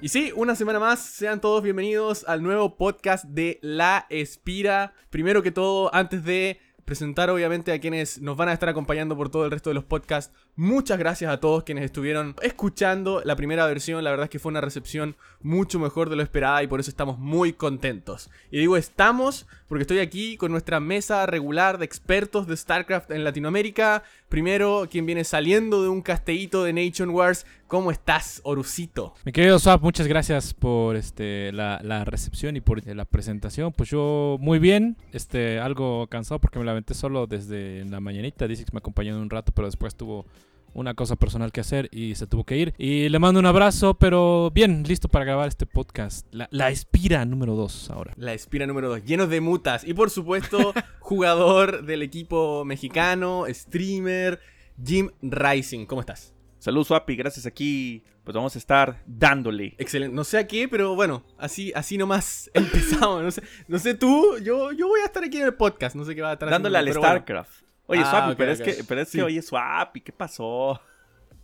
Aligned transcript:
Y 0.00 0.10
sí, 0.10 0.30
una 0.36 0.54
semana 0.54 0.78
más, 0.78 1.00
sean 1.00 1.40
todos 1.40 1.62
bienvenidos 1.62 2.24
al 2.28 2.42
nuevo 2.42 2.76
podcast 2.76 3.24
de 3.24 3.58
La 3.62 4.06
Espira. 4.10 4.92
Primero 5.08 5.42
que 5.42 5.50
todo, 5.50 5.92
antes 5.94 6.22
de 6.22 6.60
presentar 6.84 7.30
obviamente 7.30 7.72
a 7.72 7.80
quienes 7.80 8.20
nos 8.20 8.36
van 8.36 8.50
a 8.50 8.52
estar 8.52 8.68
acompañando 8.68 9.16
por 9.16 9.30
todo 9.30 9.46
el 9.46 9.50
resto 9.50 9.70
de 9.70 9.74
los 9.74 9.84
podcasts. 9.84 10.34
Muchas 10.58 10.98
gracias 10.98 11.30
a 11.30 11.38
todos 11.38 11.64
quienes 11.64 11.84
estuvieron 11.84 12.34
escuchando 12.40 13.20
la 13.22 13.36
primera 13.36 13.66
versión. 13.66 14.02
La 14.02 14.08
verdad 14.08 14.24
es 14.24 14.30
que 14.30 14.38
fue 14.38 14.48
una 14.48 14.62
recepción 14.62 15.14
mucho 15.42 15.78
mejor 15.78 16.08
de 16.08 16.16
lo 16.16 16.22
esperada 16.22 16.62
y 16.62 16.66
por 16.66 16.80
eso 16.80 16.88
estamos 16.88 17.18
muy 17.18 17.52
contentos. 17.52 18.30
Y 18.50 18.60
digo 18.60 18.78
estamos 18.78 19.46
porque 19.68 19.82
estoy 19.82 19.98
aquí 19.98 20.38
con 20.38 20.52
nuestra 20.52 20.80
mesa 20.80 21.26
regular 21.26 21.76
de 21.76 21.84
expertos 21.84 22.46
de 22.46 22.56
StarCraft 22.56 23.10
en 23.10 23.22
Latinoamérica. 23.22 24.02
Primero, 24.30 24.88
quien 24.90 25.04
viene 25.04 25.24
saliendo 25.24 25.82
de 25.82 25.88
un 25.90 26.00
castellito 26.00 26.64
de 26.64 26.72
Nation 26.72 27.10
Wars. 27.10 27.44
¿Cómo 27.66 27.90
estás, 27.90 28.40
Orucito? 28.44 29.14
Mi 29.24 29.32
querido 29.32 29.58
Swap, 29.58 29.82
muchas 29.82 30.06
gracias 30.06 30.54
por 30.54 30.94
este, 30.94 31.50
la, 31.52 32.04
recepción 32.04 32.56
y 32.56 32.60
por 32.60 32.86
la 32.86 33.04
presentación. 33.04 33.72
Pues 33.72 33.90
yo 33.90 34.36
muy 34.40 34.60
bien, 34.60 34.96
este, 35.12 35.58
algo 35.58 36.06
cansado 36.06 36.40
porque 36.40 36.60
me 36.60 36.64
la 36.64 36.80
solo 36.92 37.26
desde 37.26 37.84
la 37.84 38.00
mañanita. 38.00 38.46
Que 38.46 38.64
me 38.72 38.78
acompañó 38.78 39.20
un 39.20 39.28
rato, 39.28 39.52
pero 39.52 39.66
después 39.66 39.96
tuvo 39.96 40.26
una 40.76 40.94
cosa 40.94 41.16
personal 41.16 41.52
que 41.52 41.60
hacer 41.60 41.88
y 41.90 42.14
se 42.14 42.26
tuvo 42.26 42.44
que 42.44 42.56
ir. 42.56 42.74
Y 42.78 43.08
le 43.08 43.18
mando 43.18 43.40
un 43.40 43.46
abrazo, 43.46 43.94
pero 43.94 44.50
bien, 44.52 44.84
listo 44.84 45.08
para 45.08 45.24
grabar 45.24 45.48
este 45.48 45.66
podcast. 45.66 46.26
La, 46.32 46.48
la 46.50 46.70
Espira 46.70 47.24
número 47.24 47.54
2 47.54 47.90
ahora. 47.90 48.12
La 48.16 48.34
Espira 48.34 48.66
número 48.66 48.88
2, 48.90 49.04
lleno 49.04 49.26
de 49.26 49.40
mutas. 49.40 49.84
Y 49.84 49.94
por 49.94 50.10
supuesto, 50.10 50.74
jugador 51.00 51.84
del 51.84 52.02
equipo 52.02 52.64
mexicano, 52.64 53.46
streamer, 53.48 54.38
Jim 54.84 55.10
Rising. 55.22 55.86
¿Cómo 55.86 56.00
estás? 56.00 56.34
Saludos, 56.58 56.88
Swapi, 56.88 57.16
gracias 57.16 57.46
aquí. 57.46 58.04
Pues 58.22 58.34
vamos 58.34 58.56
a 58.56 58.58
estar 58.58 59.02
dándole. 59.06 59.76
Excelente. 59.78 60.14
No 60.14 60.24
sé 60.24 60.36
a 60.36 60.46
qué, 60.46 60.68
pero 60.68 60.94
bueno, 60.94 61.24
así, 61.38 61.72
así 61.74 61.96
nomás 61.96 62.50
empezamos. 62.54 63.22
No 63.22 63.30
sé, 63.30 63.42
no 63.68 63.78
sé 63.78 63.94
tú, 63.94 64.38
yo, 64.42 64.72
yo 64.72 64.88
voy 64.88 65.00
a 65.00 65.06
estar 65.06 65.24
aquí 65.24 65.38
en 65.38 65.44
el 65.44 65.54
podcast. 65.54 65.96
No 65.96 66.04
sé 66.04 66.14
qué 66.14 66.22
va 66.22 66.30
a 66.30 66.32
estar 66.34 66.50
Dándole 66.50 66.76
al 66.76 66.92
StarCraft. 66.92 67.65
Oye, 67.86 68.02
ah, 68.04 68.34
pero, 68.36 68.52
es 68.52 68.60
que, 68.60 68.84
pero 68.86 69.00
es 69.00 69.10
que, 69.10 69.22
oye, 69.22 69.40
Swappy, 69.40 70.00
¿qué 70.00 70.12
pasó? 70.12 70.80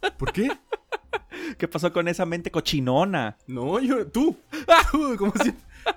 ¿Por 0.18 0.32
qué? 0.32 0.50
¿Qué 1.58 1.68
pasó 1.68 1.92
con 1.92 2.08
esa 2.08 2.26
mente 2.26 2.50
cochinona? 2.50 3.36
No, 3.46 3.80
yo, 3.80 4.06
tú. 4.06 4.36
Tú, 4.92 5.16
como 5.16 5.32
si, 5.42 5.52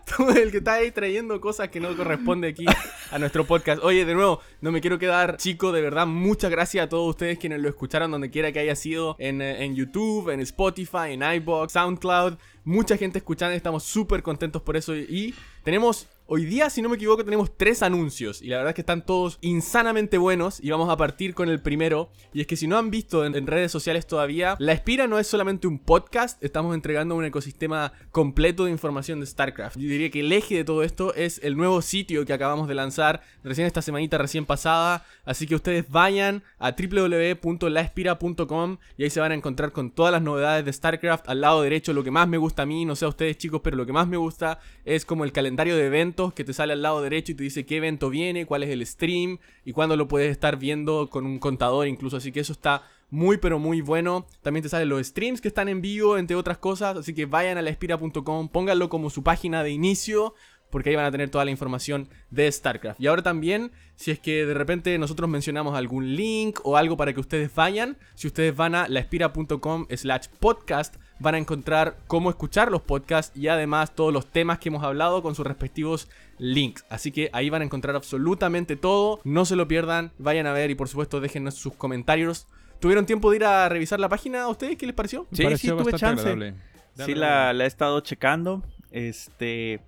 tú 0.05 0.29
el 0.29 0.51
que 0.51 0.57
está 0.57 0.75
ahí 0.75 0.89
trayendo 0.89 1.41
cosas 1.41 1.67
que 1.67 1.81
no 1.81 1.95
corresponde 1.97 2.47
aquí 2.47 2.65
a 3.11 3.19
nuestro 3.19 3.45
podcast. 3.45 3.83
Oye, 3.83 4.05
de 4.05 4.13
nuevo, 4.13 4.39
no 4.61 4.71
me 4.71 4.79
quiero 4.79 4.97
quedar 4.97 5.35
chico, 5.35 5.73
de 5.73 5.81
verdad, 5.81 6.07
muchas 6.07 6.49
gracias 6.49 6.85
a 6.85 6.89
todos 6.89 7.09
ustedes 7.09 7.37
quienes 7.37 7.59
lo 7.59 7.67
escucharon 7.67 8.11
donde 8.11 8.29
quiera 8.29 8.53
que 8.53 8.59
haya 8.59 8.75
sido, 8.75 9.17
en, 9.19 9.41
eh, 9.41 9.65
en 9.65 9.75
YouTube, 9.75 10.29
en 10.29 10.39
Spotify, 10.39 11.11
en 11.11 11.23
iBox, 11.23 11.73
SoundCloud. 11.73 12.37
Mucha 12.63 12.95
gente 12.95 13.17
escuchando, 13.17 13.53
estamos 13.53 13.83
súper 13.83 14.23
contentos 14.23 14.61
por 14.61 14.77
eso 14.77 14.95
y 14.95 15.35
tenemos 15.63 16.07
Hoy 16.27 16.45
día, 16.45 16.71
si 16.71 16.81
no 16.81 16.89
me 16.89 16.95
equivoco, 16.95 17.23
tenemos 17.23 17.55
tres 17.55 17.83
anuncios 17.83 18.41
y 18.41 18.47
la 18.47 18.57
verdad 18.57 18.71
es 18.71 18.75
que 18.75 18.81
están 18.81 19.05
todos 19.05 19.37
insanamente 19.41 20.17
buenos 20.17 20.59
y 20.59 20.71
vamos 20.71 20.89
a 20.89 20.97
partir 20.97 21.35
con 21.35 21.49
el 21.49 21.61
primero. 21.61 22.09
Y 22.33 22.41
es 22.41 22.47
que 22.47 22.55
si 22.55 22.65
no 22.65 22.79
han 22.79 22.89
visto 22.89 23.27
en, 23.27 23.45
redes 23.45 23.71
sociales 23.71 24.07
todavía, 24.07 24.55
La 24.57 24.71
Espira 24.71 25.05
no 25.05 25.19
es 25.19 25.27
solamente 25.27 25.67
un 25.67 25.77
podcast, 25.77 26.43
estamos 26.43 26.73
entregando 26.73 27.13
un 27.13 27.25
ecosistema 27.25 27.93
completo 28.09 28.65
de 28.65 28.71
información 28.71 29.19
de 29.19 29.27
StarCraft. 29.27 29.77
Yo 29.77 29.87
diría 29.87 30.09
que 30.09 30.21
el 30.21 30.31
eje 30.31 30.55
de 30.55 30.63
todo 30.63 30.81
esto 30.81 31.13
es 31.13 31.39
el 31.43 31.57
nuevo 31.57 31.83
sitio 31.83 32.25
que 32.25 32.33
acabamos 32.33 32.67
de 32.67 32.73
lanzar 32.73 33.21
recién 33.43 33.67
esta 33.67 33.83
semanita 33.83 34.17
recién 34.17 34.47
pasada, 34.47 35.05
así 35.25 35.45
que 35.45 35.53
ustedes 35.53 35.91
vayan 35.91 36.41
a 36.57 36.71
www.laespira.com 36.71 38.77
y 38.97 39.03
ahí 39.03 39.11
se 39.11 39.19
van 39.19 39.31
a 39.31 39.35
encontrar 39.35 39.71
con 39.71 39.91
todas 39.91 40.11
las 40.11 40.23
novedades 40.23 40.65
de 40.65 40.73
StarCraft. 40.73 41.29
Al 41.29 41.41
lado 41.41 41.61
derecho, 41.61 41.93
lo 41.93 42.03
que 42.03 42.09
más 42.09 42.27
me 42.27 42.37
gusta 42.37 42.63
a 42.63 42.65
mí, 42.65 42.83
no 42.83 42.95
sé 42.95 43.05
a 43.05 43.09
ustedes 43.09 43.37
chicos, 43.37 43.61
pero 43.63 43.77
lo 43.77 43.85
que 43.85 43.93
más 43.93 44.07
me 44.07 44.17
gusta 44.17 44.57
es 44.85 45.05
como 45.05 45.23
el 45.23 45.31
calendario 45.31 45.77
de 45.77 45.85
eventos 45.85 46.14
que 46.33 46.43
te 46.43 46.53
sale 46.53 46.73
al 46.73 46.81
lado 46.81 47.01
derecho 47.01 47.31
y 47.31 47.35
te 47.35 47.43
dice 47.43 47.65
qué 47.65 47.77
evento 47.77 48.09
viene, 48.09 48.45
cuál 48.45 48.63
es 48.63 48.69
el 48.69 48.85
stream 48.85 49.39
y 49.63 49.71
cuándo 49.73 49.95
lo 49.95 50.07
puedes 50.07 50.31
estar 50.31 50.57
viendo 50.57 51.09
con 51.09 51.25
un 51.25 51.39
contador 51.39 51.87
incluso. 51.87 52.17
Así 52.17 52.31
que 52.31 52.39
eso 52.39 52.53
está 52.53 52.83
muy 53.09 53.37
pero 53.37 53.59
muy 53.59 53.81
bueno. 53.81 54.27
También 54.41 54.63
te 54.63 54.69
salen 54.69 54.89
los 54.89 55.05
streams 55.05 55.41
que 55.41 55.47
están 55.47 55.69
en 55.69 55.81
vivo, 55.81 56.17
entre 56.17 56.35
otras 56.35 56.57
cosas. 56.57 56.97
Así 56.97 57.13
que 57.13 57.25
vayan 57.25 57.57
a 57.57 57.61
la 57.61 57.69
espira.com, 57.69 58.49
pónganlo 58.49 58.89
como 58.89 59.09
su 59.09 59.23
página 59.23 59.63
de 59.63 59.71
inicio. 59.71 60.33
Porque 60.71 60.89
ahí 60.89 60.95
van 60.95 61.05
a 61.05 61.11
tener 61.11 61.29
toda 61.29 61.45
la 61.45 61.51
información 61.51 62.09
de 62.31 62.51
StarCraft. 62.51 62.99
Y 62.99 63.07
ahora 63.07 63.21
también, 63.21 63.71
si 63.95 64.11
es 64.11 64.19
que 64.19 64.45
de 64.45 64.53
repente 64.53 64.97
nosotros 64.97 65.29
mencionamos 65.29 65.75
algún 65.75 66.15
link 66.15 66.59
o 66.63 66.75
algo 66.75 66.97
para 66.97 67.13
que 67.13 67.19
ustedes 67.19 67.53
vayan, 67.53 67.97
si 68.15 68.27
ustedes 68.27 68.53
van 68.55 68.75
a 68.75 68.87
laespira.com 68.87 69.85
slash 69.95 70.27
podcast, 70.39 70.95
van 71.19 71.35
a 71.35 71.37
encontrar 71.37 71.97
cómo 72.07 72.29
escuchar 72.29 72.71
los 72.71 72.81
podcasts 72.81 73.35
y 73.37 73.47
además 73.47 73.95
todos 73.95 74.13
los 74.13 74.27
temas 74.27 74.59
que 74.59 74.69
hemos 74.69 74.83
hablado 74.83 75.21
con 75.21 75.35
sus 75.35 75.45
respectivos 75.45 76.09
links. 76.37 76.85
Así 76.89 77.11
que 77.11 77.29
ahí 77.33 77.49
van 77.49 77.61
a 77.61 77.65
encontrar 77.65 77.95
absolutamente 77.95 78.75
todo. 78.75 79.21
No 79.23 79.45
se 79.45 79.55
lo 79.55 79.67
pierdan, 79.67 80.11
vayan 80.17 80.47
a 80.47 80.53
ver 80.53 80.71
y 80.71 80.75
por 80.75 80.89
supuesto 80.89 81.21
déjenos 81.21 81.55
sus 81.55 81.73
comentarios. 81.73 82.47
¿Tuvieron 82.79 83.05
tiempo 83.05 83.31
de 83.31 83.37
ir 83.37 83.45
a 83.45 83.69
revisar 83.69 83.99
la 83.99 84.09
página 84.09 84.43
a 84.43 84.49
ustedes? 84.49 84.77
¿Qué 84.77 84.85
les 84.85 84.95
pareció? 84.95 85.27
Sí, 85.31 85.43
sí, 85.57 85.69
tuve 85.69 85.93
chance. 85.93 86.53
Sí, 86.97 87.15
la, 87.15 87.53
la, 87.53 87.63
he 87.63 87.67
estado 87.67 87.99
checando. 88.01 88.63
Este. 88.91 89.81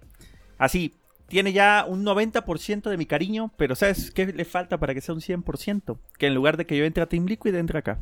Así, 0.58 0.94
tiene 1.28 1.54
ya 1.54 1.86
un 1.88 2.06
90% 2.06 2.90
de 2.90 2.98
mi 2.98 3.06
cariño, 3.06 3.52
pero 3.58 3.76
¿sabes 3.76 4.12
qué 4.12 4.26
le 4.26 4.46
falta 4.46 4.80
para 4.80 4.94
que 4.94 5.02
sea 5.02 5.14
un 5.14 5.22
100%? 5.22 5.98
Que 6.18 6.28
en 6.28 6.36
lugar 6.36 6.58
de 6.58 6.66
que 6.66 6.78
yo 6.78 6.86
entre 6.86 7.04
a 7.04 7.08
Team 7.08 7.26
Liquid, 7.26 7.54
entre 7.56 7.80
acá 7.80 8.00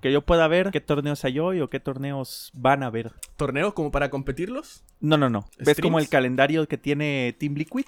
que 0.00 0.12
yo 0.12 0.22
pueda 0.22 0.48
ver 0.48 0.70
qué 0.70 0.80
torneos 0.80 1.24
hay 1.24 1.38
hoy 1.38 1.60
o 1.60 1.68
qué 1.68 1.80
torneos 1.80 2.50
van 2.54 2.82
a 2.82 2.90
ver. 2.90 3.12
¿Torneos 3.36 3.74
como 3.74 3.90
para 3.90 4.10
competirlos? 4.10 4.84
No, 5.00 5.16
no, 5.16 5.28
no. 5.28 5.46
¿Ves 5.58 5.80
como 5.80 5.98
el 5.98 6.08
calendario 6.08 6.66
que 6.66 6.78
tiene 6.78 7.36
Team 7.38 7.54
Liquid? 7.54 7.84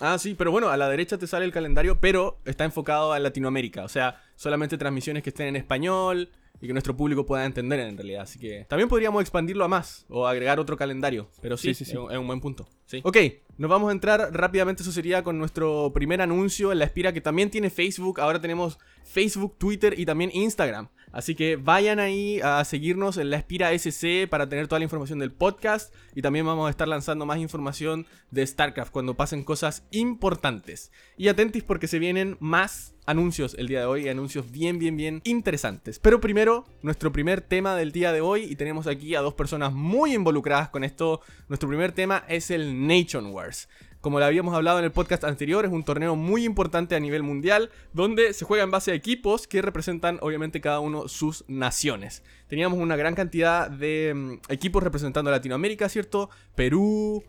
Ah, 0.00 0.18
sí, 0.18 0.34
pero 0.34 0.50
bueno, 0.50 0.68
a 0.68 0.76
la 0.76 0.88
derecha 0.88 1.18
te 1.18 1.26
sale 1.26 1.44
el 1.44 1.52
calendario, 1.52 2.00
pero 2.00 2.38
está 2.44 2.64
enfocado 2.64 3.12
a 3.12 3.18
Latinoamérica. 3.18 3.84
O 3.84 3.88
sea, 3.88 4.20
solamente 4.36 4.78
transmisiones 4.78 5.22
que 5.22 5.30
estén 5.30 5.48
en 5.48 5.56
español 5.56 6.30
y 6.62 6.68
que 6.68 6.72
nuestro 6.72 6.96
público 6.96 7.26
pueda 7.26 7.44
entender 7.44 7.80
en 7.80 7.96
realidad. 7.96 8.22
Así 8.22 8.38
que 8.38 8.64
también 8.68 8.88
podríamos 8.88 9.20
expandirlo 9.20 9.64
a 9.64 9.68
más 9.68 10.06
o 10.08 10.26
agregar 10.26 10.60
otro 10.60 10.76
calendario. 10.76 11.28
Pero 11.42 11.56
sí, 11.56 11.74
sí, 11.74 11.84
sí, 11.84 11.92
Es, 11.92 12.16
un, 12.16 12.26
buen 12.26 12.40
punto. 12.40 12.68
Sí. 12.86 13.00
Ok, 13.02 13.16
nos 13.58 13.68
vamos 13.68 13.88
a 13.88 13.92
entrar 13.92 14.30
rápidamente. 14.32 14.82
Eso 14.82 14.92
sería 14.92 15.24
con 15.24 15.38
nuestro 15.38 15.92
primer 15.92 16.22
anuncio 16.22 16.70
en 16.70 16.78
la 16.78 16.84
espira 16.84 17.12
que 17.12 17.20
también 17.20 17.50
tiene 17.50 17.68
Facebook. 17.68 18.20
Ahora 18.20 18.40
tenemos 18.40 18.78
Facebook, 19.02 19.58
Twitter 19.58 19.98
y 19.98 20.06
también 20.06 20.30
Instagram. 20.32 20.88
Así 21.10 21.34
que 21.34 21.56
vayan 21.56 21.98
ahí 21.98 22.40
a 22.40 22.64
seguirnos 22.64 23.18
en 23.18 23.28
la 23.28 23.36
Espira 23.36 23.72
SC 23.72 24.26
para 24.28 24.48
tener 24.48 24.66
toda 24.66 24.78
la 24.78 24.84
información 24.84 25.18
del 25.18 25.30
podcast. 25.30 25.94
Y 26.14 26.22
también 26.22 26.46
vamos 26.46 26.68
a 26.68 26.70
estar 26.70 26.88
lanzando 26.88 27.26
más 27.26 27.38
información 27.38 28.06
de 28.30 28.46
StarCraft 28.46 28.92
cuando 28.92 29.14
pasen 29.14 29.44
cosas 29.44 29.86
importantes. 29.90 30.90
Y 31.18 31.28
atentis 31.28 31.64
porque 31.64 31.86
se 31.86 31.98
vienen 31.98 32.38
más 32.40 32.94
anuncios 33.06 33.54
el 33.58 33.68
día 33.68 33.80
de 33.80 33.86
hoy, 33.86 34.08
anuncios 34.08 34.50
bien, 34.50 34.78
bien, 34.78 34.96
bien 34.96 35.20
interesantes. 35.24 35.98
Pero 35.98 36.20
primero, 36.20 36.66
nuestro 36.82 37.12
primer 37.12 37.40
tema 37.40 37.76
del 37.76 37.92
día 37.92 38.12
de 38.12 38.20
hoy, 38.20 38.44
y 38.44 38.56
tenemos 38.56 38.86
aquí 38.86 39.14
a 39.14 39.20
dos 39.20 39.34
personas 39.34 39.72
muy 39.72 40.14
involucradas 40.14 40.68
con 40.68 40.84
esto. 40.84 41.20
Nuestro 41.48 41.68
primer 41.68 41.92
tema 41.92 42.24
es 42.28 42.50
el 42.50 42.86
Nation 42.86 43.26
Wars. 43.26 43.68
Como 44.00 44.18
lo 44.18 44.24
habíamos 44.24 44.52
hablado 44.54 44.80
en 44.80 44.84
el 44.84 44.90
podcast 44.90 45.22
anterior, 45.22 45.64
es 45.64 45.70
un 45.70 45.84
torneo 45.84 46.16
muy 46.16 46.44
importante 46.44 46.96
a 46.96 47.00
nivel 47.00 47.22
mundial, 47.22 47.70
donde 47.92 48.32
se 48.32 48.44
juega 48.44 48.64
en 48.64 48.72
base 48.72 48.90
a 48.90 48.94
equipos 48.94 49.46
que 49.46 49.62
representan 49.62 50.18
obviamente 50.22 50.60
cada 50.60 50.80
uno 50.80 51.06
sus 51.06 51.44
naciones. 51.46 52.24
Teníamos 52.48 52.80
una 52.80 52.96
gran 52.96 53.14
cantidad 53.14 53.70
de 53.70 54.12
mm, 54.12 54.52
equipos 54.52 54.82
representando 54.82 55.30
a 55.30 55.32
Latinoamérica, 55.32 55.88
¿cierto? 55.88 56.30
Perú, 56.56 57.22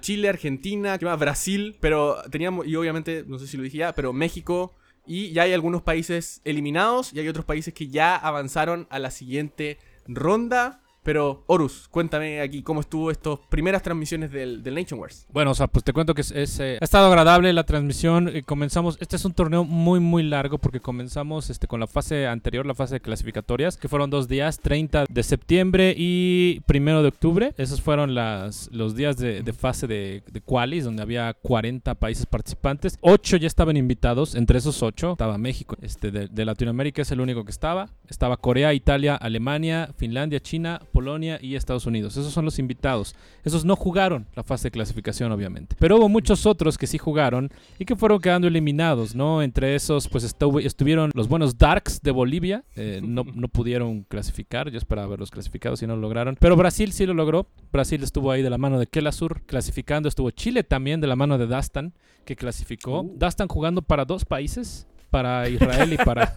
Chile, 0.00 0.30
Argentina, 0.30 0.96
Brasil, 0.96 1.76
pero 1.80 2.16
teníamos, 2.30 2.66
y 2.66 2.76
obviamente, 2.76 3.24
no 3.26 3.38
sé 3.38 3.46
si 3.46 3.58
lo 3.58 3.62
dije 3.62 3.78
ya, 3.78 3.94
pero 3.94 4.14
México, 4.14 4.74
y 5.06 5.32
ya 5.32 5.42
hay 5.42 5.52
algunos 5.52 5.82
países 5.82 6.40
eliminados 6.44 7.12
y 7.12 7.20
hay 7.20 7.28
otros 7.28 7.44
países 7.44 7.72
que 7.72 7.88
ya 7.88 8.16
avanzaron 8.16 8.86
a 8.90 8.98
la 8.98 9.10
siguiente 9.10 9.78
ronda. 10.06 10.82
Pero, 11.06 11.44
Horus, 11.46 11.86
cuéntame 11.88 12.40
aquí 12.40 12.64
cómo 12.64 12.80
estuvo 12.80 13.12
estas 13.12 13.38
primeras 13.48 13.80
transmisiones 13.80 14.32
del, 14.32 14.64
del, 14.64 14.74
Nation 14.74 14.98
Wars. 14.98 15.24
Bueno, 15.32 15.52
o 15.52 15.54
sea, 15.54 15.68
pues 15.68 15.84
te 15.84 15.92
cuento 15.92 16.14
que 16.14 16.22
es, 16.22 16.32
eh, 16.32 16.78
ha 16.80 16.84
estado 16.84 17.06
agradable 17.06 17.52
la 17.52 17.62
transmisión. 17.62 18.28
Eh, 18.28 18.42
comenzamos, 18.42 18.98
este 19.00 19.14
es 19.14 19.24
un 19.24 19.32
torneo 19.32 19.62
muy, 19.62 20.00
muy 20.00 20.24
largo 20.24 20.58
porque 20.58 20.80
comenzamos 20.80 21.48
este, 21.48 21.68
con 21.68 21.78
la 21.78 21.86
fase 21.86 22.26
anterior, 22.26 22.66
la 22.66 22.74
fase 22.74 22.96
de 22.96 23.00
clasificatorias, 23.02 23.76
que 23.76 23.88
fueron 23.88 24.10
dos 24.10 24.26
días, 24.26 24.58
30 24.58 25.04
de 25.08 25.22
septiembre 25.22 25.94
y 25.96 26.60
1 26.68 27.02
de 27.02 27.08
octubre. 27.08 27.54
Esos 27.56 27.80
fueron 27.80 28.16
las, 28.16 28.68
los 28.72 28.96
días 28.96 29.16
de, 29.16 29.44
fase 29.56 29.86
de, 29.86 30.24
de 30.26 30.40
qualis, 30.40 30.82
donde 30.82 31.02
había 31.02 31.34
40 31.34 31.94
países 31.94 32.26
participantes. 32.26 32.98
8 33.00 33.36
ya 33.36 33.46
estaban 33.46 33.76
invitados, 33.76 34.34
entre 34.34 34.58
esos 34.58 34.82
8 34.82 35.12
estaba 35.12 35.38
México. 35.38 35.76
Este, 35.82 36.10
de, 36.10 36.26
de 36.26 36.44
Latinoamérica 36.44 37.02
es 37.02 37.12
el 37.12 37.20
único 37.20 37.44
que 37.44 37.52
estaba. 37.52 37.90
Estaba 38.08 38.38
Corea, 38.38 38.74
Italia, 38.74 39.14
Alemania, 39.14 39.90
Finlandia, 39.96 40.40
China, 40.40 40.80
Polonia 40.96 41.38
y 41.42 41.56
Estados 41.56 41.84
Unidos. 41.84 42.16
Esos 42.16 42.32
son 42.32 42.46
los 42.46 42.58
invitados. 42.58 43.14
Esos 43.44 43.66
no 43.66 43.76
jugaron 43.76 44.26
la 44.34 44.42
fase 44.42 44.68
de 44.68 44.70
clasificación, 44.70 45.30
obviamente. 45.30 45.76
Pero 45.78 45.98
hubo 45.98 46.08
muchos 46.08 46.46
otros 46.46 46.78
que 46.78 46.86
sí 46.86 46.96
jugaron 46.96 47.50
y 47.78 47.84
que 47.84 47.96
fueron 47.96 48.18
quedando 48.18 48.48
eliminados, 48.48 49.14
¿no? 49.14 49.42
Entre 49.42 49.74
esos, 49.74 50.08
pues 50.08 50.24
estuvieron 50.24 51.10
los 51.12 51.28
buenos 51.28 51.58
Darks 51.58 52.00
de 52.00 52.12
Bolivia. 52.12 52.64
Eh, 52.76 53.02
no, 53.04 53.24
no 53.34 53.48
pudieron 53.48 54.04
clasificar. 54.04 54.70
Yo 54.70 54.78
esperaba 54.78 55.06
verlos 55.08 55.30
clasificados 55.30 55.82
y 55.82 55.86
no 55.86 55.96
lo 55.96 56.00
lograron. 56.00 56.38
Pero 56.40 56.56
Brasil 56.56 56.90
sí 56.92 57.04
lo 57.04 57.12
logró. 57.12 57.46
Brasil 57.70 58.02
estuvo 58.02 58.30
ahí 58.30 58.40
de 58.40 58.48
la 58.48 58.56
mano 58.56 58.78
de 58.78 58.86
Kelasur 58.86 59.42
clasificando. 59.42 60.08
Estuvo 60.08 60.30
Chile 60.30 60.64
también 60.64 61.02
de 61.02 61.08
la 61.08 61.16
mano 61.16 61.36
de 61.36 61.46
Dastan, 61.46 61.92
que 62.24 62.36
clasificó. 62.36 63.02
Uh. 63.02 63.12
Dastan 63.18 63.48
jugando 63.48 63.82
para 63.82 64.06
dos 64.06 64.24
países 64.24 64.86
para 65.16 65.48
Israel 65.48 65.90
y 65.94 65.96
para, 65.96 66.36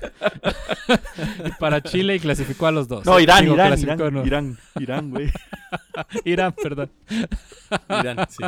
para 1.60 1.84
Chile 1.84 2.16
y 2.16 2.20
clasificó 2.22 2.68
a 2.68 2.72
los 2.72 2.88
dos. 2.88 3.06
No, 3.06 3.20
Irán, 3.20 3.46
Irán, 3.46 3.78
Irán, 3.78 4.26
Irán, 4.26 4.58
Irán, 4.80 5.10
güey. 5.12 5.30
Irán, 6.24 6.54
perdón. 6.54 6.90
Irán, 7.90 8.26
sí. 8.30 8.42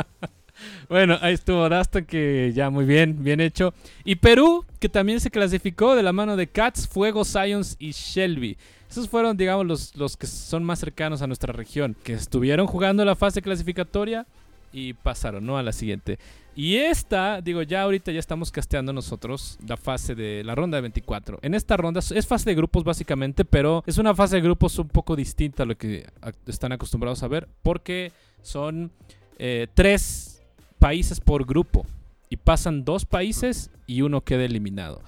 Bueno, 0.88 1.18
ahí 1.20 1.34
estuvo 1.34 1.68
Dastan, 1.68 2.06
que 2.06 2.50
ya 2.54 2.70
muy 2.70 2.86
bien, 2.86 3.22
bien 3.22 3.42
hecho. 3.42 3.74
Y 4.04 4.14
Perú, 4.16 4.64
que 4.80 4.88
también 4.88 5.20
se 5.20 5.30
clasificó 5.30 5.94
de 5.94 6.02
la 6.02 6.14
mano 6.14 6.34
de 6.38 6.46
Cats, 6.46 6.88
Fuego, 6.88 7.26
Science 7.26 7.76
y 7.78 7.90
Shelby. 7.90 8.56
Esos 8.90 9.10
fueron, 9.10 9.36
digamos, 9.36 9.66
los, 9.66 9.94
los 9.96 10.16
que 10.16 10.26
son 10.26 10.64
más 10.64 10.78
cercanos 10.78 11.20
a 11.20 11.26
nuestra 11.26 11.52
región, 11.52 11.94
que 12.02 12.14
estuvieron 12.14 12.66
jugando 12.66 13.04
la 13.04 13.16
fase 13.16 13.42
clasificatoria 13.42 14.26
y 14.72 14.94
pasaron, 14.94 15.44
¿no? 15.44 15.58
A 15.58 15.62
la 15.62 15.72
siguiente. 15.72 16.18
Y 16.54 16.76
esta, 16.76 17.40
digo, 17.40 17.62
ya 17.62 17.82
ahorita 17.82 18.12
ya 18.12 18.18
estamos 18.18 18.50
casteando 18.50 18.92
nosotros 18.92 19.58
la 19.66 19.78
fase 19.78 20.14
de 20.14 20.44
la 20.44 20.54
ronda 20.54 20.76
de 20.76 20.82
24. 20.82 21.38
En 21.40 21.54
esta 21.54 21.78
ronda 21.78 22.00
es 22.00 22.26
fase 22.26 22.50
de 22.50 22.54
grupos 22.54 22.84
básicamente, 22.84 23.44
pero 23.46 23.82
es 23.86 23.96
una 23.96 24.14
fase 24.14 24.36
de 24.36 24.42
grupos 24.42 24.78
un 24.78 24.88
poco 24.88 25.16
distinta 25.16 25.62
a 25.62 25.66
lo 25.66 25.76
que 25.76 26.06
están 26.46 26.72
acostumbrados 26.72 27.22
a 27.22 27.28
ver, 27.28 27.48
porque 27.62 28.12
son 28.42 28.90
eh, 29.38 29.66
tres 29.72 30.42
países 30.78 31.20
por 31.20 31.46
grupo 31.46 31.86
y 32.28 32.36
pasan 32.36 32.84
dos 32.84 33.06
países 33.06 33.70
y 33.86 34.02
uno 34.02 34.20
queda 34.20 34.44
eliminado. 34.44 35.00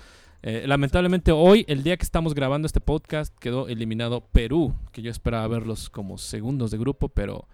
Eh, 0.46 0.64
lamentablemente 0.66 1.32
hoy, 1.32 1.64
el 1.68 1.82
día 1.82 1.96
que 1.96 2.02
estamos 2.02 2.34
grabando 2.34 2.66
este 2.66 2.78
podcast, 2.78 3.34
quedó 3.38 3.66
eliminado 3.66 4.20
Perú, 4.20 4.74
que 4.92 5.00
yo 5.00 5.10
esperaba 5.10 5.48
verlos 5.48 5.88
como 5.88 6.18
segundos 6.18 6.70
de 6.70 6.76
grupo, 6.76 7.08
pero 7.08 7.48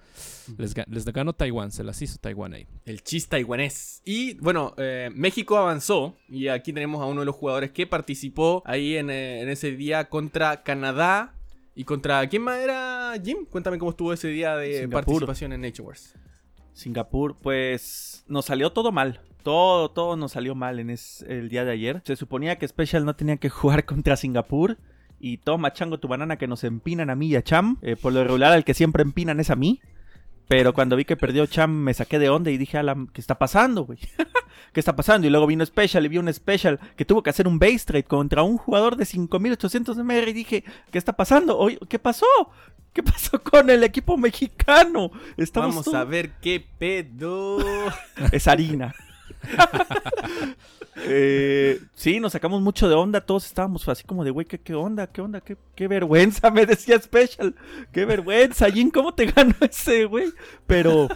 les, 0.59 0.75
ganó 1.05 1.33
Taiwán, 1.33 1.71
se 1.71 1.85
las 1.85 2.03
hizo 2.03 2.19
Taiwán 2.19 2.53
ahí. 2.53 2.67
El 2.87 3.05
chis 3.05 3.29
taiwanés. 3.29 4.03
Y 4.05 4.35
bueno, 4.39 4.75
eh, 4.77 5.09
México 5.15 5.57
avanzó 5.57 6.17
y 6.29 6.49
aquí 6.49 6.73
tenemos 6.73 7.01
a 7.01 7.05
uno 7.05 7.21
de 7.21 7.27
los 7.27 7.37
jugadores 7.37 7.71
que 7.71 7.87
participó 7.87 8.61
ahí 8.67 8.97
en, 8.97 9.09
eh, 9.11 9.49
ese 9.53 9.71
día 9.71 10.09
contra 10.09 10.65
Canadá. 10.65 11.37
¿Y 11.77 11.85
contra 11.85 12.29
quién 12.29 12.43
más 12.43 12.59
era 12.59 13.15
Jim? 13.25 13.47
Cuéntame 13.49 13.79
cómo 13.79 13.93
estuvo 13.93 14.13
ese 14.13 14.27
día 14.27 14.57
de 14.57 14.89
participación 14.89 15.53
en 15.53 15.61
Nature 15.61 15.87
Wars. 15.87 16.17
Singapur, 16.73 17.37
pues 17.41 18.25
nos 18.27 18.47
salió 18.47 18.73
todo 18.73 18.91
mal. 18.91 19.21
Todo, 19.43 19.91
todo 19.91 20.17
nos 20.17 20.33
salió 20.33 20.55
mal 20.55 20.79
en 20.79 20.91
el 20.91 21.49
día 21.49 21.65
de 21.65 21.73
ayer. 21.73 22.03
Se 22.05 22.17
suponía 22.17 22.59
que 22.59 22.69
Special 22.69 23.05
no 23.05 23.15
tenía 23.17 23.37
que 23.37 23.49
jugar 23.49 23.85
contra 23.87 24.17
Singapur. 24.17 24.79
Y 25.23 25.37
toma 25.37 25.75
chango 25.75 25.99
tu 25.99 26.09
banana 26.09 26.39
que 26.39 26.47
nos 26.47 26.65
empinan 26.65 27.11
a 27.11 27.15
mí 27.15 27.29
y 27.29 27.37
a 27.37 27.43
Cham. 27.43 27.77
Eh, 27.83 27.97
por 27.97 28.13
lo 28.13 28.25
regular, 28.25 28.53
al 28.53 28.65
que 28.65 28.73
siempre 28.73 29.03
empinan 29.03 29.39
es 29.39 29.51
a 29.51 29.57
mí. 29.57 29.81
Pero 30.49 30.73
cuando 30.73 30.97
vi 30.97 31.05
que 31.05 31.17
perdió 31.17 31.47
Cham, 31.47 31.71
me 31.71 31.95
saqué 31.95 32.19
de 32.19 32.29
onda 32.29 32.51
y 32.51 32.59
dije, 32.59 32.79
Alam, 32.79 33.07
¿qué 33.13 33.21
está 33.21 33.39
pasando, 33.39 33.85
güey? 33.85 33.99
¿Qué 34.73 34.81
está 34.81 34.97
pasando? 34.97 35.27
Y 35.27 35.31
luego 35.31 35.47
vino 35.47 35.65
Special 35.65 36.05
y 36.05 36.09
vi 36.09 36.19
un 36.19 36.33
Special 36.33 36.81
que 36.97 37.05
tuvo 37.05 37.23
que 37.23 37.31
hacer 37.31 37.47
un 37.47 37.59
base 37.59 37.85
trade 37.87 38.05
contra 38.05 38.43
un 38.43 38.57
jugador 38.57 38.97
de 38.97 39.05
5800 39.05 39.99
MR 39.99 40.29
y 40.29 40.33
dije, 40.33 40.65
¿qué 40.91 40.99
está 40.99 41.13
pasando? 41.13 41.69
¿Qué 41.89 41.99
pasó? 41.99 42.27
¿Qué 42.93 43.03
pasó 43.03 43.41
con 43.43 43.71
el 43.71 43.85
equipo 43.85 44.17
mexicano? 44.17 45.11
Estamos 45.37 45.87
Vamos 45.87 45.95
a 45.95 46.05
ver 46.05 46.33
qué 46.41 46.65
pedo. 46.79 47.59
es 48.33 48.49
harina. 48.49 48.95
eh, 50.97 51.81
sí, 51.95 52.21
nos 52.21 52.33
sacamos 52.33 52.61
mucho 52.63 52.89
de 52.89 52.95
onda. 52.95 53.21
Todos 53.21 53.47
estábamos 53.47 53.89
así 53.89 54.05
como 54.05 54.25
de, 54.25 54.31
güey, 54.31 54.47
¿qué, 54.47 54.75
onda? 54.75 55.07
¿Qué 55.07 55.21
onda? 55.21 55.41
¿Qué, 55.41 55.57
¿Qué, 55.75 55.89
vergüenza? 55.89 56.51
Me 56.53 56.67
decía 56.67 57.01
Special. 57.01 57.55
¡Qué 57.93 58.05
vergüenza! 58.05 58.71
Jin, 58.71 58.91
¿cómo 58.91 59.15
te 59.15 59.27
ganó 59.27 59.55
ese, 59.61 60.05
güey? 60.05 60.33
Pero 60.67 61.09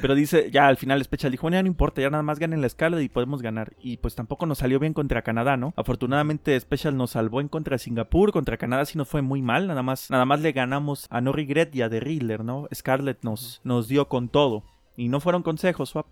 pero 0.00 0.14
dice, 0.14 0.50
ya 0.50 0.68
al 0.68 0.76
final 0.76 1.02
Special 1.02 1.32
dijo, 1.32 1.48
ya 1.50 1.62
no 1.62 1.66
importa, 1.66 2.00
ya 2.00 2.10
nada 2.10 2.22
más 2.22 2.38
ganen 2.38 2.60
la 2.60 2.66
escala 2.66 3.00
y 3.02 3.08
podemos 3.08 3.42
ganar. 3.42 3.72
Y 3.82 3.96
pues 3.96 4.14
tampoco 4.14 4.46
nos 4.46 4.58
salió 4.58 4.78
bien 4.78 4.94
contra 4.94 5.22
Canadá, 5.22 5.56
¿no? 5.56 5.74
Afortunadamente 5.76 6.58
Special 6.58 6.96
nos 6.96 7.10
salvó 7.10 7.40
en 7.40 7.48
contra 7.48 7.74
de 7.74 7.78
Singapur, 7.80 8.32
contra 8.32 8.56
Canadá 8.56 8.84
sí 8.84 8.96
nos 8.96 9.08
fue 9.08 9.22
muy 9.22 9.42
mal, 9.42 9.66
nada 9.66 9.82
más, 9.82 10.10
nada 10.10 10.24
más 10.24 10.40
le 10.40 10.52
ganamos 10.52 11.06
a 11.10 11.20
No 11.20 11.32
Regret 11.32 11.74
y 11.74 11.82
a 11.82 11.90
The 11.90 12.00
Riddler, 12.00 12.44
¿no? 12.44 12.68
Scarlett 12.72 13.22
nos, 13.22 13.60
nos 13.64 13.88
dio 13.88 14.08
con 14.08 14.28
todo. 14.28 14.62
Y 14.96 15.08
no 15.08 15.20
fueron 15.20 15.42
consejos, 15.42 15.90
Swap. 15.90 16.06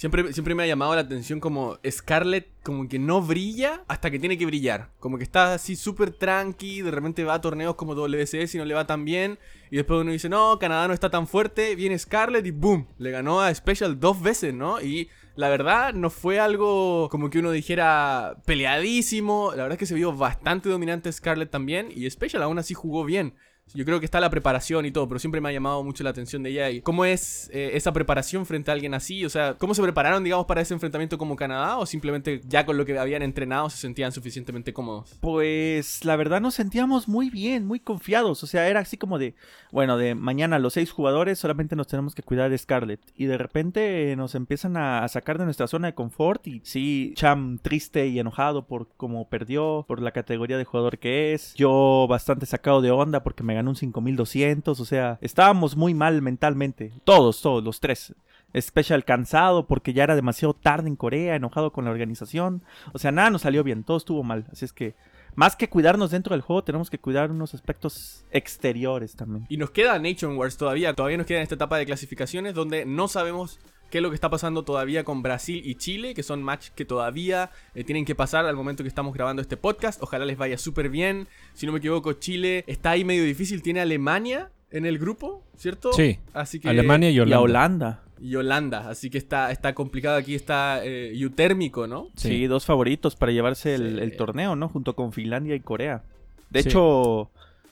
Siempre, 0.00 0.32
siempre 0.32 0.54
me 0.54 0.62
ha 0.62 0.66
llamado 0.66 0.94
la 0.94 1.02
atención 1.02 1.40
como 1.40 1.78
Scarlett 1.86 2.48
como 2.62 2.88
que 2.88 2.98
no 2.98 3.20
brilla 3.20 3.84
hasta 3.86 4.10
que 4.10 4.18
tiene 4.18 4.38
que 4.38 4.46
brillar. 4.46 4.88
Como 4.98 5.18
que 5.18 5.24
está 5.24 5.52
así 5.52 5.76
súper 5.76 6.10
tranqui, 6.10 6.80
de 6.80 6.90
repente 6.90 7.22
va 7.22 7.34
a 7.34 7.40
torneos 7.42 7.74
como 7.74 7.94
WCS 7.94 8.54
y 8.54 8.56
no 8.56 8.64
le 8.64 8.72
va 8.72 8.86
tan 8.86 9.04
bien. 9.04 9.38
Y 9.70 9.76
después 9.76 10.00
uno 10.00 10.10
dice, 10.10 10.30
no, 10.30 10.58
Canadá 10.58 10.88
no 10.88 10.94
está 10.94 11.10
tan 11.10 11.26
fuerte, 11.26 11.74
viene 11.74 11.98
Scarlett 11.98 12.46
y 12.46 12.50
boom, 12.50 12.86
le 12.96 13.10
ganó 13.10 13.42
a 13.42 13.54
Special 13.54 14.00
dos 14.00 14.22
veces, 14.22 14.54
¿no? 14.54 14.80
Y 14.80 15.10
la 15.36 15.50
verdad 15.50 15.92
no 15.92 16.08
fue 16.08 16.40
algo 16.40 17.10
como 17.10 17.28
que 17.28 17.40
uno 17.40 17.50
dijera 17.50 18.38
peleadísimo. 18.46 19.50
La 19.50 19.64
verdad 19.64 19.72
es 19.72 19.80
que 19.80 19.84
se 19.84 19.94
vio 19.94 20.16
bastante 20.16 20.70
dominante 20.70 21.12
Scarlett 21.12 21.50
también 21.50 21.90
y 21.94 22.08
Special 22.08 22.42
aún 22.42 22.58
así 22.58 22.72
jugó 22.72 23.04
bien. 23.04 23.34
Yo 23.74 23.84
creo 23.84 24.00
que 24.00 24.04
está 24.04 24.20
la 24.20 24.30
preparación 24.30 24.84
y 24.86 24.90
todo, 24.90 25.08
pero 25.08 25.18
siempre 25.18 25.40
me 25.40 25.48
ha 25.48 25.52
llamado 25.52 25.82
mucho 25.84 26.02
la 26.02 26.10
atención 26.10 26.42
de 26.42 26.50
ella. 26.50 26.70
Y 26.70 26.80
¿Cómo 26.80 27.04
es 27.04 27.50
eh, 27.52 27.70
esa 27.74 27.92
preparación 27.92 28.46
frente 28.46 28.70
a 28.70 28.74
alguien 28.74 28.94
así? 28.94 29.24
O 29.24 29.30
sea, 29.30 29.54
¿cómo 29.54 29.74
se 29.74 29.82
prepararon, 29.82 30.24
digamos, 30.24 30.46
para 30.46 30.60
ese 30.60 30.74
enfrentamiento 30.74 31.18
como 31.18 31.36
Canadá? 31.36 31.78
¿O 31.78 31.86
simplemente 31.86 32.40
ya 32.48 32.66
con 32.66 32.76
lo 32.76 32.84
que 32.84 32.98
habían 32.98 33.22
entrenado 33.22 33.70
se 33.70 33.78
sentían 33.78 34.12
suficientemente 34.12 34.72
cómodos? 34.72 35.16
Pues 35.20 36.04
la 36.04 36.16
verdad 36.16 36.40
nos 36.40 36.54
sentíamos 36.54 37.08
muy 37.08 37.30
bien, 37.30 37.66
muy 37.66 37.80
confiados. 37.80 38.42
O 38.42 38.46
sea, 38.46 38.68
era 38.68 38.80
así 38.80 38.96
como 38.96 39.18
de, 39.18 39.34
bueno, 39.70 39.96
de 39.96 40.14
mañana 40.14 40.58
los 40.58 40.74
seis 40.74 40.90
jugadores 40.90 41.38
solamente 41.38 41.76
nos 41.76 41.86
tenemos 41.86 42.14
que 42.14 42.22
cuidar 42.22 42.50
de 42.50 42.58
Scarlett. 42.58 43.00
Y 43.14 43.26
de 43.26 43.38
repente 43.38 44.14
nos 44.16 44.34
empiezan 44.34 44.76
a, 44.76 45.06
sacar 45.08 45.38
de 45.38 45.44
nuestra 45.44 45.66
zona 45.66 45.88
de 45.88 45.94
confort. 45.94 46.46
Y 46.46 46.60
sí, 46.64 47.12
Cham 47.16 47.58
triste 47.58 48.06
y 48.08 48.18
enojado 48.18 48.66
por 48.66 48.88
cómo 48.96 49.28
perdió, 49.28 49.84
por 49.86 50.00
la 50.00 50.12
categoría 50.12 50.58
de 50.58 50.64
jugador 50.64 50.98
que 50.98 51.34
es. 51.34 51.54
Yo 51.54 52.06
bastante 52.08 52.46
sacado 52.46 52.80
de 52.80 52.90
onda 52.90 53.22
porque 53.22 53.42
me 53.42 53.59
ganó 53.60 53.70
un 53.70 53.76
5200, 53.76 54.80
o 54.80 54.84
sea, 54.84 55.18
estábamos 55.20 55.76
muy 55.76 55.92
mal 55.92 56.22
mentalmente, 56.22 56.92
todos, 57.04 57.42
todos, 57.42 57.62
los 57.62 57.80
tres. 57.80 58.14
Special 58.58 59.04
cansado 59.04 59.68
porque 59.68 59.92
ya 59.92 60.02
era 60.02 60.16
demasiado 60.16 60.54
tarde 60.54 60.88
en 60.88 60.96
Corea, 60.96 61.36
enojado 61.36 61.72
con 61.72 61.84
la 61.84 61.92
organización, 61.92 62.64
o 62.92 62.98
sea, 62.98 63.12
nada 63.12 63.30
nos 63.30 63.42
salió 63.42 63.62
bien, 63.62 63.84
todo 63.84 63.98
estuvo 63.98 64.24
mal, 64.24 64.46
así 64.50 64.64
es 64.64 64.72
que 64.72 64.96
más 65.34 65.56
que 65.56 65.68
cuidarnos 65.68 66.10
dentro 66.10 66.34
del 66.34 66.40
juego, 66.40 66.64
tenemos 66.64 66.90
que 66.90 66.98
cuidar 66.98 67.30
unos 67.30 67.54
aspectos 67.54 68.24
exteriores 68.32 69.14
también. 69.14 69.46
Y 69.48 69.58
nos 69.58 69.70
queda 69.70 69.98
Nation 69.98 70.36
Wars 70.36 70.56
todavía, 70.56 70.94
todavía 70.94 71.18
nos 71.18 71.26
queda 71.26 71.38
en 71.38 71.44
esta 71.44 71.54
etapa 71.54 71.76
de 71.76 71.86
clasificaciones 71.86 72.54
donde 72.54 72.84
no 72.86 73.08
sabemos 73.08 73.60
qué 73.90 73.98
es 73.98 74.02
lo 74.02 74.10
que 74.10 74.14
está 74.14 74.30
pasando 74.30 74.64
todavía 74.64 75.04
con 75.04 75.22
Brasil 75.22 75.60
y 75.64 75.74
Chile, 75.74 76.14
que 76.14 76.22
son 76.22 76.42
matches 76.42 76.70
que 76.70 76.84
todavía 76.84 77.50
eh, 77.74 77.84
tienen 77.84 78.04
que 78.04 78.14
pasar 78.14 78.46
al 78.46 78.56
momento 78.56 78.82
que 78.82 78.88
estamos 78.88 79.12
grabando 79.12 79.42
este 79.42 79.56
podcast. 79.56 80.02
Ojalá 80.02 80.24
les 80.24 80.38
vaya 80.38 80.56
súper 80.56 80.88
bien. 80.88 81.28
Si 81.54 81.66
no 81.66 81.72
me 81.72 81.78
equivoco, 81.78 82.12
Chile 82.14 82.64
está 82.66 82.92
ahí 82.92 83.04
medio 83.04 83.24
difícil. 83.24 83.62
Tiene 83.62 83.80
Alemania 83.80 84.50
en 84.70 84.86
el 84.86 84.98
grupo, 84.98 85.42
¿cierto? 85.56 85.92
Sí. 85.92 86.18
Así 86.32 86.60
que, 86.60 86.68
Alemania 86.68 87.10
y 87.10 87.18
Holanda. 87.20 88.02
Y 88.20 88.36
Holanda. 88.36 88.88
Así 88.88 89.10
que 89.10 89.18
está, 89.18 89.50
está 89.50 89.74
complicado. 89.74 90.16
Aquí 90.16 90.34
está 90.34 90.84
eh, 90.84 91.12
Eutérmico, 91.14 91.86
¿no? 91.86 92.08
Sí. 92.14 92.46
dos 92.46 92.64
favoritos 92.64 93.16
para 93.16 93.32
llevarse 93.32 93.74
el, 93.74 94.16
torneo, 94.16 94.56
¿no? 94.56 94.68
Junto 94.68 94.94
con 94.94 95.12
Finlandia 95.12 95.54
y 95.54 95.60
Corea. 95.60 96.04
De 96.50 96.60
hecho, 96.60 97.30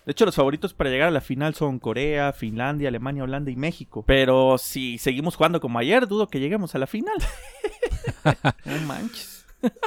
de 0.08 0.12
hecho, 0.12 0.24
los 0.24 0.36
favoritos 0.36 0.72
para 0.72 0.88
llegar 0.88 1.08
a 1.08 1.10
la 1.10 1.20
final 1.20 1.54
son 1.54 1.78
Corea, 1.78 2.32
Finlandia, 2.32 2.88
Alemania, 2.88 3.24
Holanda 3.24 3.50
y 3.50 3.56
México. 3.56 4.04
Pero 4.06 4.56
si 4.56 4.96
seguimos 4.96 5.36
jugando 5.36 5.60
como 5.60 5.78
ayer, 5.78 6.08
dudo 6.08 6.28
que 6.28 6.40
lleguemos 6.40 6.74
a 6.74 6.78
la 6.78 6.86
final. 6.86 7.18
no 8.64 8.78
manches. 8.86 9.37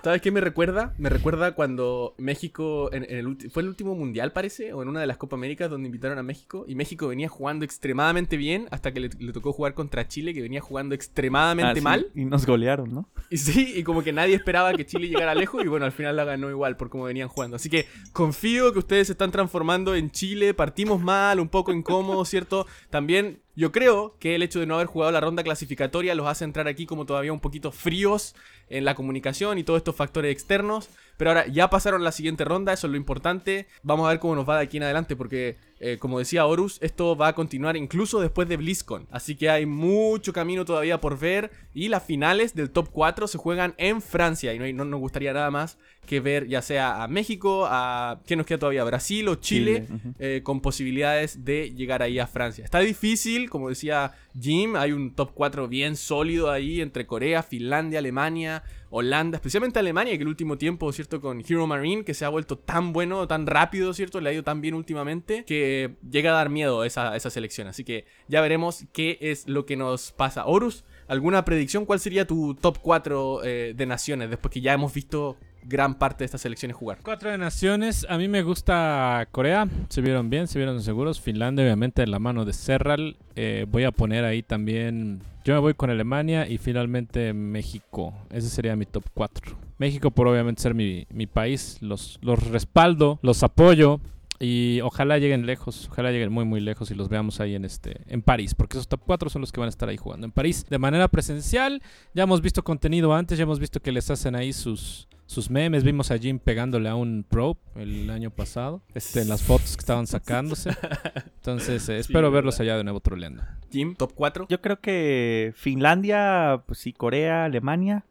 ¿Sabes 0.03 0.21
qué 0.21 0.31
me 0.31 0.41
recuerda? 0.41 0.93
Me 0.97 1.09
recuerda 1.09 1.53
cuando 1.53 2.15
México, 2.17 2.89
en, 2.93 3.05
el, 3.09 3.49
fue 3.51 3.63
el 3.63 3.69
último 3.69 3.95
mundial 3.95 4.31
parece, 4.33 4.73
o 4.73 4.81
en 4.81 4.89
una 4.89 4.99
de 4.99 5.07
las 5.07 5.17
Copa 5.17 5.35
Américas 5.35 5.69
donde 5.69 5.87
invitaron 5.87 6.17
a 6.17 6.23
México, 6.23 6.65
y 6.67 6.75
México 6.75 7.07
venía 7.07 7.29
jugando 7.29 7.65
extremadamente 7.65 8.37
bien 8.37 8.67
hasta 8.71 8.91
que 8.91 8.99
le, 8.99 9.09
tocó 9.09 9.53
jugar 9.53 9.73
contra 9.73 10.07
Chile, 10.07 10.33
que 10.33 10.41
venía 10.41 10.61
jugando 10.61 10.95
extremadamente 10.95 11.79
ah, 11.79 11.83
mal. 11.83 12.07
Y 12.15 12.25
nos 12.25 12.45
golearon, 12.45 12.93
¿no? 12.93 13.09
Y 13.29 13.37
sí, 13.37 13.73
y 13.75 13.83
como 13.83 14.03
que 14.03 14.11
nadie 14.11 14.35
esperaba 14.35 14.73
que 14.73 14.85
Chile 14.85 15.07
llegara 15.07 15.35
lejos, 15.35 15.63
y 15.63 15.67
bueno, 15.67 15.85
al 15.85 15.91
final 15.91 16.15
la 16.15 16.25
ganó 16.25 16.49
igual 16.49 16.77
por 16.77 16.89
cómo 16.89 17.05
venían 17.05 17.27
jugando. 17.27 17.55
Así 17.55 17.69
que 17.69 17.85
confío 18.13 18.73
que 18.73 18.79
ustedes 18.79 19.07
se 19.07 19.13
están 19.13 19.31
transformando 19.31 19.95
en 19.95 20.11
Chile, 20.11 20.53
partimos 20.53 21.01
mal, 21.01 21.39
un 21.39 21.49
poco 21.49 21.71
incómodos, 21.71 22.29
¿cierto? 22.29 22.65
También 22.89 23.40
yo 23.55 23.71
creo 23.71 24.15
que 24.19 24.35
el 24.35 24.43
hecho 24.43 24.59
de 24.59 24.65
no 24.65 24.75
haber 24.75 24.87
jugado 24.87 25.11
la 25.11 25.19
ronda 25.19 25.43
clasificatoria 25.43 26.15
los 26.15 26.27
hace 26.27 26.45
entrar 26.45 26.67
aquí 26.67 26.85
como 26.85 27.05
todavía 27.05 27.33
un 27.33 27.39
poquito 27.39 27.71
fríos 27.71 28.35
en 28.69 28.85
la 28.85 28.95
comunicación 28.95 29.57
y 29.57 29.63
todos 29.63 29.77
estos 29.77 29.95
factores 29.95 30.31
externos. 30.31 30.89
Pero 31.21 31.29
ahora 31.29 31.45
ya 31.45 31.69
pasaron 31.69 32.03
la 32.03 32.11
siguiente 32.11 32.45
ronda, 32.45 32.73
eso 32.73 32.87
es 32.87 32.91
lo 32.91 32.97
importante. 32.97 33.67
Vamos 33.83 34.07
a 34.07 34.09
ver 34.09 34.17
cómo 34.17 34.33
nos 34.33 34.49
va 34.49 34.57
de 34.57 34.63
aquí 34.63 34.77
en 34.77 34.83
adelante 34.83 35.15
porque 35.15 35.55
eh, 35.83 35.97
como 35.97 36.19
decía 36.19 36.45
Horus, 36.45 36.77
esto 36.81 37.15
va 37.15 37.29
a 37.29 37.33
continuar 37.33 37.75
incluso 37.75 38.19
después 38.19 38.47
de 38.47 38.55
BlizzCon. 38.55 39.07
Así 39.09 39.35
que 39.35 39.49
hay 39.49 39.65
mucho 39.65 40.31
camino 40.31 40.63
todavía 40.63 41.01
por 41.01 41.17
ver. 41.17 41.49
Y 41.73 41.87
las 41.87 42.03
finales 42.03 42.53
del 42.53 42.69
top 42.69 42.89
4 42.91 43.25
se 43.27 43.39
juegan 43.39 43.73
en 43.77 43.99
Francia. 43.99 44.53
Y 44.53 44.73
no, 44.73 44.85
nos 44.85 44.99
gustaría 44.99 45.33
nada 45.33 45.49
más 45.49 45.79
que 46.05 46.19
ver 46.19 46.47
ya 46.47 46.61
sea 46.61 47.03
a 47.03 47.07
México, 47.07 47.65
a... 47.67 48.19
¿Qué 48.27 48.35
nos 48.35 48.45
queda 48.45 48.59
todavía? 48.59 48.83
Brasil 48.83 49.27
o 49.27 49.35
Chile, 49.35 49.87
eh, 50.19 50.41
con 50.43 50.61
posibilidades 50.61 51.45
de 51.45 51.71
llegar 51.73 52.03
ahí 52.03 52.19
a 52.19 52.27
Francia. 52.27 52.63
Está 52.63 52.79
difícil, 52.79 53.49
como 53.49 53.69
decía 53.69 54.13
Jim, 54.39 54.75
hay 54.75 54.91
un 54.91 55.15
top 55.15 55.31
4 55.33 55.67
bien 55.67 55.95
sólido 55.95 56.51
ahí 56.51 56.81
entre 56.81 57.07
Corea, 57.07 57.41
Finlandia, 57.41 57.99
Alemania, 57.99 58.63
Holanda, 58.91 59.37
especialmente 59.37 59.79
Alemania, 59.79 60.15
que 60.17 60.23
el 60.23 60.27
último 60.27 60.57
tiempo, 60.57 60.91
¿cierto? 60.91 61.21
Con 61.21 61.39
Hero 61.39 61.65
Marine, 61.65 62.03
que 62.03 62.13
se 62.13 62.25
ha 62.25 62.29
vuelto 62.29 62.57
tan 62.57 62.91
bueno, 62.91 63.25
tan 63.25 63.47
rápido, 63.47 63.93
¿cierto? 63.93 64.19
Le 64.19 64.29
ha 64.29 64.33
ido 64.33 64.43
tan 64.43 64.59
bien 64.59 64.75
últimamente, 64.75 65.45
que 65.45 65.95
llega 66.09 66.31
a 66.31 66.35
dar 66.35 66.49
miedo 66.49 66.83
esa, 66.83 67.15
esa 67.15 67.29
selección. 67.29 67.67
Así 67.67 67.85
que 67.85 68.05
ya 68.27 68.41
veremos 68.41 68.85
qué 68.91 69.17
es 69.21 69.47
lo 69.47 69.65
que 69.65 69.77
nos 69.77 70.11
pasa. 70.11 70.45
Horus, 70.45 70.83
¿alguna 71.07 71.45
predicción? 71.45 71.85
¿Cuál 71.85 72.01
sería 72.01 72.27
tu 72.27 72.53
top 72.55 72.79
4 72.81 73.43
eh, 73.43 73.73
de 73.75 73.85
naciones 73.85 74.29
después 74.29 74.51
que 74.51 74.61
ya 74.61 74.73
hemos 74.73 74.93
visto 74.93 75.37
gran 75.63 75.95
parte 75.95 76.19
de 76.19 76.25
estas 76.25 76.41
selecciones 76.41 76.75
jugar. 76.75 76.99
Cuatro 77.03 77.29
de 77.29 77.37
naciones. 77.37 78.05
A 78.09 78.17
mí 78.17 78.27
me 78.27 78.43
gusta 78.43 79.27
Corea. 79.31 79.67
Se 79.89 80.01
vieron 80.01 80.29
bien, 80.29 80.47
se 80.47 80.59
vieron 80.59 80.81
seguros. 80.81 81.21
Finlandia, 81.21 81.63
obviamente, 81.65 82.03
en 82.03 82.11
la 82.11 82.19
mano 82.19 82.45
de 82.45 82.53
Serral. 82.53 83.17
Eh, 83.35 83.65
voy 83.69 83.83
a 83.83 83.91
poner 83.91 84.25
ahí 84.25 84.43
también. 84.43 85.21
Yo 85.43 85.53
me 85.53 85.59
voy 85.59 85.73
con 85.73 85.89
Alemania 85.89 86.47
y 86.47 86.57
finalmente 86.57 87.33
México. 87.33 88.13
Ese 88.29 88.49
sería 88.49 88.75
mi 88.75 88.85
top 88.85 89.05
4. 89.13 89.57
México, 89.77 90.11
por 90.11 90.27
obviamente 90.27 90.61
ser 90.61 90.73
mi, 90.73 91.07
mi 91.09 91.27
país. 91.27 91.77
Los, 91.81 92.19
los 92.21 92.47
respaldo, 92.47 93.19
los 93.21 93.43
apoyo. 93.43 93.99
Y 94.43 94.81
ojalá 94.81 95.19
lleguen 95.19 95.45
lejos, 95.45 95.87
ojalá 95.91 96.11
lleguen 96.11 96.31
muy 96.31 96.45
muy 96.45 96.61
lejos 96.61 96.89
y 96.89 96.95
los 96.95 97.09
veamos 97.09 97.39
ahí 97.39 97.53
en 97.53 97.63
este 97.63 98.01
en 98.07 98.23
París, 98.23 98.55
porque 98.55 98.75
esos 98.75 98.87
top 98.87 99.01
4 99.05 99.29
son 99.29 99.41
los 99.41 99.51
que 99.51 99.59
van 99.59 99.67
a 99.67 99.69
estar 99.69 99.87
ahí 99.87 99.97
jugando 99.97 100.25
en 100.25 100.31
París 100.31 100.65
de 100.67 100.79
manera 100.79 101.07
presencial. 101.09 101.83
Ya 102.15 102.23
hemos 102.23 102.41
visto 102.41 102.63
contenido 102.63 103.13
antes, 103.13 103.37
ya 103.37 103.43
hemos 103.43 103.59
visto 103.59 103.79
que 103.79 103.91
les 103.91 104.09
hacen 104.09 104.35
ahí 104.35 104.51
sus 104.51 105.07
sus 105.31 105.49
memes. 105.49 105.83
Vimos 105.83 106.11
a 106.11 106.17
Jim 106.17 106.39
pegándole 106.39 106.89
a 106.89 106.95
un 106.95 107.25
pro 107.27 107.57
el 107.75 108.09
año 108.09 108.31
pasado. 108.31 108.83
Este, 108.93 109.21
en 109.21 109.29
las 109.29 109.41
fotos 109.41 109.77
que 109.77 109.79
estaban 109.79 110.05
sacándose. 110.05 110.71
Entonces, 111.37 111.87
eh, 111.89 111.99
espero 111.99 112.29
verlos 112.31 112.59
allá 112.59 112.75
de 112.75 112.83
nuevo 112.83 112.99
troleando. 112.99 113.43
Jim, 113.71 113.95
top 113.95 114.11
4. 114.13 114.47
Yo 114.49 114.61
creo 114.61 114.81
que 114.81 115.53
Finlandia, 115.55 116.63
pues 116.65 116.79
sí, 116.79 116.91
Corea, 116.91 117.45
Alemania 117.45 118.05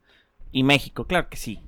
y 0.51 0.63
México, 0.63 1.05
claro 1.07 1.29
que 1.29 1.37
sí. 1.37 1.61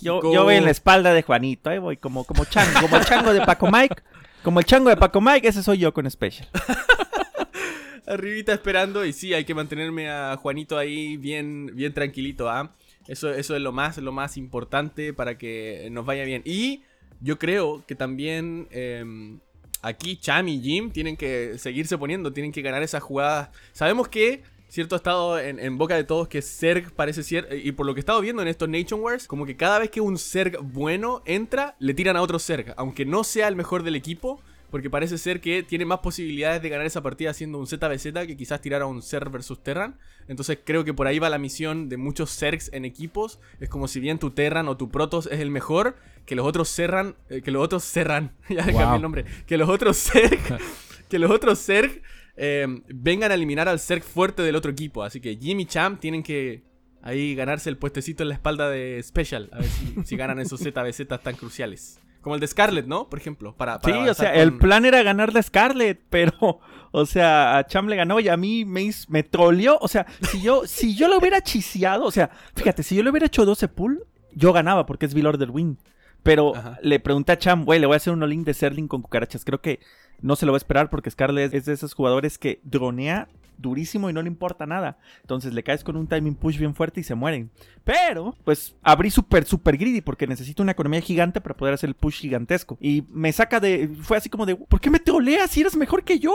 Yo, 0.00 0.20
yo, 0.22 0.44
voy 0.44 0.54
en 0.54 0.64
la 0.64 0.70
espalda 0.70 1.12
de 1.12 1.22
Juanito, 1.22 1.68
ahí 1.68 1.78
voy 1.78 1.96
como, 1.96 2.24
como 2.24 2.44
chango, 2.44 2.80
como 2.80 2.96
el 2.96 3.04
chango 3.04 3.32
de 3.32 3.40
Paco 3.40 3.68
Mike. 3.70 3.96
Como 4.42 4.60
el 4.60 4.64
chango 4.64 4.88
de 4.88 4.96
Paco 4.96 5.20
Mike, 5.20 5.48
ese 5.48 5.62
soy 5.62 5.78
yo 5.78 5.92
con 5.92 6.08
Special. 6.10 6.48
Arribita 8.06 8.52
esperando 8.52 9.04
y 9.04 9.12
sí, 9.12 9.34
hay 9.34 9.44
que 9.44 9.54
mantenerme 9.54 10.08
a 10.08 10.36
Juanito 10.36 10.78
ahí 10.78 11.16
bien, 11.16 11.72
bien 11.74 11.92
tranquilito, 11.92 12.48
¿ah? 12.48 12.72
Eso, 13.10 13.32
eso 13.32 13.56
es 13.56 13.60
lo 13.60 13.72
más, 13.72 13.98
lo 13.98 14.12
más 14.12 14.36
importante 14.36 15.12
para 15.12 15.36
que 15.36 15.88
nos 15.90 16.06
vaya 16.06 16.24
bien. 16.24 16.42
Y 16.44 16.84
yo 17.20 17.40
creo 17.40 17.84
que 17.84 17.96
también 17.96 18.68
em, 18.70 19.40
aquí 19.82 20.16
Cham 20.16 20.46
y 20.46 20.60
Jim 20.60 20.92
tienen 20.92 21.16
que 21.16 21.58
seguirse 21.58 21.98
poniendo, 21.98 22.32
tienen 22.32 22.52
que 22.52 22.62
ganar 22.62 22.84
esas 22.84 23.02
jugadas. 23.02 23.50
Sabemos 23.72 24.06
que 24.06 24.44
cierto 24.68 24.94
ha 24.94 24.98
estado 24.98 25.40
en, 25.40 25.76
boca 25.76 25.96
de 25.96 26.04
todos 26.04 26.28
que 26.28 26.40
Zerg 26.40 26.92
parece 26.92 27.24
ser, 27.24 27.48
y 27.64 27.72
por 27.72 27.84
lo 27.84 27.94
que 27.94 27.98
he 27.98 28.02
estado 28.02 28.20
viendo 28.20 28.42
en 28.42 28.46
estos 28.48 28.68
Nation 28.68 29.00
Wars, 29.00 29.26
como 29.26 29.44
que 29.44 29.56
cada 29.56 29.80
vez 29.80 29.90
que 29.90 30.00
un 30.00 30.16
Zerg 30.16 30.60
bueno 30.62 31.22
entra, 31.26 31.74
le 31.80 31.94
tiran 31.94 32.16
a 32.16 32.22
otro 32.22 32.38
Zerg, 32.38 32.74
aunque 32.76 33.04
no 33.04 33.24
sea 33.24 33.48
el 33.48 33.56
mejor 33.56 33.82
del 33.82 33.96
equipo, 33.96 34.40
porque 34.70 34.88
parece 34.88 35.18
ser 35.18 35.40
que 35.40 35.62
tiene 35.62 35.84
más 35.84 35.98
posibilidades 35.98 36.62
de 36.62 36.68
ganar 36.68 36.86
esa 36.86 37.02
partida 37.02 37.30
haciendo 37.30 37.58
un 37.58 37.66
ZBZ 37.66 38.12
que 38.26 38.36
quizás 38.36 38.60
tirar 38.60 38.82
a 38.82 38.86
un 38.86 39.02
Zerg 39.02 39.30
versus 39.30 39.62
Terran. 39.62 39.98
Entonces 40.28 40.58
creo 40.64 40.84
que 40.84 40.94
por 40.94 41.06
ahí 41.06 41.18
va 41.18 41.28
la 41.28 41.38
misión 41.38 41.88
de 41.88 41.96
muchos 41.96 42.36
Zergs 42.36 42.72
en 42.72 42.84
equipos. 42.84 43.40
Es 43.58 43.68
como 43.68 43.88
si 43.88 44.00
bien 44.00 44.18
tu 44.18 44.30
Terran 44.30 44.68
o 44.68 44.76
tu 44.76 44.90
Protoss 44.90 45.26
es 45.26 45.40
el 45.40 45.50
mejor, 45.50 45.96
que 46.24 46.36
los 46.36 46.46
otros 46.46 46.68
Serran, 46.68 47.16
eh, 47.28 47.42
que 47.42 47.50
los 47.50 47.62
otros 47.62 47.82
Serran, 47.82 48.36
ya 48.48 48.64
cambié 48.64 48.96
el 48.96 49.02
nombre, 49.02 49.24
que 49.46 49.56
los 49.56 49.68
otros 49.68 49.96
Zerg, 49.96 50.40
que 51.08 51.18
los 51.18 51.30
otros 51.30 51.58
Zerg 51.58 52.02
eh, 52.36 52.66
vengan 52.88 53.32
a 53.32 53.34
eliminar 53.34 53.68
al 53.68 53.80
Zerg 53.80 54.02
fuerte 54.02 54.42
del 54.42 54.54
otro 54.54 54.70
equipo. 54.70 55.02
Así 55.02 55.20
que 55.20 55.36
Jimmy 55.36 55.66
Champ 55.66 56.00
tienen 56.00 56.22
que 56.22 56.62
ahí 57.02 57.34
ganarse 57.34 57.70
el 57.70 57.76
puestecito 57.76 58.22
en 58.22 58.28
la 58.28 58.34
espalda 58.36 58.70
de 58.70 59.02
Special, 59.02 59.48
a 59.52 59.58
ver 59.58 59.68
si, 59.68 59.94
si 60.04 60.16
ganan 60.16 60.38
esos 60.38 60.60
ZBZ 60.60 61.08
tan 61.22 61.34
cruciales. 61.34 61.98
Como 62.20 62.34
el 62.34 62.40
de 62.40 62.46
Scarlet, 62.46 62.86
¿no? 62.86 63.08
Por 63.08 63.18
ejemplo. 63.18 63.54
Para, 63.56 63.80
sí, 63.82 63.92
o 63.92 64.14
sea, 64.14 64.34
el 64.34 64.58
plan 64.58 64.84
era 64.84 65.02
ganar 65.02 65.32
de 65.32 65.42
Scarlet, 65.42 66.00
pero, 66.10 66.60
o 66.90 67.06
sea, 67.06 67.56
a 67.58 67.66
Cham 67.66 67.88
le 67.88 67.96
ganó 67.96 68.20
y 68.20 68.28
a 68.28 68.36
mí 68.36 68.64
me, 68.64 68.90
me 69.08 69.22
troleó. 69.22 69.78
O 69.80 69.88
sea, 69.88 70.06
si 70.30 70.42
yo, 70.42 70.62
si 70.66 70.94
yo 70.94 71.08
lo 71.08 71.18
hubiera 71.18 71.40
chiseado, 71.40 72.04
o 72.04 72.10
sea, 72.10 72.30
fíjate, 72.54 72.82
si 72.82 72.94
yo 72.94 73.02
le 73.02 73.10
hubiera 73.10 73.26
hecho 73.26 73.44
12 73.44 73.68
pull, 73.68 74.04
yo 74.32 74.52
ganaba 74.52 74.86
porque 74.86 75.06
es 75.06 75.14
Vilor 75.14 75.38
del 75.38 75.50
Win. 75.50 75.78
Pero 76.22 76.52
le 76.82 77.00
pregunté 77.00 77.32
a 77.32 77.38
Cham, 77.38 77.64
güey, 77.64 77.80
le 77.80 77.86
voy 77.86 77.94
a 77.94 77.96
hacer 77.96 78.12
un 78.12 78.22
all 78.22 78.44
de 78.44 78.52
Serling 78.52 78.88
con 78.88 79.00
cucarachas. 79.00 79.44
Creo 79.44 79.62
que 79.62 79.80
no 80.20 80.36
se 80.36 80.44
lo 80.44 80.52
va 80.52 80.56
a 80.56 80.58
esperar 80.58 80.90
porque 80.90 81.10
Scarlet 81.10 81.54
es 81.54 81.64
de 81.64 81.72
esos 81.72 81.94
jugadores 81.94 82.36
que 82.36 82.60
dronea 82.62 83.28
durísimo 83.60 84.10
y 84.10 84.12
no 84.12 84.22
le 84.22 84.28
importa 84.28 84.66
nada. 84.66 84.98
Entonces 85.20 85.54
le 85.54 85.62
caes 85.62 85.84
con 85.84 85.96
un 85.96 86.06
timing 86.06 86.34
push 86.34 86.58
bien 86.58 86.74
fuerte 86.74 87.00
y 87.00 87.04
se 87.04 87.14
mueren. 87.14 87.50
Pero, 87.84 88.36
pues 88.44 88.74
abrí 88.82 89.10
súper, 89.10 89.44
súper 89.44 89.76
greedy 89.76 90.00
porque 90.00 90.26
necesito 90.26 90.62
una 90.62 90.72
economía 90.72 91.00
gigante 91.00 91.40
para 91.40 91.56
poder 91.56 91.74
hacer 91.74 91.88
el 91.88 91.94
push 91.94 92.20
gigantesco. 92.20 92.78
Y 92.80 93.04
me 93.10 93.32
saca 93.32 93.60
de. 93.60 93.88
Fue 94.02 94.16
así 94.16 94.28
como 94.28 94.46
de. 94.46 94.56
¿Por 94.56 94.80
qué 94.80 94.90
me 94.90 95.00
troleas 95.00 95.50
si 95.50 95.60
eres 95.60 95.76
mejor 95.76 96.04
que 96.04 96.18
yo? 96.18 96.32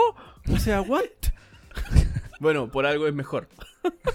O 0.51 0.57
sea, 0.57 0.81
¿what? 0.81 1.03
Bueno, 2.39 2.69
por 2.69 2.85
algo 2.85 3.07
es 3.07 3.13
mejor. 3.13 3.47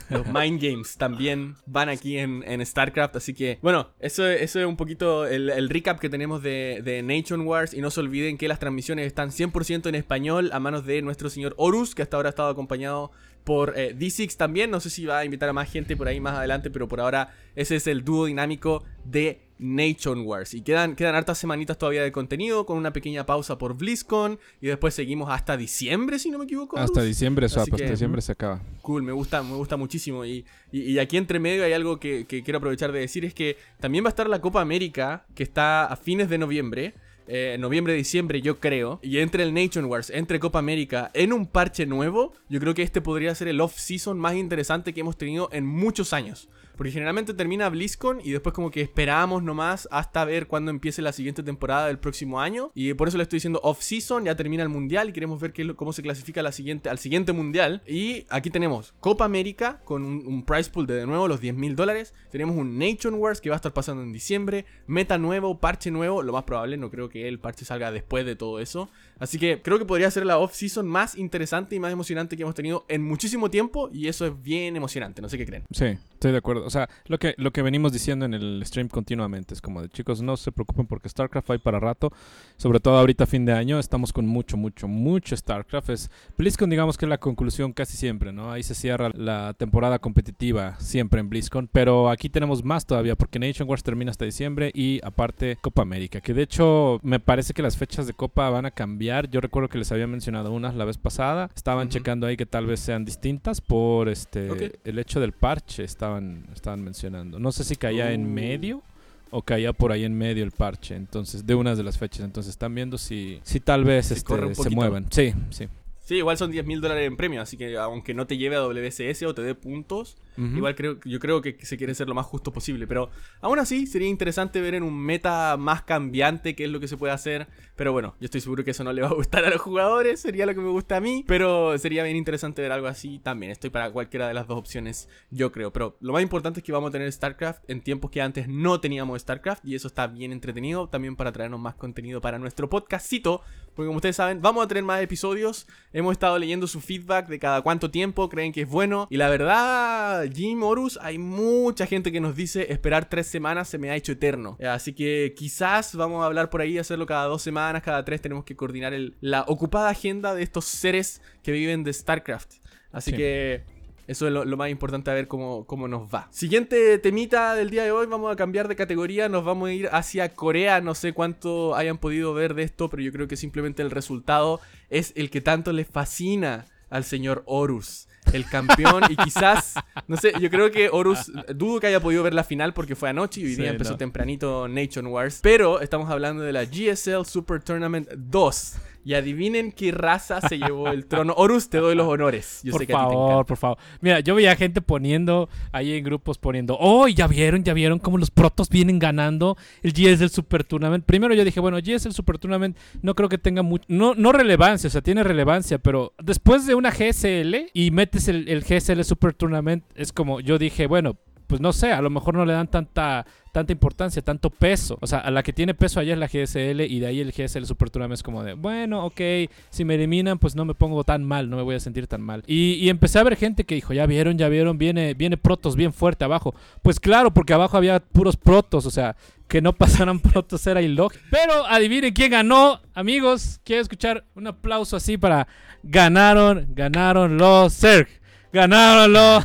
Los 0.09 0.27
Mind 0.33 0.61
Games 0.63 0.97
también 0.97 1.57
van 1.67 1.89
aquí 1.89 2.19
en, 2.19 2.65
StarCraft. 2.65 3.17
Así 3.17 3.35
que, 3.35 3.59
bueno, 3.63 3.91
eso, 4.01 4.27
eso 4.27 4.61
es 4.61 4.67
un 4.67 4.77
poquito 4.77 5.27
el, 5.27 5.69
recap 5.69 5.99
que 5.99 6.09
tenemos 6.09 6.43
de, 6.43 6.81
de, 6.85 7.03
Nation 7.03 7.43
Wars. 7.43 7.75
Y 7.75 7.81
no 7.81 7.91
se 7.91 8.01
olviden 8.01 8.39
que 8.39 8.49
las 8.49 8.59
transmisiones 8.59 9.07
están 9.07 9.31
100% 9.31 9.89
en 9.89 9.95
español 9.95 10.51
a 10.53 10.61
manos 10.61 10.85
de 10.87 11.03
nuestro 11.03 11.31
señor 11.31 11.55
Horus, 11.57 11.95
que 11.95 12.03
hasta 12.03 12.17
ahora 12.17 12.29
ha 12.29 12.31
estado 12.31 12.51
acompañado 12.51 13.11
por 13.45 13.75
eh, 13.77 13.97
D6 13.97 14.37
también. 14.37 14.71
No 14.71 14.81
sé 14.81 14.91
si 14.91 15.07
va 15.07 15.19
a 15.19 15.25
invitar 15.25 15.49
a 15.49 15.53
más 15.53 15.71
gente 15.71 15.97
por 15.97 16.09
ahí 16.09 16.21
más 16.21 16.35
adelante, 16.35 16.71
pero 16.71 16.89
por 16.89 17.01
ahora 17.01 17.35
ese 17.57 17.77
es 17.77 17.87
el 17.87 18.05
dúo 18.05 18.27
dinámico 18.27 18.85
de 19.05 19.41
Nation 19.59 20.27
Wars. 20.27 20.55
Y 20.55 20.63
quedan, 20.63 20.97
quedan 20.97 21.15
hartas 21.15 21.39
semanitas 21.39 21.77
todavía 21.77 22.03
de 22.03 22.13
contenido, 22.13 22.65
con 22.65 22.79
una 22.79 22.93
pequeña 22.93 23.27
pausa 23.27 23.59
por 23.59 23.77
BlizzCon. 23.77 24.39
Y 24.61 24.69
después 24.69 24.95
seguimos 24.95 25.31
hasta 25.31 25.57
diciembre, 25.57 26.19
si 26.19 26.31
no 26.31 26.39
me 26.39 26.45
equivoco. 26.45 26.79
Hasta 26.79 27.03
diciembre, 27.03 27.47
hasta 27.47 27.65
diciembre 27.65 28.23
se 28.23 28.33
acaba. 28.33 28.63
Cool, 28.83 29.03
me 29.03 29.13
gusta, 29.13 29.43
me 29.43 29.55
gusta 29.61 29.77
muchísimo. 29.77 30.25
Y, 30.25 30.45
y, 30.73 30.99
aquí 30.99 31.17
entre 31.17 31.39
medio 31.39 31.65
hay 31.65 31.73
algo 31.73 32.01
que, 32.01 32.27
quiero 32.27 32.59
aprovechar 32.59 32.93
de 32.93 33.01
decir: 33.01 33.25
es 33.25 33.35
que 33.35 33.57
también 33.79 34.05
va 34.05 34.09
a 34.09 34.11
estar 34.11 34.29
la 34.29 34.41
Copa 34.41 34.61
América, 34.61 35.27
que 35.35 35.43
está 35.43 35.87
a 35.87 35.97
fines 35.97 36.29
de 36.29 36.39
noviembre. 36.39 36.95
Eh, 37.33 37.57
noviembre, 37.61 37.95
diciembre, 37.95 38.43
yo 38.43 38.59
creo. 38.59 38.99
Y 39.03 39.19
entre 39.19 39.45
el 39.45 39.55
Nation 39.55 39.85
Wars, 39.85 40.11
entre 40.11 40.41
Copa 40.41 40.59
América, 40.59 41.13
en 41.15 41.33
un 41.33 41.47
parche 41.47 41.87
nuevo, 41.87 42.33
yo 42.49 42.59
creo 42.59 42.75
que 42.75 42.83
este 42.83 43.01
podría 43.01 43.33
ser 43.37 43.47
el 43.47 43.61
off-season 43.61 44.19
más 44.19 44.35
interesante 44.35 44.93
que 44.93 45.03
hemos 45.03 45.17
tenido 45.17 45.49
en 45.53 45.65
muchos 45.65 46.13
años. 46.13 46.49
Porque 46.81 46.93
generalmente 46.93 47.35
termina 47.35 47.69
BlizzCon 47.69 48.23
y 48.25 48.31
después 48.31 48.55
como 48.55 48.71
que 48.71 48.81
esperamos 48.81 49.43
nomás 49.43 49.87
hasta 49.91 50.25
ver 50.25 50.47
cuándo 50.47 50.71
empiece 50.71 51.03
la 51.03 51.13
siguiente 51.13 51.43
temporada 51.43 51.89
del 51.89 51.99
próximo 51.99 52.41
año. 52.41 52.73
Y 52.75 52.95
por 52.95 53.07
eso 53.07 53.19
le 53.19 53.25
estoy 53.25 53.37
diciendo 53.37 53.61
off-season, 53.63 54.25
ya 54.25 54.35
termina 54.35 54.63
el 54.63 54.71
mundial 54.71 55.11
y 55.11 55.13
queremos 55.13 55.39
ver 55.43 55.53
cómo 55.77 55.93
se 55.93 56.01
clasifica 56.01 56.43
la 56.43 56.53
siguiente, 56.53 56.89
al 56.89 56.99
siguiente 56.99 57.35
mundial. 57.35 57.83
Y 57.87 58.25
aquí 58.31 58.49
tenemos 58.49 58.95
Copa 58.99 59.27
América 59.27 59.83
con 59.85 60.07
un, 60.07 60.43
price 60.43 60.71
pool 60.71 60.87
de 60.87 60.95
de 60.95 61.07
nuevo 61.07 61.29
los 61.29 61.43
10 61.43 61.55
mil 61.55 61.77
dólares. 61.77 62.15
Tenemos 62.31 62.57
un 62.57 62.79
Nation 62.79 63.13
Wars 63.13 63.43
que 63.43 63.51
va 63.51 63.57
a 63.57 63.61
estar 63.61 63.75
pasando 63.75 64.03
en 64.03 64.15
diciembre. 64.15 64.65
Meta 64.87 65.19
nuevo, 65.19 65.59
parche 65.61 65.91
nuevo, 65.91 66.23
lo 66.23 66.33
más 66.33 66.45
probable, 66.45 66.79
no 66.79 66.91
creo 66.91 67.11
que 67.11 67.29
el 67.29 67.41
parche 67.41 67.67
salga 67.67 67.93
después 67.93 68.25
de 68.25 68.37
todo 68.37 68.59
eso. 68.59 68.89
Así 69.19 69.39
que 69.39 69.61
creo 69.61 69.79
que 69.79 69.85
podría 69.85 70.11
ser 70.11 70.25
la 70.25 70.39
off-season 70.39 70.89
más 70.89 71.15
interesante 71.19 71.77
y 71.77 71.79
más 71.79 71.93
emocionante 71.93 72.39
que 72.39 72.43
hemos 72.43 72.55
tenido 72.55 72.87
en 72.89 73.03
muchísimo 73.03 73.51
tiempo 73.51 73.91
y 73.93 74.09
eso 74.09 74.25
es 74.25 74.43
bien 74.43 74.77
emocionante, 74.77 75.21
no 75.21 75.29
sé 75.29 75.37
qué 75.37 75.45
creen. 75.45 75.65
Sí, 75.71 75.99
estoy 76.21 76.33
de 76.33 76.39
acuerdo. 76.39 76.67
O 76.67 76.71
sea, 76.71 76.89
lo 77.07 77.19
que, 77.19 77.35
lo 77.39 77.51
que 77.51 77.63
venimos 77.63 77.93
diciendo 77.93 78.27
en 78.27 78.35
el 78.35 78.63
stream 78.67 78.89
continuamente 78.89 79.55
es 79.55 79.63
como 79.63 79.81
de 79.81 79.89
chicos, 79.89 80.21
no 80.21 80.37
se 80.37 80.53
preocupen 80.53 80.87
porque 80.87 81.09
StarCraft 81.09 81.51
hay 81.51 81.59
para 81.59 81.81
rato, 81.81 82.13
sobre 82.59 82.79
todo 82.79 82.99
ahorita 82.99 83.27
fin 83.27 83.47
de 83.47 83.53
año, 83.53 83.79
estamos 83.79 84.13
con 84.13 84.27
mucho, 84.27 84.59
mucho, 84.59 84.87
mucho 84.87 85.35
StarCraft. 85.35 85.89
Es, 85.91 86.11
BlizzCon 86.37 86.69
digamos 86.69 86.99
que 86.99 87.07
es 87.07 87.09
la 87.09 87.19
conclusión 87.19 87.73
casi 87.73 87.97
siempre, 87.97 88.33
¿no? 88.33 88.53
Ahí 88.53 88.63
se 88.63 88.75
cierra 88.75 89.11
la 89.15 89.55
temporada 89.55 89.99
competitiva 89.99 90.79
siempre 90.79 91.21
en 91.21 91.31
BlizzCon, 91.31 91.69
pero 91.73 92.11
aquí 92.11 92.29
tenemos 92.29 92.63
más 92.63 92.85
todavía 92.85 93.17
porque 93.17 93.39
Nation 93.39 93.69
Wars 93.69 93.83
termina 93.83 94.11
hasta 94.11 94.27
diciembre 94.27 94.71
y 94.75 95.01
aparte 95.03 95.57
Copa 95.61 95.83
América, 95.83 96.21
que 96.21 96.35
de 96.35 96.43
hecho 96.43 97.01
me 97.03 97.19
parece 97.19 97.55
que 97.55 97.63
las 97.63 97.79
fechas 97.79 98.07
de 98.07 98.13
Copa 98.13 98.51
van 98.51 98.67
a 98.67 98.71
cambiar 98.71 99.31
yo 99.31 99.41
recuerdo 99.41 99.69
que 99.69 99.79
les 99.79 99.91
había 99.93 100.07
mencionado 100.07 100.53
unas 100.53 100.75
la 100.75 100.85
vez 100.85 100.99
pasada. 100.99 101.51
Estaban 101.55 101.89
checando 101.89 102.27
ahí 102.27 102.37
que 102.37 102.47
tal 102.47 102.67
vez 102.67 102.81
sean 102.81 103.05
distintas 103.05 103.61
por 103.61 104.09
este 104.09 104.79
el 104.85 104.99
hecho 104.99 105.21
del 105.21 105.33
parche 105.33 105.85
estaban 106.19 106.47
estaban 106.55 106.83
mencionando. 106.83 107.39
No 107.39 107.53
sé 107.53 107.65
si 107.65 107.77
caía 107.77 108.13
en 108.13 108.27
uh. 108.27 108.29
medio 108.29 108.83
o 109.31 109.43
caía 109.43 109.73
por 109.73 109.93
ahí 109.93 110.05
en 110.05 110.17
medio 110.17 110.45
el 110.45 110.51
parche, 110.51 110.97
entonces 110.97 111.47
de 111.47 111.55
unas 111.55 111.79
de 111.79 111.85
las 111.85 111.99
fechas, 111.99 112.25
entonces 112.25 112.51
están 112.51 112.75
viendo 112.75 112.99
si, 112.99 113.41
si 113.45 113.61
tal 113.61 113.85
vez 113.85 114.07
se, 114.07 114.15
este, 114.15 114.55
se 114.55 114.71
muevan. 114.71 115.07
Sí, 115.11 115.33
sí. 115.51 115.69
Sí, 116.05 116.17
igual 116.17 116.37
son 116.37 116.51
10 116.51 116.67
mil 116.67 116.81
dólares 116.81 117.07
en 117.07 117.17
premio, 117.17 117.41
así 117.41 117.57
que 117.57 117.77
aunque 117.77 118.15
no 118.15 118.27
te 118.27 118.37
lleve 118.37 118.57
a 118.57 118.61
WCS 118.61 119.23
o 119.23 119.35
te 119.35 119.43
dé 119.43 119.55
puntos, 119.55 120.17
igual 120.37 120.75
creo, 120.75 120.99
yo 121.05 121.19
creo 121.19 121.43
que 121.43 121.57
se 121.65 121.77
quiere 121.77 121.95
ser 121.95 122.09
lo 122.09 122.15
más 122.15 122.27
justo 122.27 122.53
posible. 122.53 122.87
Pero 122.87 123.11
aún 123.41 123.59
así 123.59 123.87
sería 123.87 124.09
interesante 124.09 124.61
ver 124.61 124.75
en 124.75 124.83
un 124.83 124.99
meta 124.99 125.57
más 125.59 125.83
cambiante 125.83 126.55
qué 126.55 126.65
es 126.65 126.71
lo 126.71 126.81
que 126.81 126.89
se 126.89 126.97
puede 126.97 127.13
hacer. 127.13 127.49
Pero 127.77 127.93
bueno, 127.93 128.15
yo 128.21 128.27
estoy 128.27 128.41
seguro 128.41 128.65
que 128.65 128.73
eso 128.73 128.85
no 128.85 128.93
le 128.93 129.03
va 129.03 129.09
a 129.09 129.15
gustar 129.15 129.45
a 129.45 129.51
los 129.51 129.61
jugadores, 129.61 130.21
sería 130.21 130.47
lo 130.47 130.55
que 130.55 130.61
me 130.61 130.71
gusta 130.71 130.97
a 130.97 131.01
mí. 131.01 131.25
Pero 131.27 131.77
sería 131.79 132.05
bien 132.05 132.17
interesante 132.17 132.63
ver 132.63 132.73
algo 132.73 132.87
así 132.87 133.19
también. 133.19 133.53
Estoy 133.53 133.71
para 133.71 133.91
cualquiera 133.91 134.29
de 134.29 134.35
las 134.35 134.47
dos 134.47 134.59
opciones, 134.59 135.09
yo 135.31 135.53
creo. 135.53 135.73
Pero 135.73 135.97
lo 136.01 136.13
más 136.13 136.23
importante 136.23 136.61
es 136.61 136.65
que 136.65 136.73
vamos 136.73 136.89
a 136.89 136.93
tener 136.93 137.11
StarCraft 137.11 137.69
en 137.69 137.81
tiempos 137.81 138.11
que 138.11 138.23
antes 138.23 138.49
no 138.49 138.81
teníamos 138.81 139.21
StarCraft 139.21 139.65
y 139.65 139.75
eso 139.75 139.89
está 139.89 140.07
bien 140.07 140.33
entretenido 140.33 140.89
también 140.89 141.17
para 141.17 141.33
traernos 141.33 141.61
más 141.61 141.75
contenido 141.75 142.21
para 142.21 142.39
nuestro 142.39 142.69
podcastito. 142.69 143.43
Porque 143.75 143.87
como 143.87 143.97
ustedes 143.97 144.17
saben, 144.17 144.43
vamos 144.43 144.65
a 144.65 144.69
tener 144.69 144.83
más 144.83 145.01
episodios. 145.01 145.67
Hemos 145.93 146.13
estado 146.13 146.39
leyendo 146.39 146.67
su 146.67 146.81
feedback 146.81 147.29
de 147.29 147.39
cada 147.39 147.63
cuánto 147.63 147.91
tiempo 147.91 148.29
creen 148.29 148.53
que 148.53 148.63
es 148.63 148.69
bueno. 148.69 149.07
Y 149.11 149.17
la 149.17 149.31
verdad, 149.31 150.20
Jim 150.29 150.63
Horus, 150.63 150.99
hay 151.03 151.19
mucha 151.19 151.87
gente 151.87 152.13
que 152.13 152.21
nos 152.21 152.37
dice 152.37 152.73
esperar 152.73 153.09
tres 153.09 153.27
semanas 153.27 153.69
se 153.69 153.79
me 153.79 153.91
ha 153.91 153.97
hecho 153.97 154.13
eterno. 154.13 154.57
Así 154.67 154.93
que 154.93 155.35
quizás 155.37 155.95
vamos 155.95 156.23
a 156.23 156.27
hablar 156.27 156.51
por 156.51 156.61
ahí, 156.61 156.79
hacerlo 156.79 157.07
cada 157.07 157.27
dos 157.27 157.43
semanas, 157.43 157.83
cada 157.83 158.05
tres. 158.05 158.21
Tenemos 158.21 158.45
que 158.45 158.57
coordinar 158.57 158.93
la 159.21 159.45
ocupada 159.47 159.89
agenda 159.89 160.35
de 160.35 160.43
estos 160.43 160.65
seres 160.65 161.21
que 161.43 161.53
viven 161.53 161.85
de 161.85 161.93
StarCraft. 161.93 162.55
Así 162.93 163.13
que 163.13 163.65
eso 164.07 164.27
es 164.27 164.33
lo, 164.33 164.57
más 164.57 164.71
importante 164.71 165.09
a 165.11 165.15
ver 165.15 165.29
cómo, 165.29 165.65
cómo, 165.67 165.87
nos 165.87 166.13
va. 166.13 166.27
Siguiente 166.33 166.99
temita 166.99 167.55
del 167.55 167.71
día 167.71 167.85
de 167.85 167.93
hoy, 167.93 168.07
vamos 168.07 168.33
a 168.33 168.37
cambiar 168.37 168.67
de 168.67 168.75
categoría, 168.75 169.29
nos 169.29 169.45
vamos 169.45 169.69
a 169.69 169.73
ir 169.73 169.89
hacia 169.93 170.35
Corea, 170.35 170.81
no 170.81 170.97
sé 170.97 171.13
cuánto 171.13 171.77
hayan 171.77 171.99
podido 171.99 172.35
ver 172.35 172.55
de 172.55 172.65
esto, 172.65 172.91
pero 172.91 173.05
yo 173.05 173.13
creo 173.13 173.29
que 173.29 173.37
simplemente 173.37 173.83
el 173.83 173.91
resultado 173.93 174.61
es 174.89 175.13
el 175.15 175.31
que 175.31 175.41
tanto 175.41 175.73
le 175.73 175.85
fascina 175.85 176.67
al 176.89 177.05
señor 177.05 177.45
Horus 177.47 178.09
el 178.33 178.45
campeón 178.47 179.05
y 179.09 179.17
quizás, 179.17 179.75
no 180.07 180.17
sé, 180.17 180.33
yo 180.41 180.51
creo 180.51 180.71
que 180.71 180.89
Horus, 180.91 181.33
dudo 181.55 181.81
que 181.81 181.89
haya 181.89 182.01
podido 182.01 182.23
ver 182.23 182.35
la 182.35 182.45
final 182.45 182.73
porque 182.73 182.95
fue 182.95 183.09
anoche 183.09 183.41
y 183.41 183.45
hoy 183.47 183.55
día 183.57 183.71
empezó 183.71 183.97
tempranito 183.97 184.69
Nation 184.69 185.07
Wars, 185.07 185.41
pero 185.43 185.81
estamos 185.81 186.11
hablando 186.11 186.43
de 186.43 186.53
la 186.53 186.65
GSL 186.65 187.25
Super 187.25 187.63
Tournament 187.63 188.09
2 188.17 188.77
y 189.05 189.15
adivinen 189.15 189.73
qué 189.73 189.93
raza 189.93 190.41
se 190.41 190.59
llevó 190.59 190.89
el 190.89 191.07
trono. 191.07 191.35
Horus, 191.37 191.69
te 191.69 191.79
doy 191.79 191.95
los 191.95 192.07
honores. 192.07 192.61
Yo 192.63 192.73
por 192.73 192.81
sé 192.81 192.87
que 192.87 192.93
favor, 192.93 193.47
por 193.47 193.57
favor. 193.57 193.79
Mira, 194.01 194.21
yo 194.21 194.35
veía 194.35 194.55
gente 194.57 194.81
poniendo 194.81 195.49
ahí 195.73 195.93
en 195.95 196.05
grupos 196.05 196.39
poniendo, 196.39 196.77
oh, 196.79 197.09
ya 197.09 197.27
vieron, 197.27 197.65
ya 197.65 197.73
vieron 197.73 197.99
cómo 197.99 198.19
los 198.19 198.31
protos 198.31 198.69
vienen 198.69 198.99
ganando 198.99 199.57
el 199.83 199.93
GS 199.93 200.19
del 200.19 200.31
Super 200.31 200.65
Tournament. 200.65 201.05
Primero 201.05 201.35
yo 201.35 201.45
dije, 201.45 201.61
bueno, 201.61 201.79
GS 201.79 202.05
del 202.05 202.13
Super 202.13 202.39
Tournament 202.39 202.77
no 203.03 203.15
creo 203.15 203.29
que 203.29 203.39
tenga 203.39 203.63
mucho, 203.63 203.85
no, 203.89 204.15
no 204.15 204.33
relevancia, 204.33 204.89
o 204.89 204.91
sea, 204.91 205.01
tiene 205.01 205.23
relevancia, 205.23 205.79
pero 205.79 206.13
después 206.23 206.67
de 206.67 206.75
una 206.75 206.91
GSL 206.91 207.71
y 207.73 207.91
metes 207.91 208.29
el, 208.29 208.49
el 208.49 208.63
GSL 208.63 209.03
Super 209.05 209.35
Tournament, 209.35 209.85
es 209.95 210.13
como, 210.13 210.41
yo 210.41 210.59
dije, 210.59 210.87
bueno, 210.87 211.17
pues 211.51 211.61
no 211.61 211.73
sé, 211.73 211.91
a 211.91 212.01
lo 212.01 212.11
mejor 212.11 212.35
no 212.35 212.47
le 212.47 212.53
dan 212.53 212.69
tanta, 212.69 213.27
tanta 213.51 213.73
importancia, 213.73 214.23
tanto 214.23 214.51
peso. 214.51 214.97
O 215.01 215.07
sea, 215.09 215.19
a 215.19 215.33
la 215.33 215.43
que 215.43 215.53
tiene 215.53 215.75
peso 215.75 215.99
allá 215.99 216.13
es 216.13 216.19
la 216.21 216.29
GSL 216.29 216.83
y 216.83 217.01
de 217.01 217.07
ahí 217.09 217.21
el 217.21 217.33
GSL 217.33 217.65
Super 217.65 217.91
Tournament 217.91 218.19
es 218.19 218.23
como 218.23 218.45
de, 218.45 218.55
bueno, 218.55 219.05
ok, 219.05 219.21
si 219.69 219.85
me 219.85 219.97
eliminan, 219.97 220.39
pues 220.39 220.55
no 220.55 220.65
me 220.65 220.75
pongo 220.75 221.03
tan 221.03 221.25
mal, 221.25 221.51
no 221.51 221.57
me 221.57 221.65
voy 221.65 221.75
a 221.75 221.81
sentir 221.81 222.07
tan 222.07 222.21
mal. 222.21 222.45
Y, 222.47 222.89
empecé 222.89 223.19
a 223.19 223.25
ver 223.25 223.35
gente 223.35 223.65
que 223.65 223.75
dijo, 223.75 223.93
ya 223.93 224.07
vieron, 224.07 224.39
ya 224.39 224.49
vieron, 224.49 224.79
viene, 224.79 225.15
viene 225.15 225.37
Protos 225.37 225.75
bien 225.75 225.93
fuerte 225.93 226.25
abajo. 226.25 226.55
Pues 226.83 227.01
claro, 227.01 227.35
porque 227.35 227.53
abajo 227.53 227.77
había 227.77 227.99
puros 227.99 228.37
Protos, 228.37 228.87
o 228.87 228.91
sea, 228.93 229.17
que 229.49 229.61
no 229.61 229.73
pasaran 229.77 230.21
Protos 230.21 230.65
era 230.69 230.81
ilógico. 230.81 231.25
Pero 231.33 231.67
adivinen 231.67 232.15
quién 232.15 232.31
ganó, 232.31 232.81
amigos. 232.95 233.59
Quiero 233.65 233.83
escuchar 233.83 234.25
un 234.37 234.47
aplauso 234.47 234.97
así 234.97 235.19
para 235.19 235.49
ganaron, 235.83 236.69
ganaron 236.71 237.37
los 237.37 237.75
Zerg. 237.77 238.09
Ganaron 238.53 239.13
los 239.13 239.45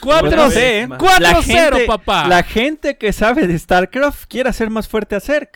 4-0, 0.00 0.98
4-0, 0.98 1.86
papá. 1.86 2.28
La 2.28 2.42
gente 2.42 2.96
que 2.96 3.12
sabe 3.12 3.46
de 3.46 3.58
StarCraft 3.58 4.24
quiere 4.28 4.48
hacer 4.48 4.70
más 4.70 4.88
fuerte 4.88 5.16
a 5.16 5.20
Zerg. 5.20 5.50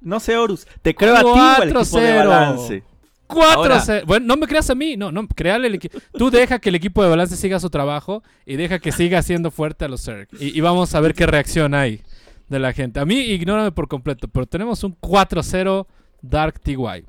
No 0.00 0.20
sé, 0.20 0.36
Horus. 0.36 0.66
Te 0.82 0.94
creo 0.94 1.14
a 1.14 1.20
ti 1.20 1.26
o 1.26 1.62
el 1.62 1.70
equipo 1.70 2.00
de 2.00 2.16
balance. 2.16 2.82
4-0. 3.28 4.04
Bueno, 4.06 4.26
no 4.26 4.36
me 4.36 4.46
creas 4.46 4.68
a 4.70 4.74
mí. 4.74 4.96
No, 4.96 5.10
no, 5.10 5.26
créale 5.28 5.66
el 5.66 5.74
equipo. 5.76 5.98
Tú 6.16 6.30
deja 6.30 6.58
que 6.58 6.68
el 6.68 6.74
equipo 6.74 7.02
de 7.02 7.08
balance 7.08 7.36
siga 7.36 7.58
su 7.58 7.70
trabajo 7.70 8.22
y 8.44 8.56
deja 8.56 8.78
que 8.78 8.92
siga 8.92 9.22
siendo 9.22 9.50
fuerte 9.50 9.84
a 9.84 9.88
los 9.88 10.04
Zerg. 10.04 10.28
Y, 10.38 10.56
y 10.56 10.60
vamos 10.60 10.94
a 10.94 11.00
ver 11.00 11.14
qué 11.14 11.26
reacción 11.26 11.74
hay 11.74 12.02
de 12.48 12.58
la 12.58 12.72
gente. 12.72 13.00
A 13.00 13.04
mí, 13.04 13.18
ignórame 13.18 13.72
por 13.72 13.88
completo, 13.88 14.28
pero 14.28 14.46
tenemos 14.46 14.84
un 14.84 14.98
4-0 15.00 15.86
Dark 16.22 16.60
TY. 16.60 17.04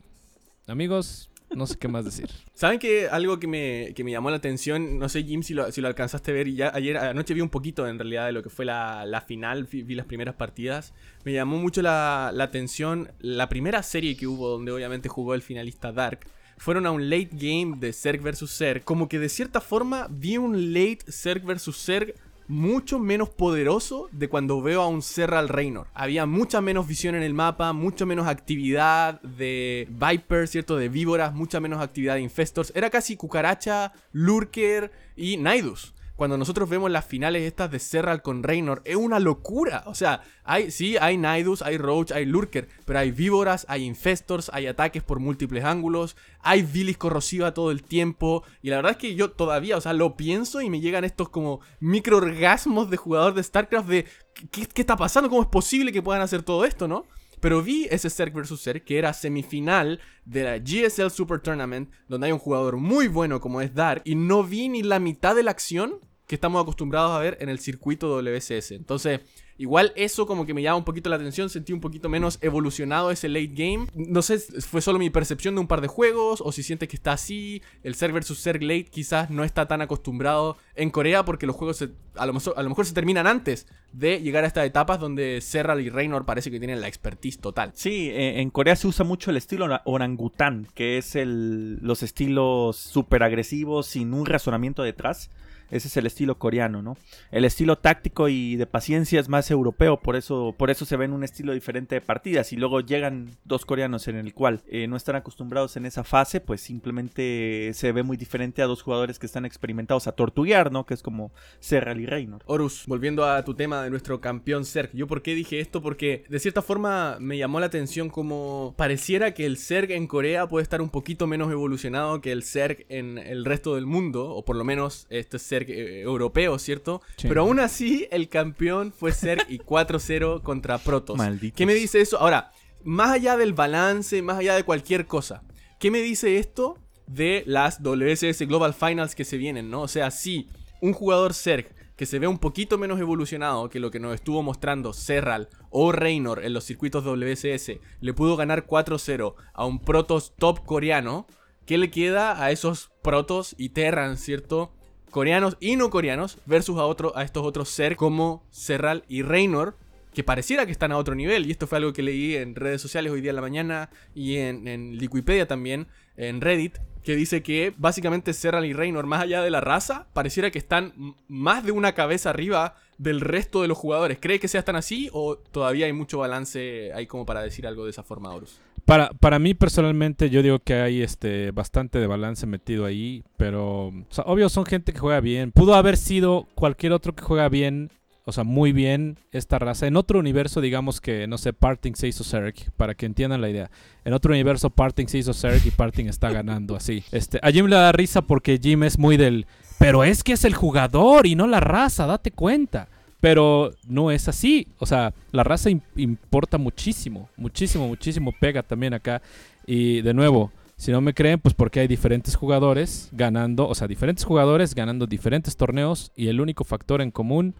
Amigos, 0.67 1.29
no 1.55 1.67
sé 1.67 1.77
qué 1.77 1.87
más 1.87 2.05
decir. 2.05 2.29
¿Saben 2.53 2.79
que 2.79 3.07
algo 3.07 3.39
que 3.39 3.47
me, 3.47 3.93
que 3.95 4.03
me 4.03 4.11
llamó 4.11 4.29
la 4.29 4.37
atención? 4.37 4.99
No 4.99 5.09
sé, 5.09 5.23
Jim, 5.23 5.43
si 5.43 5.53
lo, 5.53 5.71
si 5.71 5.81
lo 5.81 5.87
alcanzaste 5.87 6.31
a 6.31 6.33
ver. 6.33 6.47
Y 6.47 6.55
ya 6.55 6.71
ayer, 6.73 6.97
anoche 6.97 7.33
vi 7.33 7.41
un 7.41 7.49
poquito 7.49 7.87
en 7.87 7.97
realidad 7.97 8.25
de 8.25 8.31
lo 8.31 8.43
que 8.43 8.49
fue 8.49 8.65
la, 8.65 9.05
la 9.05 9.21
final. 9.21 9.65
Vi, 9.65 9.95
las 9.95 10.05
primeras 10.05 10.35
partidas. 10.35 10.93
Me 11.23 11.33
llamó 11.33 11.57
mucho 11.57 11.81
la, 11.81 12.31
la 12.33 12.45
atención 12.45 13.11
la 13.19 13.49
primera 13.49 13.81
serie 13.83 14.15
que 14.15 14.27
hubo, 14.27 14.49
donde 14.49 14.71
obviamente 14.71 15.09
jugó 15.09 15.33
el 15.33 15.41
finalista 15.41 15.91
Dark 15.91 16.19
fueron 16.57 16.85
a 16.85 16.91
un 16.91 17.09
late 17.09 17.31
game 17.33 17.75
de 17.77 17.91
Zerg 17.91 18.21
vs 18.21 18.49
Zerg. 18.49 18.83
Como 18.83 19.09
que 19.09 19.19
de 19.19 19.29
cierta 19.29 19.61
forma 19.61 20.07
vi 20.09 20.37
un 20.37 20.73
late 20.73 20.99
Zerg 21.11 21.43
vs 21.43 21.75
Zerg 21.75 22.15
mucho 22.47 22.99
menos 22.99 23.29
poderoso 23.29 24.07
de 24.11 24.29
cuando 24.29 24.61
veo 24.61 24.81
a 24.81 24.87
un 24.87 25.01
Serral 25.01 25.49
Reynor. 25.49 25.87
Había 25.93 26.25
mucha 26.25 26.61
menos 26.61 26.87
visión 26.87 27.15
en 27.15 27.23
el 27.23 27.33
mapa, 27.33 27.73
mucho 27.73 28.05
menos 28.05 28.27
actividad 28.27 29.21
de 29.21 29.87
Viper, 29.89 30.47
¿cierto? 30.47 30.75
De 30.77 30.89
víboras, 30.89 31.33
mucha 31.33 31.59
menos 31.59 31.81
actividad 31.81 32.15
de 32.15 32.21
Infestors. 32.21 32.71
Era 32.75 32.89
casi 32.89 33.15
cucaracha, 33.15 33.93
Lurker 34.11 34.91
y 35.15 35.37
Naidus 35.37 35.93
cuando 36.15 36.37
nosotros 36.37 36.69
vemos 36.69 36.89
las 36.91 37.05
finales 37.05 37.43
estas 37.43 37.71
de 37.71 37.79
Serral 37.79 38.21
con 38.21 38.43
Reynor, 38.43 38.81
es 38.85 38.95
una 38.95 39.19
locura. 39.19 39.83
O 39.85 39.95
sea, 39.95 40.21
hay, 40.43 40.71
sí, 40.71 40.95
hay 40.97 41.17
Nidus, 41.17 41.61
hay 41.61 41.77
Roach, 41.77 42.11
hay 42.11 42.25
Lurker, 42.25 42.69
pero 42.85 42.99
hay 42.99 43.11
víboras, 43.11 43.65
hay 43.69 43.83
Infestors, 43.83 44.49
hay 44.53 44.67
ataques 44.67 45.03
por 45.03 45.19
múltiples 45.19 45.65
ángulos, 45.65 46.15
hay 46.39 46.63
Bilis 46.63 46.97
corrosiva 46.97 47.53
todo 47.53 47.71
el 47.71 47.83
tiempo. 47.83 48.43
Y 48.61 48.69
la 48.69 48.77
verdad 48.77 48.93
es 48.93 48.97
que 48.97 49.15
yo 49.15 49.31
todavía, 49.31 49.77
o 49.77 49.81
sea, 49.81 49.93
lo 49.93 50.15
pienso 50.15 50.61
y 50.61 50.69
me 50.69 50.79
llegan 50.79 51.03
estos 51.03 51.29
como 51.29 51.59
micro 51.79 52.17
orgasmos 52.17 52.89
de 52.89 52.97
jugador 52.97 53.33
de 53.33 53.43
StarCraft 53.43 53.89
de 53.89 54.05
¿qué, 54.51 54.67
qué 54.67 54.81
está 54.81 54.95
pasando? 54.95 55.29
¿Cómo 55.29 55.41
es 55.41 55.49
posible 55.49 55.91
que 55.91 56.01
puedan 56.01 56.21
hacer 56.21 56.43
todo 56.43 56.65
esto, 56.65 56.87
no? 56.87 57.05
Pero 57.45 57.61
vi 57.61 57.87
ese 57.91 58.09
Zerg 58.09 58.33
vs 58.33 58.59
Zerg 58.59 58.83
que 58.83 58.97
era 58.97 59.13
semifinal 59.13 59.99
de 60.25 60.43
la 60.43 60.57
GSL 60.57 61.11
Super 61.11 61.39
Tournament, 61.39 61.91
donde 62.07 62.25
hay 62.25 62.33
un 62.33 62.39
jugador 62.39 62.77
muy 62.77 63.07
bueno 63.07 63.39
como 63.39 63.61
es 63.61 63.75
Dark, 63.75 64.01
y 64.03 64.15
no 64.15 64.43
vi 64.43 64.67
ni 64.67 64.81
la 64.81 64.97
mitad 64.97 65.35
de 65.35 65.43
la 65.43 65.51
acción 65.51 65.99
que 66.27 66.35
estamos 66.35 66.61
acostumbrados 66.61 67.11
a 67.11 67.19
ver 67.19 67.37
en 67.39 67.49
el 67.49 67.59
circuito 67.59 68.09
WSS. 68.09 68.71
Entonces, 68.71 69.21
Igual 69.57 69.93
eso 69.95 70.27
como 70.27 70.45
que 70.45 70.53
me 70.53 70.61
llama 70.61 70.77
un 70.77 70.83
poquito 70.83 71.09
la 71.09 71.15
atención, 71.15 71.49
sentí 71.49 71.71
un 71.71 71.79
poquito 71.79 72.09
menos 72.09 72.39
evolucionado 72.41 73.09
ese 73.09 73.29
late 73.29 73.53
game. 73.53 73.87
No 73.93 74.21
sé, 74.21 74.39
fue 74.39 74.81
solo 74.81 74.99
mi 74.99 75.09
percepción 75.09 75.55
de 75.55 75.61
un 75.61 75.67
par 75.67 75.79
de 75.79 75.87
juegos 75.87 76.41
o 76.43 76.51
si 76.51 76.61
sientes 76.61 76.89
que 76.89 76.97
está 76.97 77.13
así. 77.13 77.61
El 77.81 77.95
Zerg 77.95 78.13
versus 78.13 78.41
Zerg 78.41 78.61
late 78.61 78.85
quizás 78.85 79.29
no 79.29 79.45
está 79.45 79.65
tan 79.65 79.81
acostumbrado 79.81 80.57
en 80.75 80.89
Corea 80.89 81.23
porque 81.23 81.47
los 81.47 81.55
juegos 81.55 81.81
a, 82.15 82.25
lo 82.25 82.33
mejor, 82.33 82.85
se 82.85 82.93
terminan 82.93 83.27
antes 83.27 83.65
de 83.93 84.21
llegar 84.21 84.43
a 84.43 84.47
estas 84.47 84.65
etapas 84.65 84.99
donde 84.99 85.39
Serral 85.39 85.79
y 85.79 85.89
Reynor 85.89 86.25
parece 86.25 86.51
que 86.51 86.59
tienen 86.59 86.81
la 86.81 86.89
expertise 86.89 87.39
total. 87.39 87.71
Sí, 87.75 88.09
eh, 88.09 88.41
en 88.41 88.49
Corea 88.49 88.75
se 88.75 88.87
usa 88.87 89.05
mucho 89.05 89.31
el 89.31 89.37
estilo 89.37 89.67
orangután, 89.85 90.67
que 90.73 90.97
es 90.97 91.15
el, 91.15 91.77
los 91.77 92.03
estilos 92.03 92.75
súper 92.75 93.23
agresivos 93.23 93.87
sin 93.87 94.13
un 94.13 94.25
razonamiento 94.25 94.83
detrás. 94.83 95.29
Ese 95.71 95.87
es 95.87 95.97
el 95.97 96.05
estilo 96.05 96.37
coreano, 96.37 96.81
¿no? 96.81 96.97
El 97.31 97.45
estilo 97.45 97.77
táctico 97.77 98.29
y 98.29 98.55
de 98.55 98.65
paciencia 98.65 99.19
es 99.19 99.29
más 99.29 99.51
europeo, 99.51 99.99
por 99.99 100.15
eso, 100.15 100.55
por 100.57 100.69
eso 100.69 100.85
se 100.85 100.97
ven 100.97 101.13
un 101.13 101.23
estilo 101.23 101.53
diferente 101.53 101.95
de 101.95 102.01
partidas. 102.01 102.53
Y 102.53 102.57
luego 102.57 102.81
llegan 102.81 103.31
dos 103.43 103.65
coreanos 103.65 104.07
en 104.07 104.15
el 104.15 104.33
cual 104.33 104.61
eh, 104.67 104.87
no 104.87 104.95
están 104.95 105.15
acostumbrados 105.15 105.77
en 105.77 105.85
esa 105.85 106.03
fase, 106.03 106.41
pues 106.41 106.61
simplemente 106.61 107.71
se 107.73 107.91
ve 107.91 108.03
muy 108.03 108.17
diferente 108.17 108.61
a 108.61 108.65
dos 108.65 108.81
jugadores 108.81 109.19
que 109.19 109.25
están 109.25 109.45
experimentados 109.45 110.07
a 110.07 110.13
tortuguear, 110.13 110.71
¿no? 110.71 110.85
Que 110.85 110.93
es 110.93 111.01
como 111.01 111.31
Serral 111.59 111.99
y 111.99 112.05
Reynor. 112.05 112.41
Horus, 112.45 112.85
volviendo 112.87 113.25
a 113.25 113.43
tu 113.43 113.53
tema 113.53 113.83
de 113.83 113.89
nuestro 113.89 114.21
campeón 114.21 114.65
Zerg. 114.65 114.91
¿Yo 114.93 115.07
por 115.07 115.21
qué 115.21 115.35
dije 115.35 115.59
esto? 115.59 115.81
Porque 115.81 116.25
de 116.29 116.39
cierta 116.39 116.61
forma 116.61 117.17
me 117.19 117.37
llamó 117.37 117.59
la 117.59 117.67
atención 117.67 118.09
como 118.09 118.73
pareciera 118.77 119.33
que 119.33 119.45
el 119.45 119.57
Zerg 119.57 119.91
en 119.91 120.07
Corea 120.07 120.47
puede 120.47 120.63
estar 120.63 120.81
un 120.81 120.89
poquito 120.89 121.27
menos 121.27 121.51
evolucionado 121.51 122.21
que 122.21 122.31
el 122.31 122.43
Zerg 122.43 122.85
en 122.89 123.17
el 123.17 123.45
resto 123.45 123.75
del 123.75 123.85
mundo, 123.85 124.29
o 124.29 124.45
por 124.45 124.55
lo 124.55 124.63
menos 124.63 125.07
este 125.09 125.39
Zerg 125.39 125.54
eh, 125.63 126.01
europeo, 126.01 126.59
¿cierto? 126.59 127.01
Pero 127.21 127.41
aún 127.41 127.59
así, 127.59 128.07
el 128.11 128.29
campeón 128.29 128.91
fue 128.91 129.11
ser 129.11 129.45
y 129.49 129.59
4-0 129.59 130.41
contra 130.41 130.77
Protoss. 130.77 131.19
¿Qué 131.55 131.65
me 131.65 131.73
dice 131.73 132.01
eso? 132.01 132.19
Ahora, 132.19 132.51
más 132.83 133.11
allá 133.11 133.37
del 133.37 133.53
balance, 133.53 134.21
más 134.21 134.37
allá 134.37 134.55
de 134.55 134.63
cualquier 134.63 135.07
cosa, 135.07 135.43
¿qué 135.79 135.91
me 135.91 136.01
dice 136.01 136.37
esto 136.37 136.77
de 137.07 137.43
las 137.45 137.81
WSS 137.81 138.47
Global 138.47 138.73
Finals 138.73 139.15
que 139.15 139.25
se 139.25 139.37
vienen, 139.37 139.69
¿no? 139.69 139.81
O 139.81 139.87
sea, 139.87 140.11
si 140.11 140.49
un 140.81 140.93
jugador 140.93 141.33
Zerg 141.33 141.69
que 141.95 142.05
se 142.05 142.19
ve 142.19 142.27
un 142.27 142.39
poquito 142.39 142.77
menos 142.77 142.99
evolucionado 142.99 143.69
que 143.69 143.79
lo 143.79 143.89
que 143.89 143.99
nos 143.99 144.15
estuvo 144.15 144.43
mostrando 144.43 144.93
Serral 144.93 145.49
o 145.69 145.91
Reynor 145.91 146.43
en 146.43 146.53
los 146.53 146.65
circuitos 146.65 147.05
WSS, 147.05 147.79
le 148.01 148.13
pudo 148.13 148.35
ganar 148.35 148.67
4-0 148.67 149.35
a 149.53 149.65
un 149.65 149.79
Protoss 149.79 150.33
top 150.37 150.65
coreano, 150.65 151.25
¿qué 151.65 151.77
le 151.77 151.91
queda 151.91 152.43
a 152.43 152.51
esos 152.51 152.91
Protoss 153.01 153.55
y 153.57 153.69
Terran, 153.69 154.17
cierto? 154.17 154.73
Coreanos 155.15 155.55
y 155.61 155.77
no 155.77 155.89
coreanos 155.91 156.39
versus 156.45 156.77
a, 156.77 156.83
otro, 156.83 157.17
a 157.17 157.23
estos 157.23 157.45
otros 157.45 157.69
ser 157.69 157.95
como 157.95 158.43
Serral 158.51 159.05
y 159.07 159.21
Reynor, 159.21 159.77
que 160.13 160.25
pareciera 160.25 160.65
que 160.65 160.73
están 160.73 160.91
a 160.91 160.97
otro 160.97 161.15
nivel, 161.15 161.45
y 161.45 161.51
esto 161.51 161.67
fue 161.67 161.77
algo 161.77 161.93
que 161.93 162.03
leí 162.03 162.35
en 162.35 162.53
redes 162.53 162.81
sociales 162.81 163.13
hoy 163.13 163.21
día 163.21 163.29
en 163.29 163.37
la 163.37 163.41
mañana 163.41 163.89
y 164.13 164.35
en, 164.35 164.67
en 164.67 164.97
Wikipedia 164.99 165.47
también, 165.47 165.87
en 166.17 166.41
Reddit, 166.41 166.79
que 167.01 167.15
dice 167.15 167.41
que 167.43 167.73
básicamente 167.77 168.33
Serral 168.33 168.65
y 168.65 168.73
Reynor, 168.73 169.05
más 169.05 169.21
allá 169.21 169.41
de 169.41 169.51
la 169.51 169.61
raza, 169.61 170.07
pareciera 170.11 170.51
que 170.51 170.59
están 170.59 171.15
más 171.29 171.63
de 171.63 171.71
una 171.71 171.93
cabeza 171.93 172.31
arriba 172.31 172.75
del 172.97 173.21
resto 173.21 173.61
de 173.61 173.69
los 173.69 173.77
jugadores. 173.77 174.17
¿Cree 174.19 174.41
que 174.41 174.49
sea 174.49 174.65
tan 174.65 174.75
así 174.75 175.09
o 175.13 175.37
todavía 175.37 175.85
hay 175.85 175.93
mucho 175.93 176.17
balance 176.17 176.91
ahí 176.93 177.07
como 177.07 177.25
para 177.25 177.41
decir 177.41 177.65
algo 177.65 177.85
de 177.85 177.91
esa 177.91 178.03
forma, 178.03 178.35
Horus? 178.35 178.59
Para, 178.85 179.09
para 179.09 179.39
mí 179.39 179.55
personalmente 179.55 180.29
yo 180.29 180.43
digo 180.43 180.59
que 180.59 180.75
hay 180.75 181.01
este 181.01 181.51
bastante 181.51 181.99
de 181.99 182.07
balance 182.07 182.45
metido 182.45 182.85
ahí, 182.85 183.23
pero 183.35 183.91
obvio 184.25 184.47
son 184.49 184.65
gente 184.65 184.93
que 184.93 184.99
juega 184.99 185.19
bien. 185.19 185.51
Pudo 185.51 185.73
haber 185.75 185.97
sido 185.97 186.47
cualquier 186.55 186.93
otro 186.93 187.15
que 187.15 187.23
juega 187.23 187.49
bien 187.49 187.89
o 188.27 188.31
sea, 188.31 188.43
muy 188.43 188.73
bien 188.73 189.19
esta 189.31 189.59
raza. 189.59 189.85
En 189.85 189.95
otro 189.95 190.17
universo, 190.17 190.59
digamos 190.59 190.99
que, 190.99 191.27
no 191.27 191.37
sé, 191.37 191.53
Parting 191.53 191.93
se 191.93 192.07
hizo 192.07 192.23
Zerg, 192.23 192.55
para 192.75 192.95
que 192.95 193.05
entiendan 193.05 193.39
la 193.39 193.49
idea. 193.49 193.69
En 194.03 194.13
otro 194.13 194.31
universo, 194.31 194.71
Parting 194.71 195.05
se 195.05 195.19
hizo 195.19 195.31
Zerg 195.33 195.61
y 195.65 195.69
Parting 195.69 196.05
está 196.05 196.31
ganando 196.31 196.75
así. 196.75 197.03
Este, 197.11 197.39
a 197.43 197.51
Jim 197.51 197.67
le 197.67 197.75
da 197.75 197.91
risa 197.91 198.23
porque 198.23 198.59
Jim 198.61 198.83
es 198.83 198.97
muy 198.97 199.15
del... 199.15 199.45
Pero 199.77 200.03
es 200.03 200.23
que 200.23 200.33
es 200.33 200.43
el 200.43 200.55
jugador 200.55 201.27
y 201.27 201.35
no 201.35 201.45
la 201.45 201.59
raza, 201.59 202.07
date 202.07 202.31
cuenta. 202.31 202.89
Pero 203.25 203.71
no 203.87 204.11
es 204.11 204.27
así. 204.27 204.67
O 204.77 204.85
sea, 204.85 205.11
la 205.31 205.43
raza 205.43 205.71
importa 205.71 206.59
muchísimo, 206.59 207.27
muchísimo, 207.37 207.87
muchísimo. 207.87 208.31
Pega 208.39 208.61
también 208.61 208.93
acá. 208.93 209.19
Y 209.65 210.03
de 210.03 210.13
nuevo, 210.13 210.51
si 210.77 210.91
no 210.91 211.01
me 211.01 211.15
creen, 211.15 211.39
pues 211.39 211.55
porque 211.55 211.79
hay 211.79 211.87
diferentes 211.87 212.35
jugadores 212.35 213.09
ganando, 213.13 213.67
o 213.67 213.73
sea, 213.73 213.87
diferentes 213.87 214.23
jugadores 214.25 214.75
ganando 214.75 215.07
diferentes 215.07 215.57
torneos 215.57 216.11
y 216.15 216.27
el 216.27 216.39
único 216.39 216.65
factor 216.65 217.01
en 217.01 217.09
común 217.09 217.55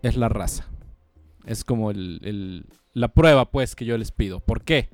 es 0.00 0.16
la 0.16 0.30
raza. 0.30 0.68
Es 1.44 1.64
como 1.64 1.92
la 1.92 3.08
prueba, 3.08 3.50
pues, 3.50 3.76
que 3.76 3.84
yo 3.84 3.98
les 3.98 4.12
pido. 4.12 4.40
¿Por 4.40 4.62
qué? 4.62 4.88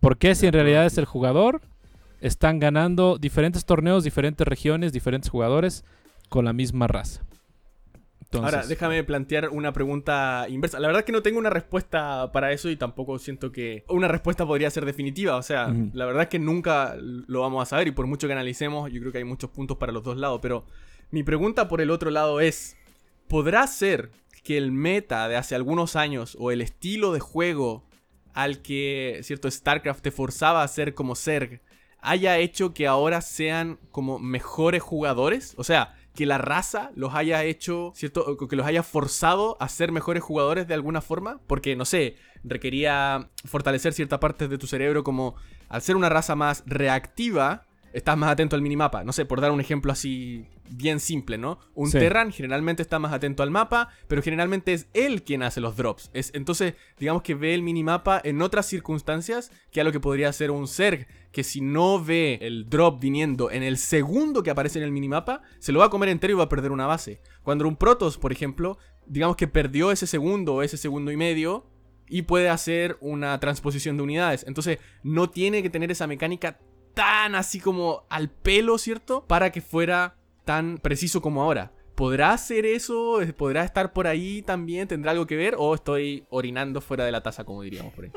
Porque 0.00 0.34
si 0.34 0.48
en 0.48 0.52
realidad 0.52 0.84
es 0.84 0.98
el 0.98 1.04
jugador, 1.04 1.60
están 2.20 2.58
ganando 2.58 3.18
diferentes 3.18 3.64
torneos, 3.64 4.02
diferentes 4.02 4.44
regiones, 4.44 4.92
diferentes 4.92 5.30
jugadores 5.30 5.84
con 6.28 6.44
la 6.44 6.52
misma 6.52 6.88
raza. 6.88 7.22
Ahora, 8.32 8.64
déjame 8.66 9.02
plantear 9.02 9.48
una 9.48 9.72
pregunta 9.72 10.46
inversa. 10.48 10.78
La 10.78 10.86
verdad 10.86 11.00
es 11.00 11.06
que 11.06 11.12
no 11.12 11.22
tengo 11.22 11.38
una 11.38 11.50
respuesta 11.50 12.30
para 12.32 12.52
eso 12.52 12.70
y 12.70 12.76
tampoco 12.76 13.18
siento 13.18 13.50
que 13.50 13.84
una 13.88 14.08
respuesta 14.08 14.46
podría 14.46 14.70
ser 14.70 14.84
definitiva. 14.84 15.36
O 15.36 15.42
sea, 15.42 15.74
la 15.92 16.06
verdad 16.06 16.22
es 16.22 16.28
que 16.28 16.38
nunca 16.38 16.96
lo 17.00 17.40
vamos 17.40 17.62
a 17.62 17.66
saber 17.66 17.88
y 17.88 17.90
por 17.90 18.06
mucho 18.06 18.26
que 18.28 18.32
analicemos, 18.32 18.90
yo 18.92 19.00
creo 19.00 19.12
que 19.12 19.18
hay 19.18 19.24
muchos 19.24 19.50
puntos 19.50 19.78
para 19.78 19.92
los 19.92 20.04
dos 20.04 20.16
lados. 20.16 20.38
Pero 20.40 20.64
mi 21.10 21.22
pregunta 21.24 21.66
por 21.66 21.80
el 21.80 21.90
otro 21.90 22.10
lado 22.10 22.40
es, 22.40 22.76
¿podrá 23.26 23.66
ser 23.66 24.10
que 24.44 24.56
el 24.56 24.70
meta 24.70 25.28
de 25.28 25.36
hace 25.36 25.54
algunos 25.54 25.96
años 25.96 26.36
o 26.38 26.50
el 26.50 26.60
estilo 26.60 27.12
de 27.12 27.20
juego 27.20 27.84
al 28.32 28.62
que 28.62 29.20
cierto 29.22 29.50
StarCraft 29.50 30.02
te 30.02 30.10
forzaba 30.10 30.62
a 30.62 30.68
ser 30.68 30.94
como 30.94 31.16
Zerg 31.16 31.60
haya 32.00 32.38
hecho 32.38 32.72
que 32.72 32.86
ahora 32.86 33.20
sean 33.20 33.78
como 33.90 34.18
mejores 34.18 34.82
jugadores, 34.82 35.54
o 35.56 35.64
sea, 35.64 35.96
que 36.14 36.26
la 36.26 36.38
raza 36.38 36.90
los 36.94 37.14
haya 37.14 37.44
hecho, 37.44 37.92
cierto, 37.94 38.36
que 38.36 38.56
los 38.56 38.66
haya 38.66 38.82
forzado 38.82 39.56
a 39.60 39.68
ser 39.68 39.92
mejores 39.92 40.22
jugadores 40.22 40.66
de 40.66 40.74
alguna 40.74 41.00
forma, 41.00 41.40
porque 41.46 41.76
no 41.76 41.84
sé, 41.84 42.16
requería 42.42 43.30
fortalecer 43.44 43.92
cierta 43.92 44.20
parte 44.20 44.48
de 44.48 44.58
tu 44.58 44.66
cerebro 44.66 45.04
como 45.04 45.36
al 45.68 45.82
ser 45.82 45.96
una 45.96 46.08
raza 46.08 46.34
más 46.34 46.64
reactiva, 46.66 47.66
estás 47.92 48.16
más 48.16 48.30
atento 48.30 48.56
al 48.56 48.62
minimapa. 48.62 49.04
No 49.04 49.12
sé, 49.12 49.24
por 49.24 49.40
dar 49.40 49.50
un 49.50 49.60
ejemplo 49.60 49.92
así 49.92 50.46
bien 50.70 51.00
simple, 51.00 51.36
¿no? 51.38 51.58
Un 51.74 51.90
Terran 51.90 52.32
generalmente 52.32 52.82
está 52.82 52.98
más 52.98 53.12
atento 53.12 53.42
al 53.42 53.50
mapa, 53.50 53.88
pero 54.08 54.22
generalmente 54.22 54.72
es 54.72 54.88
él 54.94 55.22
quien 55.22 55.42
hace 55.42 55.60
los 55.60 55.76
drops. 55.76 56.10
Es, 56.14 56.30
entonces, 56.34 56.74
digamos 56.98 57.22
que 57.22 57.34
ve 57.34 57.54
el 57.54 57.62
minimapa 57.62 58.20
en 58.22 58.40
otras 58.42 58.66
circunstancias 58.66 59.50
que 59.70 59.80
a 59.80 59.84
lo 59.84 59.92
que 59.92 60.00
podría 60.00 60.32
ser 60.32 60.50
un 60.50 60.68
Zerg, 60.68 61.06
que 61.32 61.44
si 61.44 61.60
no 61.60 62.02
ve 62.02 62.38
el 62.42 62.68
drop 62.68 63.00
viniendo 63.00 63.50
en 63.50 63.62
el 63.62 63.78
segundo 63.78 64.42
que 64.42 64.50
aparece 64.50 64.78
en 64.78 64.84
el 64.84 64.92
minimapa, 64.92 65.42
se 65.58 65.72
lo 65.72 65.80
va 65.80 65.86
a 65.86 65.90
comer 65.90 66.08
entero 66.08 66.32
y 66.32 66.36
va 66.36 66.44
a 66.44 66.48
perder 66.48 66.72
una 66.72 66.86
base. 66.86 67.20
Cuando 67.42 67.66
un 67.66 67.76
Protoss, 67.76 68.18
por 68.18 68.32
ejemplo, 68.32 68.78
digamos 69.06 69.36
que 69.36 69.48
perdió 69.48 69.90
ese 69.90 70.06
segundo 70.06 70.54
o 70.54 70.62
ese 70.62 70.76
segundo 70.76 71.10
y 71.10 71.16
medio, 71.16 71.66
y 72.10 72.22
puede 72.22 72.48
hacer 72.48 72.98
una 73.00 73.38
transposición 73.38 73.96
de 73.96 74.02
unidades. 74.02 74.44
Entonces, 74.46 74.78
no 75.04 75.30
tiene 75.30 75.62
que 75.62 75.70
tener 75.70 75.92
esa 75.92 76.08
mecánica 76.08 76.58
tan 76.94 77.34
así 77.34 77.60
como 77.60 78.04
al 78.08 78.30
pelo, 78.30 78.78
¿cierto? 78.78 79.24
Para 79.26 79.50
que 79.52 79.60
fuera 79.60 80.16
tan 80.44 80.78
preciso 80.78 81.20
como 81.20 81.42
ahora. 81.42 81.72
¿Podrá 81.94 82.32
hacer 82.32 82.66
eso? 82.66 83.20
¿Podrá 83.36 83.64
estar 83.64 83.92
por 83.92 84.06
ahí 84.06 84.42
también? 84.42 84.88
¿Tendrá 84.88 85.10
algo 85.10 85.26
que 85.26 85.36
ver? 85.36 85.54
¿O 85.58 85.74
estoy 85.74 86.24
orinando 86.30 86.80
fuera 86.80 87.04
de 87.04 87.12
la 87.12 87.22
taza, 87.22 87.44
como 87.44 87.62
diríamos 87.62 87.92
por 87.92 88.06
ahí? 88.06 88.12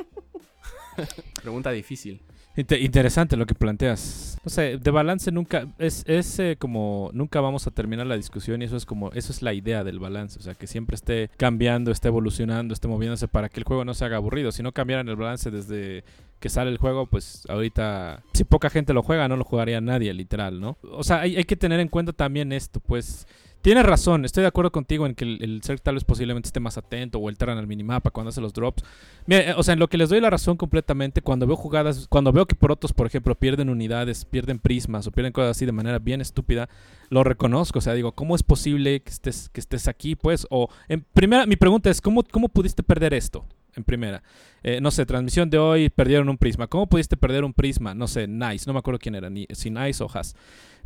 Pregunta 1.42 1.72
difícil 1.72 2.22
interesante 2.56 3.36
lo 3.36 3.46
que 3.46 3.56
planteas. 3.56 4.38
No 4.44 4.50
sé, 4.50 4.78
de 4.78 4.92
balance 4.92 5.32
nunca 5.32 5.68
es, 5.80 6.04
es 6.08 6.38
eh, 6.40 6.56
como 6.60 7.10
nunca 7.14 7.42
vamos 7.42 7.66
a 7.66 7.72
terminar 7.72 8.06
la 8.06 8.16
discusión 8.16 8.62
y 8.62 8.66
eso 8.66 8.76
es 8.76 8.86
como 8.86 9.12
eso 9.14 9.32
es 9.32 9.42
la 9.42 9.54
idea 9.54 9.84
del 9.84 10.00
balance, 10.00 10.38
o 10.38 10.42
sea, 10.42 10.54
que 10.54 10.68
siempre 10.68 10.96
esté 10.96 11.30
cambiando, 11.38 11.92
esté 11.92 12.10
evolucionando, 12.10 12.74
esté 12.74 12.88
moviéndose 12.88 13.28
para 13.28 13.50
que 13.50 13.60
el 13.60 13.64
juego 13.64 13.86
no 13.86 13.94
se 13.94 14.06
haga 14.06 14.18
aburrido. 14.18 14.52
Si 14.52 14.62
no 14.62 14.72
cambiaran 14.72 15.08
el 15.10 15.16
balance 15.16 15.50
desde 15.50 16.04
que 16.40 16.50
sale 16.50 16.70
el 16.72 16.78
juego, 16.78 17.08
pues 17.08 17.44
ahorita 17.48 18.22
si 18.34 18.44
poca 18.44 18.70
gente 18.70 18.94
lo 18.94 19.02
juega 19.02 19.28
no 19.28 19.38
lo 19.38 19.46
jugaría 19.46 19.80
nadie, 19.82 20.14
literal, 20.14 20.60
¿no? 20.60 20.78
O 20.82 21.04
sea, 21.04 21.22
hay, 21.22 21.38
hay 21.38 21.46
que 21.46 21.56
tener 21.56 21.80
en 21.80 21.88
cuenta 21.88 22.12
también 22.12 22.52
esto, 22.52 22.80
pues 22.82 23.26
Tienes 23.64 23.86
razón, 23.86 24.26
estoy 24.26 24.42
de 24.42 24.50
acuerdo 24.50 24.74
contigo 24.74 25.06
en 25.06 25.16
que 25.16 25.24
el, 25.24 25.42
el 25.42 25.82
tal 25.82 25.96
vez 25.96 26.04
posiblemente 26.04 26.48
esté 26.48 26.60
más 26.60 26.78
atento 26.78 27.18
o 27.18 27.30
el 27.30 27.38
Terran 27.38 27.58
al 27.58 27.66
minimapa 27.66 28.12
cuando 28.12 28.28
hace 28.28 28.42
los 28.42 28.52
drops. 28.52 28.84
Mira, 29.26 29.52
eh, 29.52 29.54
o 29.56 29.64
sea, 29.64 29.72
en 29.72 29.80
lo 29.80 29.88
que 29.88 29.98
les 29.98 30.10
doy 30.10 30.20
la 30.20 30.30
razón 30.30 30.58
completamente, 30.58 31.22
cuando 31.22 31.48
veo 31.48 31.56
jugadas, 31.56 32.08
cuando 32.10 32.34
veo 32.34 32.46
que 32.46 32.56
por 32.56 32.74
otros, 32.74 32.92
por 32.92 33.08
ejemplo, 33.08 33.36
pierden 33.36 33.70
unidades, 33.70 34.26
pierden 34.26 34.60
prismas 34.60 35.08
o 35.08 35.12
pierden 35.12 35.32
cosas 35.32 35.52
así 35.52 35.66
de 35.66 35.72
manera 35.72 35.98
bien 36.00 36.20
estúpida, 36.20 36.68
lo 37.08 37.24
reconozco. 37.24 37.80
O 37.80 37.82
sea, 37.82 37.94
digo, 37.94 38.12
¿cómo 38.12 38.36
es 38.36 38.44
posible 38.44 39.00
que 39.00 39.10
estés, 39.10 39.48
que 39.48 39.62
estés 39.62 39.88
aquí? 39.88 40.18
Pues, 40.18 40.46
o 40.50 40.68
en 40.90 41.06
primera, 41.14 41.46
mi 41.46 41.56
pregunta 41.56 41.90
es, 41.90 42.02
¿cómo, 42.02 42.22
cómo 42.30 42.50
pudiste 42.50 42.84
perder 42.84 43.14
esto? 43.14 43.46
En 43.76 43.84
primera. 43.84 44.24
Eh, 44.64 44.80
no 44.82 44.92
sé, 44.92 45.06
transmisión 45.06 45.50
de 45.50 45.58
hoy, 45.58 45.90
perdieron 45.90 46.30
un 46.30 46.38
prisma. 46.38 46.68
¿Cómo 46.68 46.88
pudiste 46.88 47.18
perder 47.18 47.44
un 47.44 47.54
prisma? 47.54 47.94
No 47.94 48.08
sé, 48.08 48.28
Nice, 48.28 48.66
no 48.68 48.74
me 48.74 48.80
acuerdo 48.80 49.00
quién 49.00 49.16
era, 49.16 49.30
ni, 49.30 49.48
si 49.52 49.70
Nice 49.70 50.04
o 50.04 50.08
Haas. 50.14 50.36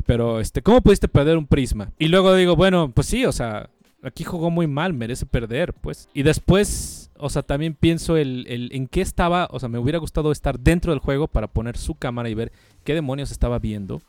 Pero, 0.06 0.40
este, 0.40 0.62
¿cómo 0.62 0.80
pudiste 0.80 1.08
perder 1.08 1.36
un 1.36 1.46
prisma? 1.46 1.92
Y 1.98 2.08
luego 2.08 2.34
digo, 2.34 2.56
bueno, 2.56 2.92
pues 2.92 3.06
sí, 3.06 3.24
o 3.24 3.32
sea, 3.32 3.70
aquí 4.02 4.24
jugó 4.24 4.50
muy 4.50 4.66
mal, 4.66 4.94
merece 4.94 5.26
perder, 5.26 5.74
pues. 5.74 6.08
Y 6.14 6.22
después, 6.22 7.10
o 7.16 7.30
sea, 7.30 7.42
también 7.42 7.74
pienso 7.74 8.16
el, 8.16 8.46
el, 8.48 8.70
en 8.72 8.86
qué 8.86 9.00
estaba, 9.00 9.48
o 9.50 9.60
sea, 9.60 9.68
me 9.68 9.78
hubiera 9.78 9.98
gustado 9.98 10.32
estar 10.32 10.58
dentro 10.58 10.92
del 10.92 11.00
juego 11.00 11.28
para 11.28 11.48
poner 11.48 11.76
su 11.76 11.94
cámara 11.94 12.28
y 12.28 12.34
ver 12.34 12.52
qué 12.84 12.94
demonios 12.94 13.30
estaba 13.30 13.58
viendo 13.58 14.00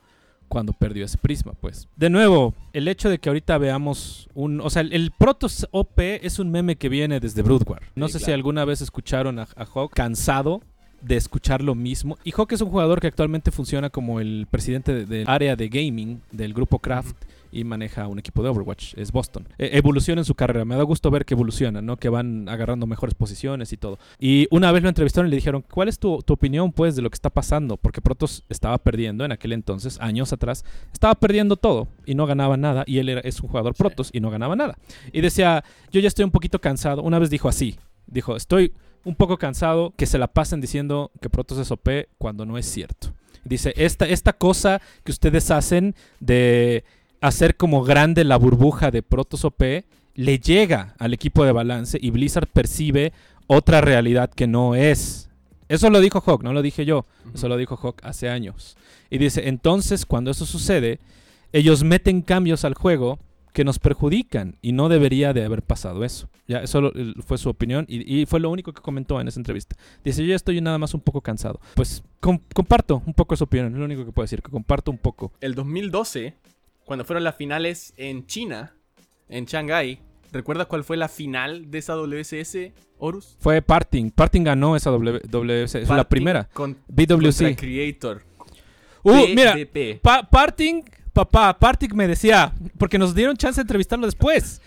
cuando 0.50 0.74
perdió 0.74 1.06
ese 1.06 1.18
prisma, 1.18 1.54
pues. 1.54 1.88
De 1.96 2.10
nuevo, 2.10 2.54
el 2.74 2.88
hecho 2.88 3.10
de 3.10 3.20
que 3.20 3.30
ahorita 3.30 3.58
veamos 3.58 4.28
un... 4.34 4.60
O 4.60 4.70
sea, 4.70 4.82
el, 4.82 5.12
Protoss 5.18 5.68
OP 5.72 6.00
es 6.00 6.40
un 6.40 6.52
meme 6.52 6.76
que 6.76 6.90
viene 6.90 7.20
desde 7.20 7.42
Broodwar. 7.42 7.84
No 7.96 8.10
sé 8.10 8.20
si 8.20 8.32
alguna 8.32 8.66
vez 8.66 8.82
escucharon 8.82 9.40
a, 9.40 9.48
a 9.56 9.66
Hawk 9.66 9.94
cansado 9.94 10.62
de 11.02 11.16
escuchar 11.16 11.62
lo 11.62 11.76
mismo. 11.76 12.18
Y 12.24 12.32
Hawk 12.32 12.52
es 12.52 12.62
un 12.62 12.70
jugador 12.70 13.00
que 13.00 13.08
actualmente 13.08 13.52
funciona 13.52 13.90
como 13.90 14.20
el 14.20 14.48
presidente 14.50 15.06
del 15.06 15.30
área 15.30 15.56
de 15.56 15.70
gaming 15.70 16.22
del 16.32 16.54
grupo 16.54 16.80
Craft 16.80 17.16
y 17.52 17.64
maneja 17.64 18.08
un 18.08 18.20
equipo 18.20 18.44
de 18.44 18.50
Overwatch, 18.50 18.94
es 18.98 19.12
Boston. 19.12 19.48
E, 19.58 19.78
evoluciona 19.78 20.22
en 20.22 20.26
su 20.26 20.36
carrera, 20.36 20.66
me 20.66 20.76
da 20.76 20.84
gusto 20.84 21.12
ver 21.12 21.26
que 21.26 21.34
evoluciona, 21.34 21.82
¿no? 21.82 21.98
Que 21.98 22.10
van 22.10 22.48
agarrando 22.50 22.88
mejores 22.88 23.16
posiciones 23.16 23.74
y 23.74 23.78
todo. 23.78 24.00
Y 24.20 24.48
una 24.52 24.72
vez 24.72 24.84
lo 24.84 24.90
entrevistaron 24.90 25.28
y 25.28 25.32
le 25.32 25.38
dijeron, 25.38 25.64
¿cuál 25.70 25.90
es 25.90 26.00
tu, 26.00 26.24
opinión, 26.28 26.72
pues, 26.72 26.96
de 26.96 27.02
lo 27.02 27.10
que 27.10 27.16
está 27.16 27.30
pasando? 27.30 27.78
Porque 27.78 28.02
Protoss 28.02 28.44
estaba 28.50 28.78
perdiendo 28.78 29.26
en 29.26 29.32
aquel 29.32 29.54
entonces, 29.54 30.00
años 30.00 30.34
atrás, 30.34 30.64
estaba 30.92 31.16
perdiendo 31.16 31.56
todo 31.58 31.88
y 32.06 32.16
no 32.16 32.26
ganaba 32.26 32.58
nada. 32.58 32.84
Y 32.86 33.00
él 33.00 33.10
era, 33.10 33.22
es 33.22 33.42
un 33.42 33.50
jugador 33.50 33.74
Protoss 33.76 34.10
y 34.14 34.20
no 34.20 34.30
ganaba 34.30 34.56
nada. 34.56 34.78
Y 35.12 35.22
decía, 35.22 35.64
yo 35.92 36.00
ya 36.00 36.08
estoy 36.08 36.26
un 36.26 36.32
poquito 36.32 36.60
cansado. 36.60 37.02
Una 37.02 37.20
vez 37.20 37.30
dijo 37.30 37.50
así, 37.50 37.78
dijo, 38.08 38.36
estoy 38.36 38.74
un 39.06 39.16
poco 39.16 39.38
cansado 39.38 39.94
que 39.96 40.06
se 40.06 40.18
la 40.18 40.28
pasen 40.28 40.62
diciendo 40.62 41.12
que 41.22 41.30
Protoss 41.30 41.60
es 41.60 41.72
OP 41.72 41.90
cuando 42.18 42.46
no 42.46 42.58
es 42.58 42.66
cierto. 42.66 43.14
Dice, 43.44 43.74
esta, 43.78 44.06
esta 44.06 44.34
cosa 44.34 44.82
que 45.04 45.12
ustedes 45.12 45.50
hacen 45.50 45.96
de 46.20 46.84
hacer 47.22 47.56
como 47.58 47.84
grande 47.84 48.24
la 48.24 48.38
burbuja 48.38 48.92
de 48.92 49.04
Protoss 49.04 49.46
OP 49.46 49.64
le 50.16 50.40
llega 50.40 50.96
al 51.00 51.14
equipo 51.14 51.46
de 51.46 51.52
balance 51.52 51.98
y 52.02 52.12
Blizzard 52.12 52.48
percibe 52.48 53.14
otra 53.48 53.82
realidad 53.82 54.30
que 54.30 54.48
no 54.48 54.76
es. 54.76 55.30
Eso 55.70 55.90
lo 55.90 56.00
dijo 56.02 56.22
Hawk, 56.22 56.44
no 56.44 56.54
lo 56.54 56.62
dije 56.62 56.86
yo. 56.86 57.06
Eso 57.34 57.48
lo 57.48 57.58
dijo 57.58 57.78
Hawk 57.78 58.02
hace 58.04 58.30
años. 58.30 58.76
Y 59.10 59.18
dice, 59.18 59.48
entonces 59.48 60.06
cuando 60.06 60.32
eso 60.32 60.46
sucede, 60.46 61.00
ellos 61.54 61.84
meten 61.84 62.22
cambios 62.22 62.66
al 62.66 62.74
juego 62.74 63.20
que 63.54 63.64
nos 63.64 63.80
perjudican 63.80 64.56
y 64.62 64.72
no 64.72 64.90
debería 64.90 65.34
de 65.34 65.44
haber 65.44 65.64
pasado 65.64 66.04
eso. 66.04 66.30
Ya, 66.48 66.60
eso 66.60 66.92
fue 67.26 67.38
su 67.38 67.50
opinión 67.50 67.86
y, 67.88 68.26
fue 68.26 68.40
lo 68.40 68.50
único 68.50 68.74
que 68.74 68.82
comentó 68.82 69.20
en 69.22 69.28
esa 69.28 69.40
entrevista. 69.40 69.76
Dice, 70.04 70.26
yo 70.26 70.36
estoy 70.36 70.62
nada 70.62 70.78
más 70.78 70.94
un 70.94 71.02
poco 71.02 71.22
cansado. 71.22 71.60
Pues 71.76 72.04
comparto 72.20 73.02
un 73.06 73.14
poco 73.14 73.36
su 73.36 73.44
opinión, 73.44 73.72
es 73.72 73.80
lo 73.80 73.86
único 73.86 74.06
que 74.06 74.12
puedo 74.12 74.24
decir, 74.24 74.42
que 74.42 74.52
comparto 74.52 74.92
un 74.92 74.98
poco. 74.98 75.32
El 75.42 75.56
2012, 75.56 76.36
cuando 76.90 77.06
fueron 77.06 77.24
las 77.24 77.36
finales 77.36 77.94
en 77.98 78.26
China, 78.26 78.74
en 79.28 79.46
Shanghai, 79.46 80.00
¿recuerdas 80.32 80.66
cuál 80.66 80.84
fue 80.84 80.98
la 80.98 81.08
final 81.08 81.70
de 81.70 81.78
esa 81.78 81.94
WSS, 81.94 82.72
Horus? 82.98 83.38
Fue 83.40 83.62
Parting. 83.62 84.10
Parting 84.10 84.42
ganó 84.42 84.76
esa 84.76 84.90
WSS, 84.90 85.86
fue 85.86 85.96
la 85.96 86.10
primera. 86.10 86.50
Con, 86.52 86.80
BWC. 86.88 87.56
Creator. 87.56 88.24
Uh, 89.04 89.28
mira, 89.36 89.56
Parting 90.32 90.82
papá, 91.14 91.60
Partic 91.60 91.94
me 91.94 92.08
decía, 92.08 92.56
porque 92.80 92.98
nos 92.98 93.14
dieron 93.14 93.38
chance 93.38 93.60
de 93.60 93.66
entrevistarlo 93.66 94.08
después. 94.08 94.60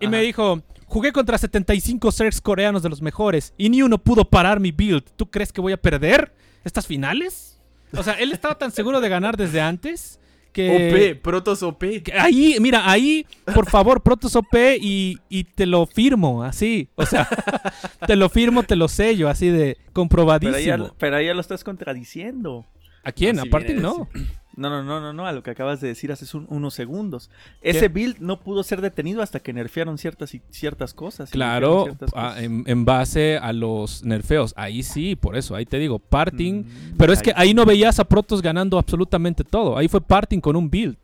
Y 0.00 0.08
me 0.08 0.20
dijo, 0.20 0.60
jugué 0.86 1.12
contra 1.12 1.38
75 1.38 2.10
Zergs 2.10 2.40
coreanos 2.40 2.82
de 2.82 2.88
los 2.88 3.00
mejores 3.00 3.54
y 3.56 3.68
ni 3.68 3.82
uno 3.82 3.98
pudo 3.98 4.24
parar 4.24 4.58
mi 4.58 4.72
build. 4.72 5.04
¿Tú 5.14 5.30
crees 5.30 5.52
que 5.52 5.60
voy 5.60 5.74
a 5.74 5.80
perder 5.80 6.34
estas 6.64 6.88
finales? 6.88 7.60
O 7.96 8.02
sea, 8.02 8.14
él 8.14 8.32
estaba 8.32 8.58
tan 8.58 8.72
seguro 8.72 9.00
de 9.00 9.08
ganar 9.08 9.36
desde 9.36 9.60
antes 9.60 10.18
que... 10.58 11.14
OP, 11.14 11.22
Protos 11.22 11.62
OP. 11.62 11.84
ahí, 12.18 12.56
mira, 12.60 12.90
ahí, 12.90 13.26
por 13.54 13.68
favor, 13.68 14.02
Protos 14.02 14.34
OP 14.34 14.54
y, 14.80 15.18
y, 15.28 15.44
te 15.44 15.66
lo 15.66 15.86
firmo, 15.86 16.42
así. 16.42 16.88
O 16.96 17.06
sea, 17.06 17.28
te 18.06 18.16
lo 18.16 18.28
firmo, 18.28 18.62
te 18.64 18.74
lo 18.74 18.88
sello, 18.88 19.28
así 19.28 19.48
de 19.48 19.78
comprobadísimo. 19.92 20.94
Pero 20.98 21.16
ahí 21.16 21.26
ya, 21.26 21.34
lo 21.34 21.40
estás 21.40 21.62
contradiciendo. 21.62 22.66
¿A 23.04 23.12
quién? 23.12 23.38
Aparte, 23.38 23.74
no. 23.74 24.08
No, 24.58 24.68
no, 24.68 24.82
no, 24.82 25.00
no, 25.00 25.12
no, 25.12 25.24
a 25.24 25.32
lo 25.32 25.44
que 25.44 25.52
acabas 25.52 25.80
de 25.80 25.86
decir 25.86 26.10
hace 26.10 26.26
unos 26.36 26.74
segundos. 26.74 27.30
Ese 27.62 27.86
build 27.86 28.18
no 28.18 28.40
pudo 28.40 28.64
ser 28.64 28.80
detenido 28.80 29.22
hasta 29.22 29.38
que 29.38 29.52
nerfearon 29.52 29.98
ciertas, 29.98 30.36
ciertas 30.50 30.94
cosas. 30.94 31.30
Claro, 31.30 31.86
ah, 32.14 32.34
en, 32.40 32.84
base 32.84 33.38
a 33.38 33.52
los 33.52 34.02
nerfeos. 34.02 34.52
Ahí 34.56 34.82
sí, 34.82 35.14
por 35.14 35.36
eso, 35.36 35.54
ahí 35.54 35.64
te 35.64 35.78
digo, 35.78 36.00
parting. 36.00 36.64
Mm, 36.64 36.96
pero 36.98 37.12
es 37.12 37.22
que 37.22 37.32
ahí 37.36 37.54
no 37.54 37.64
veías 37.64 38.00
a 38.00 38.04
Protoss 38.04 38.42
ganando 38.42 38.78
absolutamente 38.78 39.44
todo. 39.44 39.78
Ahí 39.78 39.86
fue 39.86 40.00
parting 40.00 40.40
con 40.40 40.56
un 40.56 40.68
build. 40.68 40.96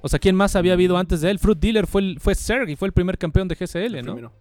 O 0.00 0.08
sea, 0.08 0.20
¿quién 0.20 0.36
más 0.36 0.54
había 0.54 0.74
habido 0.74 0.96
antes 0.96 1.20
de 1.20 1.30
él? 1.30 1.40
Fruit 1.40 1.58
Dealer 1.58 1.88
fue, 1.88 2.14
fue 2.20 2.36
Serg 2.36 2.70
y 2.70 2.76
fue 2.76 2.86
el 2.86 2.92
primer 2.92 3.18
campeón 3.18 3.48
de 3.48 3.56
GSL, 3.56 4.04
¿no? 4.04 4.32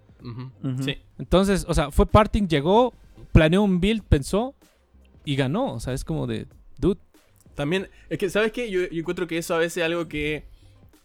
Sí. 0.82 0.98
Entonces, 1.18 1.66
o 1.68 1.74
sea, 1.74 1.90
fue 1.90 2.06
parting, 2.06 2.48
llegó, 2.48 2.94
planeó 3.32 3.64
un 3.64 3.80
build, 3.80 4.04
pensó 4.04 4.54
y 5.26 5.36
ganó. 5.36 5.74
O 5.74 5.80
sea, 5.80 5.94
es 5.94 6.04
como 6.04 6.28
de, 6.28 6.48
dude, 6.78 7.00
también, 7.58 7.90
es 8.08 8.20
que, 8.20 8.30
¿sabes 8.30 8.52
qué? 8.52 8.70
Yo, 8.70 8.82
encuentro 8.84 9.26
que 9.26 9.40
eso 9.40 9.56
a 9.56 9.58
veces 9.58 9.78
es 9.78 9.84
algo 9.84 10.08
que 10.08 10.46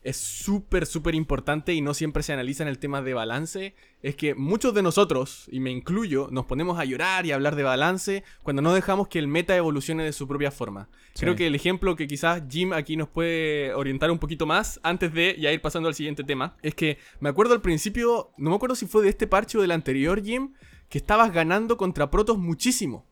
es 0.02 0.18
súper, 0.18 0.84
súper 0.84 1.14
importante 1.14 1.72
y 1.72 1.80
no 1.80 1.94
siempre 1.94 2.22
se 2.22 2.34
analiza 2.34 2.62
en 2.62 2.68
el 2.68 2.78
tema 2.78 3.00
de 3.00 3.14
balance. 3.14 3.74
Es 4.02 4.16
que 4.16 4.34
muchos 4.34 4.74
de 4.74 4.82
nosotros, 4.82 5.48
y 5.50 5.60
me 5.60 5.70
incluyo, 5.70 6.28
nos 6.30 6.44
ponemos 6.44 6.78
a 6.78 6.84
llorar 6.84 7.24
y 7.24 7.32
a 7.32 7.36
hablar 7.36 7.56
de 7.56 7.62
balance 7.62 8.22
cuando 8.42 8.60
no 8.60 8.74
dejamos 8.74 9.08
que 9.08 9.18
el 9.18 9.28
meta 9.28 9.56
evolucione 9.56 10.04
de 10.04 10.12
su 10.12 10.28
propia 10.28 10.50
forma. 10.50 10.90
Creo 11.18 11.36
que 11.36 11.46
el 11.46 11.54
ejemplo 11.54 11.96
que 11.96 12.06
quizás 12.06 12.42
Jim 12.50 12.74
aquí 12.74 12.98
nos 12.98 13.08
puede 13.08 13.72
orientar 13.72 14.10
un 14.10 14.18
poquito 14.18 14.44
más 14.44 14.78
antes 14.82 15.14
de 15.14 15.34
ya 15.40 15.52
ir 15.52 15.62
pasando 15.62 15.88
al 15.88 15.94
siguiente 15.94 16.22
tema, 16.22 16.58
es 16.60 16.74
que 16.74 16.98
me 17.18 17.30
acuerdo 17.30 17.54
al 17.54 17.62
principio, 17.62 18.34
no 18.36 18.50
me 18.50 18.56
acuerdo 18.56 18.76
si 18.76 18.84
fue 18.84 19.02
de 19.02 19.08
este 19.08 19.26
parche 19.26 19.56
o 19.56 19.62
del 19.62 19.70
anterior 19.70 20.22
Jim, 20.22 20.52
que 20.90 20.98
estabas 20.98 21.32
ganando 21.32 21.78
contra 21.78 22.10
protos 22.10 22.36
muchísimo. 22.36 23.06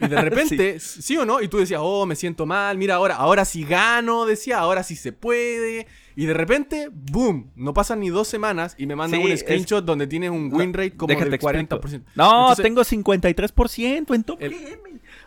Y 0.00 0.08
de 0.08 0.16
repente, 0.22 0.80
sí. 0.80 1.16
o 1.16 1.24
no? 1.24 1.40
Y 1.40 1.48
tú 1.48 1.58
decías, 1.58 1.80
oh, 1.82 2.06
me 2.06 2.16
siento 2.16 2.46
mal, 2.46 2.78
mira, 2.78 2.96
ahora, 2.96 3.16
ahora 3.16 3.44
sí 3.44 3.64
gano, 3.64 4.26
decía, 4.26 4.58
ahora 4.58 4.82
sí 4.82 4.96
se 4.96 5.12
puede. 5.12 5.86
Y 6.16 6.26
de 6.26 6.34
repente, 6.34 6.88
boom, 6.90 7.50
no 7.56 7.72
pasan 7.72 8.00
ni 8.00 8.10
dos 8.10 8.28
semanas 8.28 8.74
y 8.78 8.86
me 8.86 8.96
mandan 8.96 9.20
un 9.20 9.36
screenshot 9.36 9.84
donde 9.84 10.06
tienes 10.06 10.30
un 10.30 10.52
win 10.52 10.74
rate 10.74 10.96
como 10.96 11.14
del 11.14 11.38
40%. 11.38 12.02
No, 12.14 12.54
tengo 12.56 12.82
53% 12.82 14.14
en 14.14 14.24
top 14.24 14.36
el, 14.40 14.54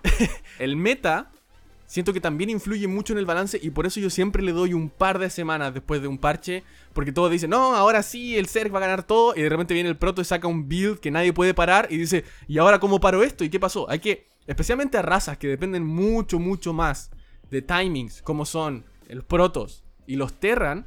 el 0.60 0.76
meta 0.76 1.32
siento 1.88 2.14
que 2.14 2.22
también 2.22 2.50
influye 2.50 2.88
mucho 2.88 3.14
en 3.14 3.20
el 3.20 3.26
balance 3.26 3.60
y 3.62 3.70
por 3.70 3.86
eso 3.86 4.00
yo 4.00 4.10
siempre 4.10 4.44
le 4.44 4.52
doy 4.52 4.74
un 4.74 4.90
par 4.90 5.20
de 5.20 5.30
semanas 5.30 5.74
después 5.74 6.02
de 6.02 6.08
un 6.08 6.18
parche, 6.18 6.64
porque 6.94 7.12
todos 7.12 7.32
dicen, 7.32 7.50
no, 7.50 7.76
ahora 7.76 8.04
sí, 8.04 8.38
el 8.38 8.48
Zerg 8.48 8.74
va 8.74 8.80
a 8.80 8.82
ganar 8.82 9.04
todo, 9.04 9.34
y 9.36 9.42
de 9.42 9.50
repente 9.50 9.74
viene 9.74 9.90
el 9.90 9.98
proto 9.98 10.22
y 10.22 10.26
saca 10.26 10.48
un 10.48 10.68
build 10.68 11.00
que 11.00 11.12
nadie 11.12 11.34
puede 11.34 11.54
parar 11.54 11.88
y 11.90 11.98
dice, 11.98 12.24
¿y 12.48 12.58
ahora 12.58 12.80
cómo 12.80 13.00
paro 13.00 13.24
esto? 13.24 13.44
¿Y 13.44 13.50
qué 13.50 13.60
pasó? 13.60 13.90
Hay 13.90 14.00
que 14.00 14.28
especialmente 14.48 14.98
a 14.98 15.02
razas 15.02 15.38
que 15.38 15.48
dependen 15.48 15.86
mucho, 15.86 16.40
mucho 16.40 16.74
más 16.74 17.12
de 17.50 17.62
timings, 17.62 18.22
como 18.22 18.46
son 18.46 18.86
los 19.10 19.24
protos 19.24 19.84
y 20.08 20.16
los 20.16 20.34
Terran, 20.34 20.86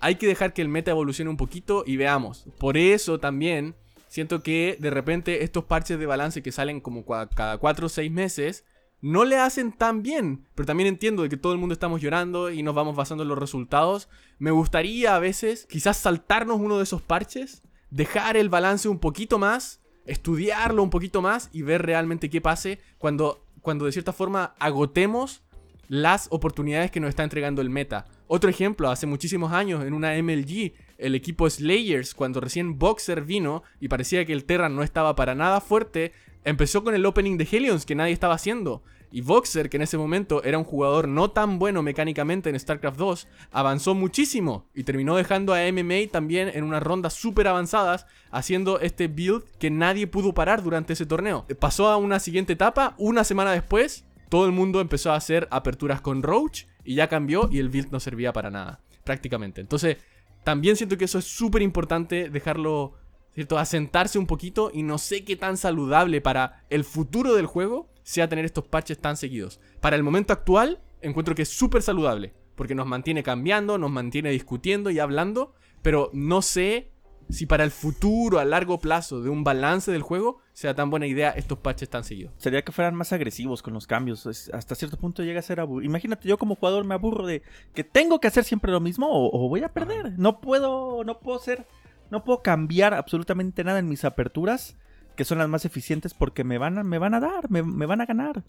hay 0.00 0.16
que 0.16 0.26
dejar 0.26 0.52
que 0.52 0.62
el 0.62 0.68
meta 0.68 0.90
evolucione 0.90 1.30
un 1.30 1.36
poquito 1.36 1.84
y 1.86 1.96
veamos. 1.96 2.44
Por 2.58 2.76
eso 2.76 3.18
también 3.18 3.74
siento 4.08 4.42
que 4.42 4.76
de 4.80 4.90
repente 4.90 5.44
estos 5.44 5.64
parches 5.64 5.98
de 5.98 6.06
balance 6.06 6.42
que 6.42 6.52
salen 6.52 6.80
como 6.80 7.04
cada 7.04 7.58
4 7.58 7.86
o 7.86 7.88
6 7.88 8.10
meses 8.10 8.64
no 9.00 9.24
le 9.24 9.38
hacen 9.38 9.72
tan 9.72 10.02
bien. 10.02 10.46
Pero 10.54 10.66
también 10.66 10.88
entiendo 10.88 11.22
de 11.22 11.28
que 11.28 11.36
todo 11.36 11.52
el 11.52 11.58
mundo 11.58 11.72
estamos 11.72 12.00
llorando 12.00 12.50
y 12.50 12.62
nos 12.62 12.74
vamos 12.74 12.96
basando 12.96 13.22
en 13.22 13.28
los 13.28 13.38
resultados. 13.38 14.08
Me 14.38 14.50
gustaría 14.50 15.14
a 15.14 15.18
veces 15.18 15.66
quizás 15.68 15.96
saltarnos 15.96 16.60
uno 16.60 16.78
de 16.78 16.84
esos 16.84 17.02
parches, 17.02 17.62
dejar 17.90 18.36
el 18.36 18.48
balance 18.48 18.88
un 18.88 18.98
poquito 18.98 19.38
más 19.38 19.80
estudiarlo 20.08 20.82
un 20.82 20.90
poquito 20.90 21.22
más 21.22 21.50
y 21.52 21.62
ver 21.62 21.82
realmente 21.82 22.30
qué 22.30 22.40
pase 22.40 22.80
cuando, 22.98 23.44
cuando 23.60 23.84
de 23.84 23.92
cierta 23.92 24.12
forma 24.12 24.54
agotemos 24.58 25.42
las 25.88 26.28
oportunidades 26.30 26.90
que 26.90 27.00
nos 27.00 27.10
está 27.10 27.24
entregando 27.24 27.62
el 27.62 27.70
meta. 27.70 28.06
Otro 28.26 28.50
ejemplo, 28.50 28.90
hace 28.90 29.06
muchísimos 29.06 29.52
años 29.52 29.84
en 29.84 29.94
una 29.94 30.20
MLG, 30.20 30.72
el 30.98 31.14
equipo 31.14 31.48
Slayers, 31.48 32.14
cuando 32.14 32.40
recién 32.40 32.78
Boxer 32.78 33.22
vino 33.22 33.62
y 33.80 33.88
parecía 33.88 34.24
que 34.24 34.32
el 34.32 34.44
Terran 34.44 34.74
no 34.74 34.82
estaba 34.82 35.14
para 35.14 35.34
nada 35.34 35.60
fuerte, 35.60 36.12
empezó 36.44 36.82
con 36.84 36.94
el 36.94 37.06
opening 37.06 37.36
de 37.36 37.48
Helions 37.50 37.86
que 37.86 37.94
nadie 37.94 38.12
estaba 38.12 38.34
haciendo. 38.34 38.82
Y 39.10 39.22
Voxer, 39.22 39.70
que 39.70 39.76
en 39.78 39.82
ese 39.82 39.98
momento 39.98 40.42
era 40.44 40.58
un 40.58 40.64
jugador 40.64 41.08
no 41.08 41.30
tan 41.30 41.58
bueno 41.58 41.82
mecánicamente 41.82 42.50
en 42.50 42.58
StarCraft 42.58 42.98
2, 42.98 43.28
avanzó 43.50 43.94
muchísimo 43.94 44.66
y 44.74 44.84
terminó 44.84 45.16
dejando 45.16 45.54
a 45.54 45.60
MMA 45.72 46.10
también 46.12 46.50
en 46.52 46.64
unas 46.64 46.82
rondas 46.82 47.14
súper 47.14 47.48
avanzadas, 47.48 48.06
haciendo 48.30 48.80
este 48.80 49.08
build 49.08 49.44
que 49.58 49.70
nadie 49.70 50.06
pudo 50.06 50.34
parar 50.34 50.62
durante 50.62 50.92
ese 50.92 51.06
torneo. 51.06 51.46
Pasó 51.58 51.88
a 51.88 51.96
una 51.96 52.20
siguiente 52.20 52.52
etapa, 52.52 52.94
una 52.98 53.24
semana 53.24 53.52
después, 53.52 54.04
todo 54.28 54.46
el 54.46 54.52
mundo 54.52 54.80
empezó 54.80 55.12
a 55.12 55.16
hacer 55.16 55.48
aperturas 55.50 56.00
con 56.00 56.22
Roach 56.22 56.64
y 56.84 56.94
ya 56.94 57.08
cambió 57.08 57.48
y 57.50 57.58
el 57.58 57.70
build 57.70 57.90
no 57.90 58.00
servía 58.00 58.32
para 58.32 58.50
nada, 58.50 58.80
prácticamente. 59.04 59.60
Entonces, 59.60 59.96
también 60.44 60.76
siento 60.76 60.96
que 60.98 61.04
eso 61.06 61.18
es 61.18 61.24
súper 61.24 61.62
importante 61.62 62.30
dejarlo, 62.30 62.94
¿cierto? 63.38 63.56
Asentarse 63.56 64.18
un 64.18 64.26
poquito 64.26 64.72
y 64.74 64.82
no 64.82 64.98
sé 64.98 65.24
qué 65.24 65.36
tan 65.36 65.56
saludable 65.56 66.20
para 66.20 66.64
el 66.70 66.82
futuro 66.82 67.36
del 67.36 67.46
juego 67.46 67.88
sea 68.02 68.28
tener 68.28 68.44
estos 68.44 68.64
parches 68.64 68.98
tan 68.98 69.16
seguidos. 69.16 69.60
Para 69.80 69.94
el 69.94 70.02
momento 70.02 70.32
actual, 70.32 70.80
encuentro 71.02 71.36
que 71.36 71.42
es 71.42 71.48
súper 71.48 71.82
saludable, 71.82 72.34
porque 72.56 72.74
nos 72.74 72.88
mantiene 72.88 73.22
cambiando, 73.22 73.78
nos 73.78 73.92
mantiene 73.92 74.30
discutiendo 74.30 74.90
y 74.90 74.98
hablando, 74.98 75.54
pero 75.82 76.10
no 76.12 76.42
sé 76.42 76.90
si 77.30 77.46
para 77.46 77.62
el 77.62 77.70
futuro, 77.70 78.40
a 78.40 78.44
largo 78.44 78.80
plazo, 78.80 79.22
de 79.22 79.30
un 79.30 79.44
balance 79.44 79.92
del 79.92 80.02
juego, 80.02 80.38
sea 80.52 80.74
tan 80.74 80.90
buena 80.90 81.06
idea 81.06 81.30
estos 81.30 81.58
parches 81.58 81.88
tan 81.88 82.02
seguidos. 82.02 82.32
Sería 82.38 82.62
que 82.62 82.72
fueran 82.72 82.96
más 82.96 83.12
agresivos 83.12 83.62
con 83.62 83.72
los 83.72 83.86
cambios. 83.86 84.26
hasta 84.52 84.74
cierto 84.74 84.96
punto 84.96 85.22
llega 85.22 85.38
a 85.38 85.42
ser 85.42 85.60
aburrido. 85.60 85.88
Imagínate, 85.88 86.26
yo 86.26 86.38
como 86.38 86.56
jugador 86.56 86.84
me 86.84 86.94
aburro 86.94 87.24
de 87.24 87.42
que 87.72 87.84
tengo 87.84 88.18
que 88.18 88.26
hacer 88.26 88.42
siempre 88.42 88.72
lo 88.72 88.80
mismo 88.80 89.06
o, 89.08 89.48
voy 89.48 89.62
a 89.62 89.72
perder. 89.72 90.18
No 90.18 90.40
puedo, 90.40 91.04
no 91.04 91.20
puedo 91.20 91.38
ser, 91.38 91.68
no 92.10 92.24
puedo 92.24 92.42
cambiar 92.42 92.94
absolutamente 92.94 93.64
nada 93.64 93.78
en 93.78 93.88
mis 93.88 94.04
aperturas 94.04 94.76
que 95.18 95.24
son 95.24 95.38
las 95.38 95.48
más 95.48 95.64
eficientes 95.64 96.14
porque 96.14 96.44
me 96.44 96.58
van 96.58 96.78
a, 96.78 96.84
me 96.84 96.98
van 96.98 97.12
a 97.12 97.18
dar, 97.18 97.50
me, 97.50 97.62
van 97.62 98.00
a 98.00 98.06
ganar. 98.06 98.44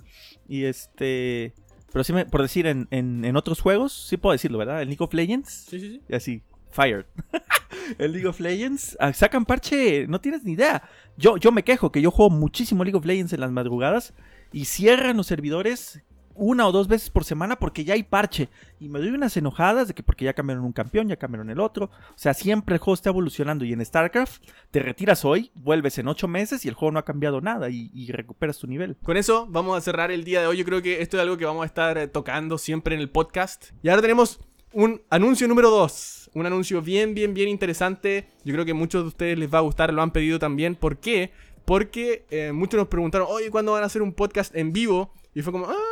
Y 0.48 0.65
este... 0.65 1.56
Pero 1.91 2.04
sí, 2.04 2.13
me, 2.13 2.28
por 2.28 2.43
decir, 2.43 2.67
en, 2.67 2.88
en, 2.91 3.36
otros 3.36 3.60
juegos, 3.60 3.91
sí 3.91 4.17
puedo 4.17 4.34
decirlo, 4.34 4.60
¿verdad? 4.60 4.84
El 4.84 4.89
League 4.89 5.04
of 5.04 5.12
Legends. 5.12 5.65
Sí, 5.67 5.80
sí, 5.80 5.89
sí. 5.93 6.02
Y 6.08 6.13
así, 6.13 6.43
fired. 6.69 7.06
el 7.98 8.12
League 8.12 8.28
of 8.28 8.39
Legends, 8.39 8.95
ah, 9.00 9.12
sacan 9.13 9.45
parche, 9.45 10.06
no 10.08 10.22
tienes 10.22 10.43
ni 10.43 10.52
idea. 10.52 10.84
Yo, 11.17 11.38
yo 11.38 11.52
me 11.52 11.63
quejo 11.63 11.91
que 11.91 12.04
yo 12.04 12.12
juego 12.12 12.30
muchísimo 12.30 12.84
League 12.84 12.98
of 12.98 13.06
Legends 13.06 13.34
en 13.34 13.39
las 13.39 13.52
madrugadas 13.52 14.13
y 14.52 14.65
cierran 14.65 15.17
los 15.17 15.26
servidores 15.26 16.04
una 16.39 16.67
o 16.67 16.71
dos 16.71 16.88
veces 16.88 17.10
por 17.10 17.25
semana 17.25 17.60
porque 17.60 17.84
ya 17.84 17.93
hay 17.93 18.04
parche. 18.04 18.49
Y 18.80 18.89
me 18.89 18.99
doy 18.99 19.10
unas 19.10 19.36
enojadas 19.38 19.89
de 19.89 19.93
que 19.93 20.04
porque 20.04 20.25
ya 20.25 20.34
cambiaron 20.34 20.63
un 20.63 20.71
campeón, 20.71 21.08
ya 21.08 21.17
cambiaron 21.17 21.49
el 21.49 21.60
otro. 21.60 21.86
O 21.86 22.17
sea, 22.17 22.34
siempre 22.34 22.75
el 22.75 22.80
juego 22.80 22.95
está 22.95 23.10
evolucionando. 23.10 23.65
Y 23.65 23.73
en 23.73 23.86
StarCraft 23.86 24.43
te 24.71 24.80
retiras 24.80 25.25
hoy, 25.25 25.52
vuelves 25.54 25.97
en 25.97 26.08
ocho 26.08 26.28
meses 26.28 26.65
y 26.65 26.69
el 26.69 26.73
juego 26.73 26.93
no 26.93 26.99
ha 26.99 27.06
cambiado 27.06 27.41
nada 27.41 27.69
y, 27.69 28.10
recuperas 28.10 28.58
tu 28.58 28.65
nivel. 28.65 28.95
Con 29.04 29.17
eso 29.17 29.45
vamos 29.47 29.78
a 29.78 29.82
cerrar 29.82 30.12
el 30.12 30.23
día 30.23 30.41
de 30.41 30.47
hoy. 30.47 30.58
Yo 30.58 30.65
creo 30.65 30.82
que 30.82 31.02
esto 31.02 31.17
es 31.17 31.21
algo 31.21 31.38
que 31.38 31.45
vamos 31.45 31.63
a 31.63 31.65
estar 31.67 31.97
eh, 31.97 32.08
tocando 32.08 32.58
siempre 32.58 32.95
en 32.95 33.02
el 33.02 33.10
podcast. 33.10 33.71
Y 33.84 33.89
ahora 33.89 34.02
tenemos 34.02 34.39
un 34.73 35.02
anuncio 35.10 35.47
número 35.47 35.69
dos. 35.69 36.30
Un 36.34 36.45
anuncio 36.45 36.82
bien, 36.82 37.13
bien, 37.13 37.34
bien 37.34 37.49
interesante. 37.49 38.30
Yo 38.43 38.54
creo 38.54 38.65
que 38.65 38.73
muchos 38.73 39.04
de 39.04 39.08
ustedes 39.10 39.38
les 39.38 39.54
va 39.54 39.60
a 39.60 39.62
gustar, 39.62 39.93
lo 39.93 40.02
han 40.02 40.12
pedido 40.12 40.39
también. 40.39 40.75
¿Por 40.75 40.97
qué? 40.97 41.32
Porque 41.65 42.25
eh, 42.30 42.52
muchos 42.52 42.80
nos 42.80 42.88
preguntaron, 42.88 43.28
oye, 43.30 43.52
¿cuándo 43.52 43.73
van 43.73 43.84
a 43.84 43.88
hacer 43.88 44.02
un 44.02 44.13
podcast 44.13 44.56
en 44.56 44.73
vivo? 44.73 45.13
Y 45.34 45.41
fue 45.41 45.52
como, 45.52 45.67
ah, 45.67 45.88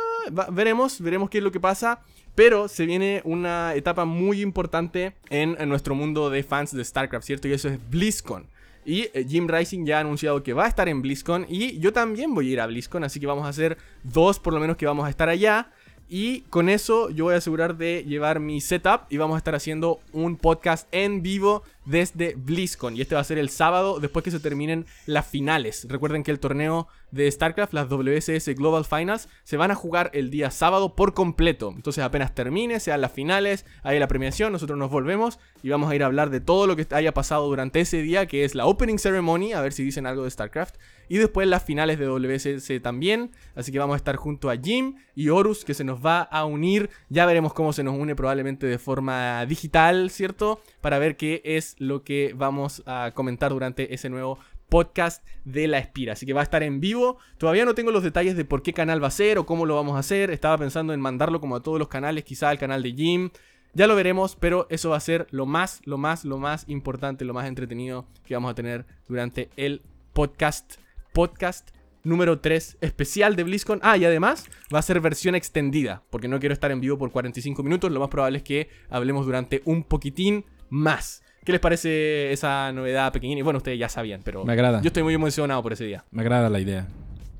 veremos, 0.50 1.00
veremos 1.00 1.30
qué 1.30 1.38
es 1.38 1.44
lo 1.44 1.52
que 1.52 1.60
pasa. 1.60 2.00
Pero 2.34 2.68
se 2.68 2.86
viene 2.86 3.20
una 3.24 3.74
etapa 3.74 4.04
muy 4.04 4.40
importante 4.42 5.14
en, 5.28 5.56
nuestro 5.68 5.96
mundo 5.96 6.30
de 6.30 6.44
fans 6.44 6.72
de 6.72 6.84
StarCraft, 6.84 7.26
¿cierto? 7.26 7.48
Y 7.48 7.52
eso 7.52 7.68
es 7.68 7.78
BlizzCon. 7.90 8.46
Y 8.84 9.08
eh, 9.12 9.26
Jim 9.28 9.48
Rising 9.48 9.84
ya 9.84 9.98
ha 9.98 10.00
anunciado 10.00 10.42
que 10.44 10.52
va 10.52 10.66
a 10.66 10.68
estar 10.68 10.88
en 10.88 11.02
BlizzCon. 11.02 11.46
Y 11.48 11.80
yo 11.80 11.92
también 11.92 12.32
voy 12.34 12.48
a 12.48 12.52
ir 12.52 12.60
a 12.60 12.66
BlizzCon. 12.66 13.02
Así 13.02 13.18
que 13.18 13.26
vamos 13.26 13.44
a 13.44 13.48
hacer 13.48 13.76
dos 14.04 14.38
por 14.38 14.54
lo 14.54 14.60
menos 14.60 14.76
que 14.76 14.86
vamos 14.86 15.06
a 15.06 15.10
estar 15.10 15.28
allá. 15.28 15.72
Y 16.08 16.42
con 16.42 16.68
eso 16.68 17.10
yo 17.10 17.24
voy 17.24 17.34
a 17.34 17.38
asegurar 17.38 17.76
de 17.76 18.04
llevar 18.04 18.40
mi 18.40 18.60
setup 18.60 19.02
y 19.10 19.18
vamos 19.18 19.34
a 19.34 19.38
estar 19.38 19.54
haciendo 19.54 20.00
un 20.12 20.36
podcast 20.36 20.88
en 20.90 21.22
vivo 21.22 21.64
desde 21.88 22.34
BlizzCon. 22.36 22.96
Y 22.96 23.00
este 23.00 23.14
va 23.14 23.22
a 23.22 23.24
ser 23.24 23.38
el 23.38 23.48
sábado 23.48 23.98
después 23.98 24.22
que 24.22 24.30
se 24.30 24.40
terminen 24.40 24.86
las 25.06 25.26
finales. 25.26 25.86
Recuerden 25.88 26.22
que 26.22 26.30
el 26.30 26.38
torneo 26.38 26.86
de 27.10 27.30
StarCraft, 27.30 27.72
las 27.72 27.88
WSS 27.88 28.54
Global 28.54 28.84
Finals, 28.84 29.28
se 29.44 29.56
van 29.56 29.70
a 29.70 29.74
jugar 29.74 30.10
el 30.12 30.30
día 30.30 30.50
sábado 30.50 30.94
por 30.94 31.14
completo. 31.14 31.72
Entonces 31.74 32.04
apenas 32.04 32.34
termine, 32.34 32.78
sean 32.80 33.00
las 33.00 33.12
finales, 33.12 33.64
hay 33.82 33.98
la 33.98 34.08
premiación, 34.08 34.52
nosotros 34.52 34.78
nos 34.78 34.90
volvemos 34.90 35.38
y 35.62 35.70
vamos 35.70 35.90
a 35.90 35.96
ir 35.96 36.02
a 36.02 36.06
hablar 36.06 36.30
de 36.30 36.40
todo 36.40 36.66
lo 36.66 36.76
que 36.76 36.86
haya 36.90 37.14
pasado 37.14 37.46
durante 37.46 37.80
ese 37.80 38.02
día, 38.02 38.26
que 38.26 38.44
es 38.44 38.54
la 38.54 38.66
Opening 38.66 38.98
Ceremony, 38.98 39.54
a 39.54 39.62
ver 39.62 39.72
si 39.72 39.82
dicen 39.82 40.06
algo 40.06 40.24
de 40.24 40.30
StarCraft. 40.30 40.76
Y 41.08 41.16
después 41.16 41.48
las 41.48 41.64
finales 41.64 41.98
de 41.98 42.06
WSS 42.06 42.82
también. 42.82 43.30
Así 43.54 43.72
que 43.72 43.78
vamos 43.78 43.94
a 43.94 43.96
estar 43.96 44.16
junto 44.16 44.50
a 44.50 44.56
Jim 44.56 44.96
y 45.14 45.30
Horus, 45.30 45.64
que 45.64 45.74
se 45.74 45.84
nos 45.84 46.04
va 46.04 46.20
a 46.20 46.44
unir. 46.44 46.90
Ya 47.08 47.24
veremos 47.24 47.54
cómo 47.54 47.72
se 47.72 47.82
nos 47.82 47.98
une 47.98 48.14
probablemente 48.14 48.66
de 48.66 48.78
forma 48.78 49.44
digital, 49.46 50.10
¿cierto? 50.10 50.60
Para 50.82 50.98
ver 50.98 51.16
qué 51.16 51.40
es 51.44 51.76
lo 51.78 52.02
que 52.02 52.34
vamos 52.36 52.82
a 52.86 53.12
comentar 53.14 53.50
durante 53.50 53.94
ese 53.94 54.10
nuevo 54.10 54.38
podcast 54.68 55.24
de 55.44 55.66
La 55.68 55.78
Espira. 55.78 56.12
Así 56.12 56.26
que 56.26 56.32
va 56.32 56.40
a 56.40 56.44
estar 56.44 56.62
en 56.62 56.80
vivo. 56.80 57.18
Todavía 57.38 57.64
no 57.64 57.74
tengo 57.74 57.90
los 57.90 58.02
detalles 58.02 58.36
de 58.36 58.44
por 58.44 58.62
qué 58.62 58.72
canal 58.72 59.02
va 59.02 59.08
a 59.08 59.12
ser 59.12 59.38
o 59.38 59.46
cómo 59.46 59.66
lo 59.66 59.74
vamos 59.74 59.96
a 59.96 60.00
hacer. 60.00 60.30
Estaba 60.30 60.58
pensando 60.58 60.92
en 60.92 61.00
mandarlo 61.00 61.40
como 61.40 61.56
a 61.56 61.62
todos 61.62 61.78
los 61.78 61.88
canales, 61.88 62.24
quizá 62.24 62.50
al 62.50 62.58
canal 62.58 62.82
de 62.82 62.92
Jim. 62.92 63.30
Ya 63.74 63.86
lo 63.86 63.94
veremos, 63.94 64.36
pero 64.36 64.66
eso 64.70 64.90
va 64.90 64.96
a 64.96 65.00
ser 65.00 65.26
lo 65.30 65.46
más, 65.46 65.80
lo 65.84 65.98
más, 65.98 66.24
lo 66.24 66.38
más 66.38 66.64
importante, 66.68 67.24
lo 67.24 67.34
más 67.34 67.46
entretenido 67.46 68.06
que 68.24 68.34
vamos 68.34 68.50
a 68.50 68.54
tener 68.54 68.86
durante 69.08 69.50
el 69.56 69.82
podcast. 70.12 70.76
Podcast 71.12 71.70
número 72.02 72.40
3 72.40 72.78
especial 72.80 73.36
de 73.36 73.44
BlizzCon. 73.44 73.80
Ah, 73.82 73.96
y 73.96 74.04
además 74.04 74.46
va 74.74 74.78
a 74.78 74.82
ser 74.82 75.00
versión 75.00 75.34
extendida, 75.34 76.02
porque 76.10 76.28
no 76.28 76.40
quiero 76.40 76.52
estar 76.52 76.70
en 76.70 76.80
vivo 76.80 76.98
por 76.98 77.10
45 77.10 77.62
minutos. 77.62 77.92
Lo 77.92 78.00
más 78.00 78.08
probable 78.08 78.38
es 78.38 78.44
que 78.44 78.68
hablemos 78.88 79.26
durante 79.26 79.62
un 79.64 79.84
poquitín 79.84 80.44
más. 80.70 81.22
¿Qué 81.48 81.52
les 81.52 81.62
parece 81.62 82.30
esa 82.30 82.70
novedad 82.74 83.10
pequeñita? 83.10 83.42
Bueno, 83.42 83.56
ustedes 83.56 83.78
ya 83.78 83.88
sabían, 83.88 84.20
pero 84.22 84.44
me 84.44 84.52
agrada. 84.52 84.82
yo 84.82 84.88
estoy 84.88 85.02
muy 85.02 85.14
emocionado 85.14 85.62
por 85.62 85.72
ese 85.72 85.86
día. 85.86 86.04
Me 86.10 86.20
agrada 86.20 86.50
la 86.50 86.60
idea. 86.60 86.86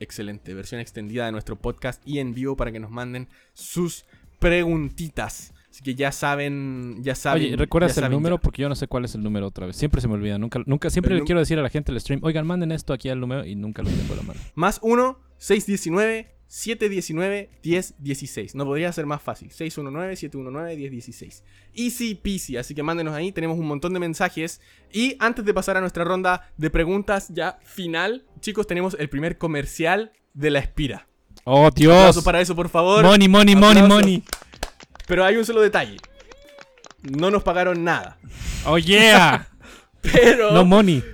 Excelente, 0.00 0.54
versión 0.54 0.80
extendida 0.80 1.26
de 1.26 1.32
nuestro 1.32 1.56
podcast 1.56 2.00
y 2.08 2.18
en 2.18 2.32
vivo 2.32 2.56
para 2.56 2.72
que 2.72 2.80
nos 2.80 2.90
manden 2.90 3.28
sus 3.52 4.06
preguntitas. 4.38 5.52
Así 5.70 5.82
que 5.82 5.94
ya 5.94 6.10
saben, 6.10 7.02
ya 7.02 7.14
saben. 7.14 7.48
Oye, 7.48 7.56
¿recuerdas 7.56 7.98
el 7.98 8.10
número? 8.10 8.38
Porque 8.38 8.62
yo 8.62 8.70
no 8.70 8.76
sé 8.76 8.86
cuál 8.86 9.04
es 9.04 9.14
el 9.14 9.22
número 9.22 9.46
otra 9.46 9.66
vez. 9.66 9.76
Siempre 9.76 10.00
se 10.00 10.08
me 10.08 10.14
olvida. 10.14 10.38
Nunca, 10.38 10.62
nunca 10.64 10.88
siempre 10.88 11.14
le 11.14 11.24
quiero 11.24 11.40
decir 11.40 11.58
a 11.58 11.62
la 11.62 11.68
gente 11.68 11.92
del 11.92 12.00
stream, 12.00 12.20
oigan, 12.22 12.46
manden 12.46 12.72
esto 12.72 12.94
aquí 12.94 13.10
al 13.10 13.20
número 13.20 13.44
y 13.44 13.56
nunca 13.56 13.82
lo 13.82 13.90
tengo 13.90 14.14
a 14.14 14.16
la 14.16 14.22
mano. 14.22 14.40
Más 14.54 14.80
1, 14.82 15.18
619 15.36 16.37
719-1016. 16.50 18.54
No 18.54 18.64
podría 18.64 18.90
ser 18.92 19.06
más 19.06 19.22
fácil. 19.22 19.50
619-719-1016. 19.50 21.42
Easy 21.74 22.14
peasy. 22.14 22.56
Así 22.56 22.74
que 22.74 22.82
mándenos 22.82 23.14
ahí. 23.14 23.30
Tenemos 23.32 23.58
un 23.58 23.66
montón 23.66 23.92
de 23.92 24.00
mensajes. 24.00 24.62
Y 24.92 25.16
antes 25.20 25.44
de 25.44 25.52
pasar 25.52 25.76
a 25.76 25.80
nuestra 25.80 26.04
ronda 26.04 26.50
de 26.56 26.70
preguntas 26.70 27.28
ya 27.30 27.58
final, 27.62 28.24
chicos, 28.40 28.66
tenemos 28.66 28.96
el 28.98 29.10
primer 29.10 29.36
comercial 29.36 30.12
de 30.32 30.50
la 30.50 30.60
Espira. 30.60 31.06
Oh, 31.44 31.70
Dios. 31.70 32.24
Para 32.24 32.40
eso, 32.40 32.56
por 32.56 32.70
favor. 32.70 33.04
Money, 33.04 33.28
money, 33.28 33.54
money, 33.54 33.82
money. 33.82 34.24
Pero 35.06 35.22
hay 35.24 35.36
un 35.36 35.44
solo 35.44 35.60
detalle. 35.60 35.98
No 37.02 37.30
nos 37.30 37.42
pagaron 37.42 37.84
nada. 37.84 38.16
Oh, 38.64 38.78
yeah. 38.78 39.50
pero. 40.00 40.52
No 40.52 40.64
money. 40.64 41.04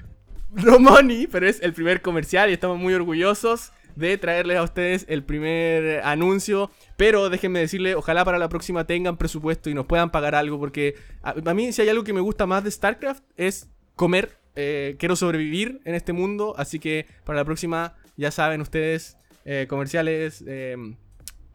No 0.50 0.78
money, 0.78 1.26
pero 1.26 1.48
es 1.48 1.60
el 1.60 1.72
primer 1.72 2.00
comercial 2.00 2.50
y 2.50 2.52
estamos 2.52 2.78
muy 2.78 2.94
orgullosos 2.94 3.72
de 3.96 4.18
traerles 4.18 4.56
a 4.56 4.62
ustedes 4.62 5.06
el 5.08 5.24
primer 5.24 6.00
anuncio. 6.04 6.70
Pero 6.96 7.30
déjenme 7.30 7.60
decirle, 7.60 7.94
ojalá 7.94 8.24
para 8.24 8.38
la 8.38 8.48
próxima 8.48 8.86
tengan 8.86 9.16
presupuesto 9.16 9.70
y 9.70 9.74
nos 9.74 9.86
puedan 9.86 10.10
pagar 10.10 10.34
algo. 10.34 10.58
Porque 10.58 10.96
a, 11.22 11.54
mí, 11.54 11.72
si 11.72 11.82
hay 11.82 11.88
algo 11.88 12.04
que 12.04 12.12
me 12.12 12.20
gusta 12.20 12.46
más 12.46 12.64
de 12.64 12.70
StarCraft, 12.70 13.22
es 13.36 13.70
comer. 13.94 14.38
Eh, 14.56 14.96
quiero 14.98 15.16
sobrevivir 15.16 15.80
en 15.84 15.94
este 15.94 16.12
mundo. 16.12 16.54
Así 16.56 16.78
que 16.78 17.06
para 17.24 17.38
la 17.38 17.44
próxima, 17.44 17.94
ya 18.16 18.30
saben 18.30 18.60
ustedes, 18.60 19.16
eh, 19.44 19.66
comerciales, 19.68 20.44
eh, 20.46 20.76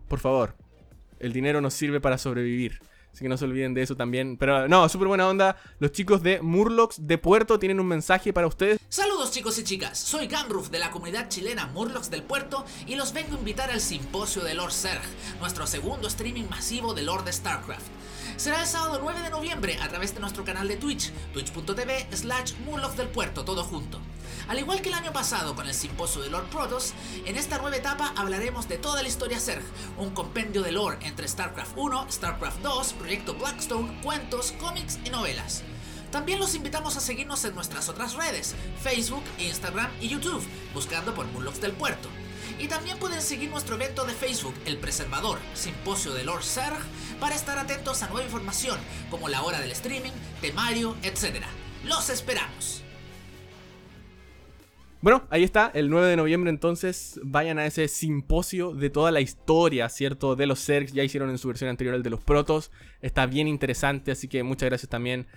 por 0.07 0.19
favor, 0.19 0.55
el 1.19 1.33
dinero 1.33 1.61
nos 1.61 1.73
sirve 1.73 1.99
para 1.99 2.17
sobrevivir. 2.17 2.79
Así 3.11 3.23
que 3.23 3.29
no 3.29 3.37
se 3.37 3.45
olviden 3.45 3.73
de 3.73 3.81
eso 3.81 3.95
también. 3.95 4.37
Pero 4.37 4.67
no, 4.67 4.87
súper 4.87 5.07
buena 5.07 5.27
onda. 5.27 5.57
Los 5.79 5.91
chicos 5.91 6.21
de 6.23 6.41
Murlocs 6.41 7.07
de 7.07 7.17
Puerto 7.17 7.59
tienen 7.59 7.79
un 7.79 7.87
mensaje 7.87 8.33
para 8.33 8.47
ustedes. 8.47 8.79
Saludos 8.89 9.31
chicos 9.31 9.57
y 9.59 9.63
chicas, 9.63 9.97
soy 9.97 10.27
Gamruf 10.27 10.69
de 10.69 10.79
la 10.79 10.91
comunidad 10.91 11.29
chilena 11.29 11.67
Murlocs 11.67 12.09
del 12.09 12.23
Puerto 12.23 12.65
y 12.87 12.95
los 12.95 13.13
vengo 13.13 13.35
a 13.35 13.39
invitar 13.39 13.69
al 13.71 13.81
simposio 13.81 14.43
de 14.43 14.53
Lord 14.53 14.71
Serg, 14.71 15.01
nuestro 15.39 15.67
segundo 15.67 16.07
streaming 16.07 16.45
masivo 16.49 16.93
de 16.93 17.03
Lord 17.03 17.25
de 17.25 17.33
StarCraft. 17.33 17.85
Será 18.37 18.61
el 18.61 18.67
sábado 18.67 18.99
9 19.01 19.21
de 19.21 19.29
noviembre 19.29 19.77
a 19.81 19.89
través 19.89 20.13
de 20.13 20.21
nuestro 20.21 20.45
canal 20.45 20.67
de 20.67 20.77
Twitch, 20.77 21.11
twitch.tv 21.33 22.07
slash 22.11 22.53
Murlocs 22.65 22.95
del 22.95 23.09
Puerto, 23.09 23.43
todo 23.43 23.63
junto. 23.63 23.99
Al 24.47 24.59
igual 24.59 24.81
que 24.81 24.89
el 24.89 24.95
año 24.95 25.13
pasado 25.13 25.55
con 25.55 25.67
el 25.67 25.73
simposio 25.73 26.21
de 26.21 26.29
Lord 26.29 26.49
Protoss, 26.49 26.93
en 27.25 27.35
esta 27.35 27.57
nueva 27.57 27.77
etapa 27.77 28.13
hablaremos 28.15 28.67
de 28.67 28.77
toda 28.77 29.01
la 29.01 29.07
historia 29.07 29.39
Zerg, 29.39 29.63
un 29.97 30.11
compendio 30.11 30.61
de 30.61 30.71
lore 30.71 30.97
entre 31.01 31.27
StarCraft 31.27 31.73
1, 31.75 32.11
StarCraft 32.11 32.61
2, 32.61 32.93
Proyecto 32.93 33.33
Blackstone, 33.35 34.01
cuentos, 34.01 34.53
cómics 34.53 34.99
y 35.05 35.09
novelas. 35.09 35.63
También 36.11 36.39
los 36.39 36.55
invitamos 36.55 36.97
a 36.97 37.01
seguirnos 37.01 37.45
en 37.45 37.53
nuestras 37.53 37.87
otras 37.87 38.15
redes, 38.15 38.55
Facebook, 38.81 39.23
Instagram 39.37 39.91
y 40.01 40.07
YouTube, 40.07 40.43
buscando 40.73 41.13
por 41.13 41.27
Murlocs 41.27 41.61
del 41.61 41.73
Puerto. 41.73 42.09
Y 42.57 42.67
también 42.67 42.97
pueden 42.97 43.21
seguir 43.21 43.49
nuestro 43.51 43.75
evento 43.75 44.05
de 44.05 44.13
Facebook, 44.13 44.55
El 44.65 44.77
Preservador, 44.77 45.39
Simposio 45.53 46.13
de 46.13 46.23
Lord 46.23 46.43
Zerg, 46.43 46.79
para 47.19 47.35
estar 47.35 47.59
atentos 47.59 48.01
a 48.01 48.07
nueva 48.07 48.25
información, 48.25 48.79
como 49.11 49.29
la 49.29 49.43
hora 49.43 49.59
del 49.61 49.71
streaming, 49.71 50.11
temario, 50.41 50.97
etc. 51.03 51.45
¡Los 51.83 52.09
esperamos! 52.09 52.83
Bueno, 55.01 55.23
ahí 55.29 55.45
está, 55.45 55.71
el 55.73 55.89
9 55.89 56.07
de 56.07 56.17
noviembre 56.17 56.49
entonces 56.49 57.21
vayan 57.23 57.57
a 57.57 57.65
ese 57.65 57.87
simposio 57.87 58.73
de 58.73 58.89
toda 58.89 59.11
la 59.11 59.21
historia, 59.21 59.87
¿cierto? 59.87 60.35
De 60.35 60.45
los 60.45 60.65
Zergs, 60.65 60.91
ya 60.91 61.03
hicieron 61.03 61.29
en 61.29 61.37
su 61.37 61.47
versión 61.47 61.69
anterior 61.69 61.95
el 61.95 62.03
de 62.03 62.09
los 62.09 62.21
Protos, 62.21 62.69
está 63.01 63.25
bien 63.25 63.47
interesante, 63.47 64.11
así 64.11 64.27
que 64.27 64.43
muchas 64.43 64.67
gracias 64.67 64.89
también 64.89 65.27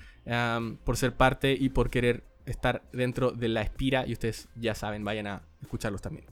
por 0.82 0.96
ser 0.96 1.16
parte 1.16 1.52
y 1.52 1.68
por 1.68 1.90
querer 1.90 2.24
estar 2.44 2.82
dentro 2.92 3.30
de 3.30 3.48
la 3.48 3.62
Espira 3.62 4.04
y 4.04 4.14
ustedes 4.14 4.48
ya 4.56 4.74
saben, 4.74 5.04
vayan 5.04 5.28
a 5.28 5.42
escucharlos 5.60 6.02
también. 6.02 6.26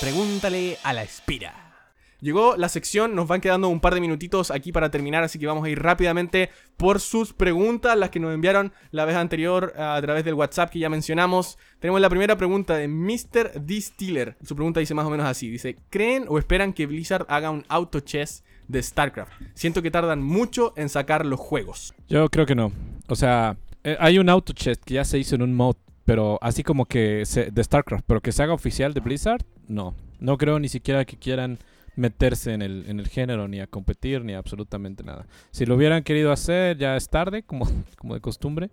Pregúntale 0.00 0.78
a 0.84 0.92
la 0.92 1.02
Espira. 1.02 1.69
Llegó 2.20 2.56
la 2.56 2.68
sección, 2.68 3.14
nos 3.14 3.28
van 3.28 3.40
quedando 3.40 3.68
un 3.68 3.80
par 3.80 3.94
de 3.94 4.00
minutitos 4.00 4.50
aquí 4.50 4.72
para 4.72 4.90
terminar, 4.90 5.22
así 5.22 5.38
que 5.38 5.46
vamos 5.46 5.64
a 5.64 5.70
ir 5.70 5.82
rápidamente 5.82 6.50
por 6.76 7.00
sus 7.00 7.32
preguntas, 7.32 7.96
las 7.96 8.10
que 8.10 8.20
nos 8.20 8.34
enviaron 8.34 8.72
la 8.90 9.04
vez 9.04 9.16
anterior 9.16 9.72
a 9.78 10.00
través 10.02 10.24
del 10.24 10.34
WhatsApp 10.34 10.70
que 10.70 10.78
ya 10.78 10.88
mencionamos. 10.88 11.58
Tenemos 11.78 12.00
la 12.00 12.10
primera 12.10 12.36
pregunta 12.36 12.76
de 12.76 12.88
Mr. 12.88 13.64
Distiller. 13.64 14.36
Su 14.44 14.54
pregunta 14.54 14.80
dice 14.80 14.94
más 14.94 15.06
o 15.06 15.10
menos 15.10 15.26
así, 15.26 15.48
dice, 15.48 15.76
¿creen 15.88 16.24
o 16.28 16.38
esperan 16.38 16.72
que 16.72 16.86
Blizzard 16.86 17.26
haga 17.28 17.50
un 17.50 17.64
auto 17.68 18.00
chess 18.00 18.44
de 18.68 18.82
StarCraft? 18.82 19.32
Siento 19.54 19.82
que 19.82 19.90
tardan 19.90 20.22
mucho 20.22 20.72
en 20.76 20.88
sacar 20.88 21.24
los 21.24 21.40
juegos. 21.40 21.94
Yo 22.08 22.28
creo 22.28 22.46
que 22.46 22.54
no. 22.54 22.72
O 23.08 23.16
sea, 23.16 23.56
eh, 23.82 23.96
hay 23.98 24.18
un 24.18 24.28
auto 24.28 24.52
chess 24.52 24.78
que 24.78 24.94
ya 24.94 25.04
se 25.04 25.18
hizo 25.18 25.34
en 25.34 25.42
un 25.42 25.54
mod, 25.54 25.76
pero 26.04 26.38
así 26.42 26.62
como 26.62 26.86
que 26.86 27.24
de 27.24 27.64
StarCraft, 27.64 28.04
pero 28.06 28.20
que 28.20 28.32
se 28.32 28.42
haga 28.42 28.52
oficial 28.52 28.92
de 28.92 29.00
Blizzard, 29.00 29.44
no. 29.68 29.94
No 30.18 30.36
creo 30.36 30.58
ni 30.58 30.68
siquiera 30.68 31.04
que 31.06 31.16
quieran 31.16 31.58
meterse 31.96 32.52
en 32.52 32.62
el, 32.62 32.84
en 32.88 33.00
el 33.00 33.08
género, 33.08 33.48
ni 33.48 33.60
a 33.60 33.66
competir, 33.66 34.24
ni 34.24 34.34
absolutamente 34.34 35.04
nada. 35.04 35.26
Si 35.50 35.66
lo 35.66 35.74
hubieran 35.76 36.02
querido 36.02 36.32
hacer, 36.32 36.76
ya 36.78 36.96
es 36.96 37.08
tarde, 37.08 37.42
como, 37.46 37.68
como 37.96 38.14
de 38.14 38.20
costumbre. 38.20 38.70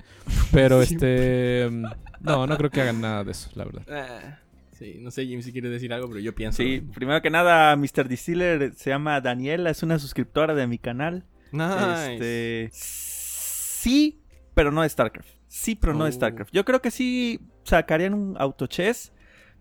Pero 0.51 0.82
este. 0.82 1.67
Mm, 1.69 1.86
no, 2.21 2.47
no 2.47 2.58
creo 2.58 2.69
que 2.69 2.82
hagan 2.82 3.01
nada 3.01 3.23
de 3.23 3.32
eso, 3.32 3.49
la 3.56 3.65
verdad. 3.65 3.84
Ah, 3.89 4.39
sí, 4.71 4.97
no 4.99 5.12
sé, 5.12 5.25
Jim, 5.25 5.41
si 5.41 5.51
quieres 5.51 5.71
decir 5.71 5.93
algo, 5.93 6.08
pero 6.08 6.19
yo 6.19 6.34
pienso. 6.36 6.58
Sí, 6.58 6.82
primero 6.93 7.21
que 7.21 7.30
nada, 7.30 7.75
Mr. 7.75 8.08
Distiller 8.08 8.73
se 8.75 8.89
llama 8.89 9.19
Daniela, 9.21 9.69
es 9.69 9.84
una 9.84 9.99
suscriptora 9.99 10.53
de 10.53 10.67
mi 10.67 10.77
canal. 10.77 11.26
Nice. 11.51 12.13
Este, 12.13 12.70
sí, 12.74 14.22
pero 14.53 14.72
no 14.72 14.82
de 14.82 14.89
StarCraft. 14.89 15.30
Sí, 15.47 15.76
pero 15.76 15.93
no 15.93 16.03
de 16.03 16.09
oh. 16.09 16.13
StarCraft. 16.13 16.53
Yo 16.53 16.65
creo 16.65 16.82
que 16.82 16.91
sí 16.91 17.39
sacarían 17.63 18.13
un 18.13 18.36
auto 18.38 18.68
chess. 18.68 19.11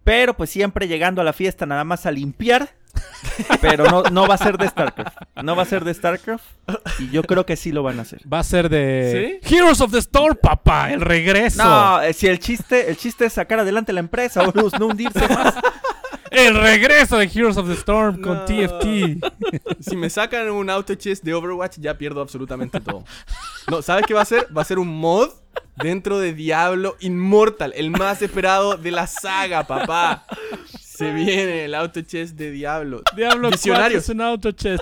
Pero 0.07 0.37
pues 0.37 0.51
siempre 0.51 0.87
llegando 0.87 1.21
a 1.21 1.25
la 1.25 1.33
fiesta 1.33 1.67
nada 1.67 1.83
más 1.83 2.07
a 2.07 2.13
limpiar 2.13 2.77
Pero 3.61 3.85
no, 3.85 4.03
no 4.05 4.27
va 4.27 4.35
a 4.35 4.39
ser 4.39 4.59
de 4.59 4.69
StarCraft. 4.69 5.17
No 5.43 5.57
va 5.57 5.63
a 5.63 5.67
ser 5.67 5.85
de 5.85 5.95
StarCraft. 5.95 6.45
Y 6.99 7.11
yo 7.11 7.23
creo 7.23 7.47
que 7.47 7.57
sí 7.57 7.73
lo 7.73 7.83
van 7.83 7.99
a 7.99 8.03
hacer. 8.03 8.21
Va 8.31 8.41
a 8.41 8.45
ser 8.45 8.69
de 8.69 9.41
Heroes 9.43 9.81
of 9.81 9.93
the 9.93 9.99
Storm, 9.99 10.37
papá, 10.37 10.93
el 10.93 11.01
regreso. 11.01 11.63
No, 11.63 12.03
eh, 12.03 12.13
si 12.13 12.27
el 12.27 12.39
chiste, 12.39 12.91
el 12.91 12.97
chiste 12.97 13.27
es 13.27 13.33
sacar 13.33 13.61
adelante 13.61 13.93
la 13.93 14.01
empresa, 14.01 14.43
no 14.43 14.87
hundirse 14.87 15.29
más. 15.29 15.55
El 16.31 16.55
regreso 16.55 17.17
de 17.17 17.31
Heroes 17.33 17.57
of 17.57 17.67
the 17.67 17.75
Storm 17.75 18.21
con 18.21 18.45
TFT. 18.45 19.25
Si 19.81 19.97
me 19.97 20.11
sacan 20.11 20.51
un 20.51 20.69
auto 20.69 20.95
chess 20.95 21.23
de 21.23 21.33
Overwatch, 21.33 21.79
ya 21.79 21.97
pierdo 21.97 22.21
absolutamente 22.21 22.81
todo. 22.81 23.05
No, 23.71 23.81
¿sabes 23.81 24.05
qué 24.07 24.13
va 24.13 24.23
a 24.23 24.27
ser? 24.27 24.47
Va 24.55 24.63
a 24.63 24.65
ser 24.65 24.79
un 24.79 24.89
mod 24.89 25.31
dentro 25.77 26.19
de 26.19 26.35
Diablo 26.35 26.97
Immortal, 27.01 27.73
el 27.77 27.91
más 27.91 28.23
esperado 28.23 28.77
de 28.77 28.91
la 28.91 29.07
saga, 29.07 29.67
papá. 29.67 30.27
Se 30.97 31.13
viene 31.13 31.67
el 31.67 31.75
auto 31.75 32.01
chess 32.01 32.37
de 32.37 32.51
Diablo. 32.51 33.03
Diablo 33.15 33.51
Visionarios. 33.51 34.05
es 34.05 34.09
un 34.09 34.21
auto 34.21 34.53
chess, 34.53 34.81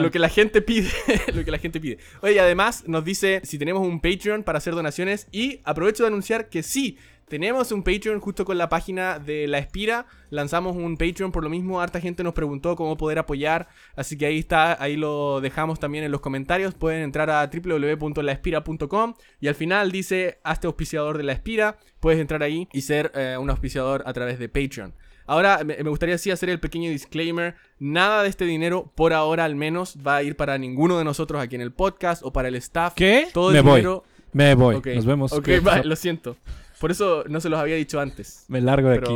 Lo 0.00 0.10
que 0.10 0.18
la 0.18 0.28
gente 0.28 0.62
pide, 0.62 0.88
lo 1.32 1.44
que 1.44 1.50
la 1.50 1.58
gente 1.58 1.80
pide. 1.80 1.98
Oye, 2.22 2.40
además 2.40 2.84
nos 2.86 3.04
dice 3.04 3.40
si 3.44 3.58
tenemos 3.58 3.86
un 3.86 4.00
Patreon 4.00 4.42
para 4.42 4.58
hacer 4.58 4.74
donaciones 4.74 5.28
y 5.30 5.60
aprovecho 5.64 6.02
de 6.02 6.08
anunciar 6.08 6.48
que 6.48 6.62
sí, 6.62 6.98
tenemos 7.28 7.72
un 7.72 7.82
Patreon 7.82 8.20
justo 8.20 8.44
con 8.44 8.58
la 8.58 8.68
página 8.68 9.18
de 9.18 9.46
La 9.46 9.58
Espira. 9.58 10.06
Lanzamos 10.30 10.76
un 10.76 10.96
Patreon 10.96 11.32
por 11.32 11.42
lo 11.42 11.48
mismo. 11.48 11.80
Harta 11.80 12.00
gente 12.00 12.22
nos 12.22 12.34
preguntó 12.34 12.76
cómo 12.76 12.96
poder 12.96 13.18
apoyar. 13.18 13.68
Así 13.96 14.18
que 14.18 14.26
ahí 14.26 14.38
está, 14.38 14.80
ahí 14.82 14.96
lo 14.96 15.40
dejamos 15.40 15.80
también 15.80 16.04
en 16.04 16.12
los 16.12 16.20
comentarios. 16.20 16.74
Pueden 16.74 17.02
entrar 17.02 17.30
a 17.30 17.48
www.laespira.com 17.48 19.14
y 19.40 19.48
al 19.48 19.54
final 19.54 19.90
dice 19.90 20.38
hazte 20.44 20.66
auspiciador 20.66 21.16
de 21.16 21.24
La 21.24 21.32
Espira. 21.32 21.78
Puedes 22.00 22.20
entrar 22.20 22.42
ahí 22.42 22.68
y 22.72 22.82
ser 22.82 23.10
eh, 23.14 23.36
un 23.38 23.48
auspiciador 23.48 24.02
a 24.06 24.12
través 24.12 24.38
de 24.38 24.48
Patreon. 24.48 24.94
Ahora 25.26 25.62
me, 25.64 25.82
gustaría 25.82 26.18
sí 26.18 26.30
hacer 26.30 26.50
el 26.50 26.60
pequeño 26.60 26.90
disclaimer. 26.90 27.54
Nada 27.78 28.22
de 28.22 28.28
este 28.28 28.44
dinero, 28.44 28.90
por 28.94 29.12
ahora 29.12 29.44
al 29.44 29.56
menos, 29.56 29.96
va 30.06 30.16
a 30.16 30.22
ir 30.22 30.36
para 30.36 30.58
ninguno 30.58 30.98
de 30.98 31.04
nosotros 31.04 31.42
aquí 31.42 31.54
en 31.54 31.60
el 31.60 31.72
podcast 31.72 32.22
o 32.24 32.32
para 32.32 32.48
el 32.48 32.54
staff. 32.56 32.94
¿Qué? 32.94 33.28
Todo 33.32 33.50
el 33.50 33.62
me 33.62 33.70
dinero. 33.70 34.04
Voy. 34.04 34.14
Me 34.32 34.54
voy. 34.54 34.82
Nos 34.94 35.06
vemos. 35.06 35.32
Ok, 35.32 35.48
lo 35.84 35.96
siento. 35.96 36.36
Por 36.80 36.90
eso 36.90 37.24
no 37.28 37.40
se 37.40 37.48
los 37.48 37.58
había 37.58 37.76
dicho 37.76 38.00
antes. 38.00 38.44
Me 38.48 38.60
largo 38.60 38.88
de 38.88 38.98
aquí. 38.98 39.14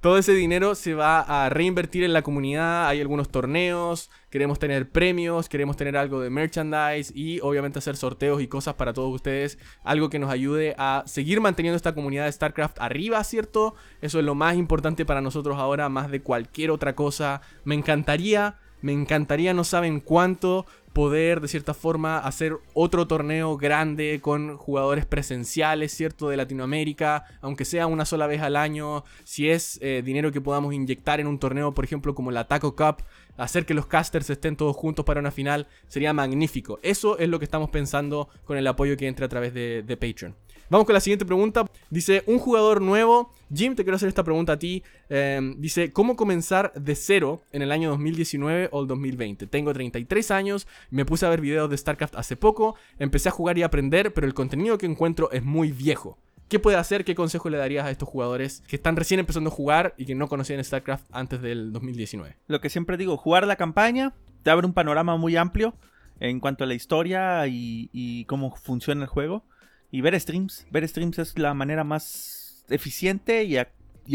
Todo 0.00 0.18
ese 0.18 0.34
dinero 0.34 0.74
se 0.74 0.94
va 0.94 1.20
a 1.20 1.48
reinvertir 1.48 2.04
en 2.04 2.12
la 2.12 2.22
comunidad. 2.22 2.86
Hay 2.86 3.00
algunos 3.00 3.28
torneos, 3.28 4.10
queremos 4.30 4.58
tener 4.58 4.90
premios, 4.90 5.48
queremos 5.48 5.76
tener 5.76 5.96
algo 5.96 6.20
de 6.20 6.30
merchandise 6.30 7.12
y 7.14 7.40
obviamente 7.40 7.78
hacer 7.78 7.96
sorteos 7.96 8.40
y 8.42 8.46
cosas 8.46 8.74
para 8.74 8.92
todos 8.92 9.12
ustedes. 9.12 9.58
Algo 9.82 10.10
que 10.10 10.18
nos 10.18 10.30
ayude 10.30 10.74
a 10.78 11.02
seguir 11.06 11.40
manteniendo 11.40 11.76
esta 11.76 11.94
comunidad 11.94 12.26
de 12.26 12.32
StarCraft 12.32 12.78
arriba, 12.78 13.24
¿cierto? 13.24 13.74
Eso 14.00 14.18
es 14.18 14.24
lo 14.24 14.34
más 14.34 14.56
importante 14.56 15.04
para 15.06 15.22
nosotros 15.22 15.58
ahora, 15.58 15.88
más 15.88 16.10
de 16.10 16.22
cualquier 16.22 16.70
otra 16.70 16.94
cosa. 16.94 17.40
Me 17.64 17.74
encantaría, 17.74 18.58
me 18.82 18.92
encantaría, 18.92 19.54
no 19.54 19.64
saben 19.64 20.00
cuánto, 20.00 20.66
poder 20.96 21.42
de 21.42 21.48
cierta 21.48 21.74
forma 21.74 22.16
hacer 22.16 22.56
otro 22.72 23.06
torneo 23.06 23.58
grande 23.58 24.18
con 24.22 24.56
jugadores 24.56 25.04
presenciales, 25.04 25.92
¿cierto? 25.92 26.30
De 26.30 26.38
Latinoamérica, 26.38 27.26
aunque 27.42 27.66
sea 27.66 27.86
una 27.86 28.06
sola 28.06 28.26
vez 28.26 28.40
al 28.40 28.56
año, 28.56 29.04
si 29.22 29.50
es 29.50 29.78
eh, 29.82 30.00
dinero 30.02 30.32
que 30.32 30.40
podamos 30.40 30.72
inyectar 30.72 31.20
en 31.20 31.26
un 31.26 31.38
torneo, 31.38 31.74
por 31.74 31.84
ejemplo, 31.84 32.14
como 32.14 32.30
la 32.30 32.48
Taco 32.48 32.74
Cup, 32.74 33.02
hacer 33.36 33.66
que 33.66 33.74
los 33.74 33.84
casters 33.84 34.30
estén 34.30 34.56
todos 34.56 34.74
juntos 34.74 35.04
para 35.04 35.20
una 35.20 35.30
final, 35.30 35.66
sería 35.86 36.14
magnífico. 36.14 36.80
Eso 36.82 37.18
es 37.18 37.28
lo 37.28 37.38
que 37.38 37.44
estamos 37.44 37.68
pensando 37.68 38.30
con 38.46 38.56
el 38.56 38.66
apoyo 38.66 38.96
que 38.96 39.06
entre 39.06 39.26
a 39.26 39.28
través 39.28 39.52
de, 39.52 39.82
de 39.82 39.96
Patreon. 39.98 40.34
Vamos 40.68 40.84
con 40.84 40.94
la 40.94 41.00
siguiente 41.00 41.24
pregunta. 41.24 41.64
Dice, 41.90 42.24
un 42.26 42.38
jugador 42.38 42.82
nuevo. 42.82 43.30
Jim, 43.54 43.76
te 43.76 43.84
quiero 43.84 43.94
hacer 43.96 44.08
esta 44.08 44.24
pregunta 44.24 44.54
a 44.54 44.58
ti. 44.58 44.82
Em, 45.08 45.60
dice, 45.60 45.92
¿cómo 45.92 46.16
comenzar 46.16 46.72
de 46.74 46.96
cero 46.96 47.42
en 47.52 47.62
el 47.62 47.70
año 47.70 47.90
2019 47.90 48.70
o 48.72 48.82
el 48.82 48.88
2020? 48.88 49.46
Tengo 49.46 49.72
33 49.72 50.30
años, 50.32 50.66
me 50.90 51.04
puse 51.04 51.24
a 51.24 51.28
ver 51.28 51.40
videos 51.40 51.70
de 51.70 51.76
StarCraft 51.76 52.16
hace 52.16 52.36
poco, 52.36 52.74
empecé 52.98 53.28
a 53.28 53.32
jugar 53.32 53.56
y 53.58 53.62
aprender, 53.62 54.12
pero 54.12 54.26
el 54.26 54.34
contenido 54.34 54.76
que 54.76 54.86
encuentro 54.86 55.30
es 55.30 55.44
muy 55.44 55.70
viejo. 55.70 56.18
¿Qué 56.48 56.58
puede 56.58 56.76
hacer? 56.76 57.04
¿Qué 57.04 57.14
consejo 57.14 57.48
le 57.48 57.58
darías 57.58 57.86
a 57.86 57.90
estos 57.92 58.08
jugadores 58.08 58.64
que 58.66 58.74
están 58.74 58.96
recién 58.96 59.20
empezando 59.20 59.50
a 59.50 59.52
jugar 59.52 59.94
y 59.96 60.04
que 60.04 60.16
no 60.16 60.28
conocían 60.28 60.62
StarCraft 60.62 61.06
antes 61.12 61.40
del 61.42 61.72
2019? 61.72 62.36
Lo 62.48 62.60
que 62.60 62.70
siempre 62.70 62.96
digo, 62.96 63.16
jugar 63.16 63.46
la 63.46 63.56
campaña 63.56 64.14
te 64.42 64.50
abre 64.50 64.66
un 64.66 64.72
panorama 64.72 65.16
muy 65.16 65.36
amplio 65.36 65.74
en 66.18 66.40
cuanto 66.40 66.64
a 66.64 66.66
la 66.66 66.74
historia 66.74 67.46
y 67.46 68.24
cómo 68.24 68.56
funciona 68.56 69.02
el 69.02 69.08
juego. 69.08 69.44
Y 69.90 70.00
ver 70.00 70.18
streams. 70.20 70.66
Ver 70.70 70.86
streams 70.88 71.18
es 71.18 71.38
la 71.38 71.54
manera 71.54 71.84
más 71.84 72.64
eficiente 72.68 73.44
y, 73.44 73.56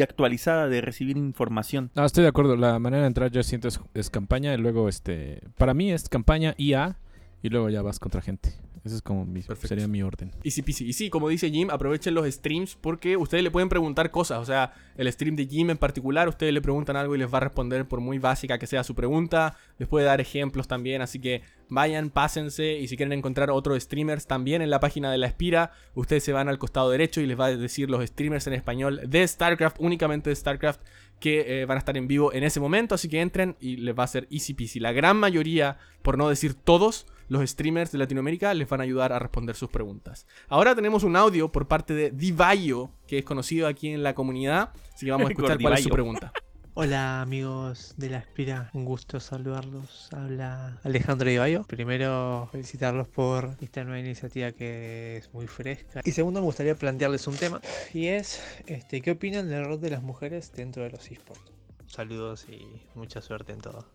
actualizada 0.01 0.67
de 0.67 0.81
recibir 0.81 1.17
información. 1.17 1.91
No, 1.95 2.05
estoy 2.05 2.23
de 2.23 2.29
acuerdo. 2.29 2.55
La 2.55 2.79
manera 2.79 3.03
de 3.03 3.07
entrar 3.07 3.31
yo 3.31 3.43
siento 3.43 3.69
es, 3.93 4.09
campaña 4.09 4.53
y 4.53 4.57
luego 4.57 4.89
este... 4.89 5.41
Para 5.57 5.73
mí 5.73 5.91
es 5.91 6.09
campaña 6.09 6.53
IA 6.57 6.97
y 7.41 7.49
luego 7.49 7.69
ya 7.69 7.81
vas 7.81 7.99
contra 7.99 8.21
gente. 8.21 8.53
Ese 8.83 8.95
es 8.95 9.01
como 9.01 9.25
mi, 9.25 9.43
sería 9.43 9.87
mi 9.87 10.01
orden. 10.01 10.31
Y 10.43 10.51
sí, 10.51 10.63
Y 10.67 10.93
sí, 10.93 11.09
como 11.11 11.29
dice 11.29 11.51
Jim, 11.51 11.69
aprovechen 11.69 12.15
los 12.15 12.25
streams 12.25 12.75
porque 12.75 13.15
ustedes 13.15 13.43
le 13.43 13.51
pueden 13.51 13.69
preguntar 13.69 14.09
cosas. 14.09 14.39
O 14.39 14.45
sea, 14.45 14.73
el 14.97 15.11
stream 15.11 15.35
de 15.35 15.45
Jim 15.45 15.69
en 15.69 15.77
particular, 15.77 16.27
ustedes 16.27 16.51
le 16.51 16.61
preguntan 16.61 16.95
algo 16.95 17.15
y 17.15 17.19
les 17.19 17.31
va 17.31 17.37
a 17.37 17.41
responder 17.41 17.87
por 17.87 18.01
muy 18.01 18.17
básica 18.17 18.57
que 18.57 18.65
sea 18.65 18.83
su 18.83 18.95
pregunta. 18.95 19.55
Les 19.77 19.87
puede 19.87 20.05
dar 20.05 20.19
ejemplos 20.19 20.67
también. 20.67 21.03
Así 21.03 21.19
que 21.19 21.43
vayan, 21.69 22.09
pásense. 22.09 22.79
Y 22.79 22.87
si 22.87 22.97
quieren 22.97 23.13
encontrar 23.13 23.51
otros 23.51 23.83
streamers 23.83 24.25
también 24.25 24.63
en 24.63 24.71
la 24.71 24.79
página 24.79 25.11
de 25.11 25.19
la 25.19 25.27
Espira, 25.27 25.73
ustedes 25.93 26.23
se 26.23 26.33
van 26.33 26.49
al 26.49 26.57
costado 26.57 26.89
derecho 26.89 27.21
y 27.21 27.27
les 27.27 27.39
va 27.39 27.45
a 27.45 27.55
decir 27.55 27.87
los 27.87 28.03
streamers 28.03 28.47
en 28.47 28.53
español 28.53 29.01
de 29.05 29.27
StarCraft, 29.27 29.77
únicamente 29.79 30.31
de 30.31 30.35
StarCraft 30.35 30.81
que 31.21 31.61
eh, 31.61 31.65
van 31.65 31.77
a 31.77 31.79
estar 31.79 31.95
en 31.95 32.07
vivo 32.07 32.33
en 32.33 32.43
ese 32.43 32.59
momento, 32.59 32.95
así 32.95 33.07
que 33.07 33.21
entren 33.21 33.55
y 33.61 33.77
les 33.77 33.97
va 33.97 34.03
a 34.03 34.07
ser 34.07 34.27
easy 34.31 34.55
peasy. 34.55 34.79
La 34.79 34.91
gran 34.91 35.17
mayoría, 35.17 35.77
por 36.01 36.17
no 36.17 36.27
decir 36.27 36.55
todos, 36.55 37.05
los 37.31 37.49
streamers 37.49 37.93
de 37.93 37.97
Latinoamérica 37.97 38.53
les 38.53 38.67
van 38.67 38.81
a 38.81 38.83
ayudar 38.83 39.13
a 39.13 39.19
responder 39.19 39.55
sus 39.55 39.69
preguntas. 39.69 40.27
Ahora 40.49 40.75
tenemos 40.75 41.05
un 41.05 41.15
audio 41.15 41.49
por 41.49 41.65
parte 41.65 41.93
de 41.93 42.11
Divayo, 42.11 42.89
que 43.07 43.19
es 43.19 43.23
conocido 43.23 43.67
aquí 43.67 43.87
en 43.87 44.03
la 44.03 44.13
comunidad, 44.13 44.73
así 44.93 45.05
que 45.05 45.13
vamos 45.13 45.27
a 45.27 45.29
escuchar 45.31 45.57
cuál 45.57 45.75
es 45.75 45.83
su 45.83 45.89
pregunta. 45.89 46.33
Hola 46.73 47.21
amigos 47.21 47.93
de 47.95 48.09
La 48.09 48.17
Espira, 48.17 48.69
un 48.73 48.83
gusto 48.83 49.21
saludarlos. 49.21 50.09
Habla 50.11 50.77
Alejandro 50.83 51.29
Divayo. 51.29 51.63
Primero 51.63 52.49
felicitarlos 52.51 53.07
por 53.07 53.55
esta 53.61 53.85
nueva 53.85 53.99
iniciativa 53.99 54.51
que 54.51 55.15
es 55.15 55.33
muy 55.33 55.47
fresca. 55.47 56.01
Y 56.03 56.11
segundo 56.11 56.41
me 56.41 56.45
gustaría 56.47 56.75
plantearles 56.75 57.27
un 57.27 57.37
tema 57.37 57.61
y 57.93 58.07
es 58.07 58.43
este, 58.65 59.01
¿qué 59.01 59.11
opinan 59.11 59.47
del 59.47 59.63
rol 59.63 59.79
de 59.79 59.89
las 59.89 60.03
mujeres 60.03 60.51
dentro 60.51 60.83
de 60.83 60.89
los 60.89 61.09
esports? 61.09 61.53
Saludos 61.87 62.45
y 62.49 62.81
mucha 62.93 63.21
suerte 63.21 63.53
en 63.53 63.61
todo. 63.61 63.85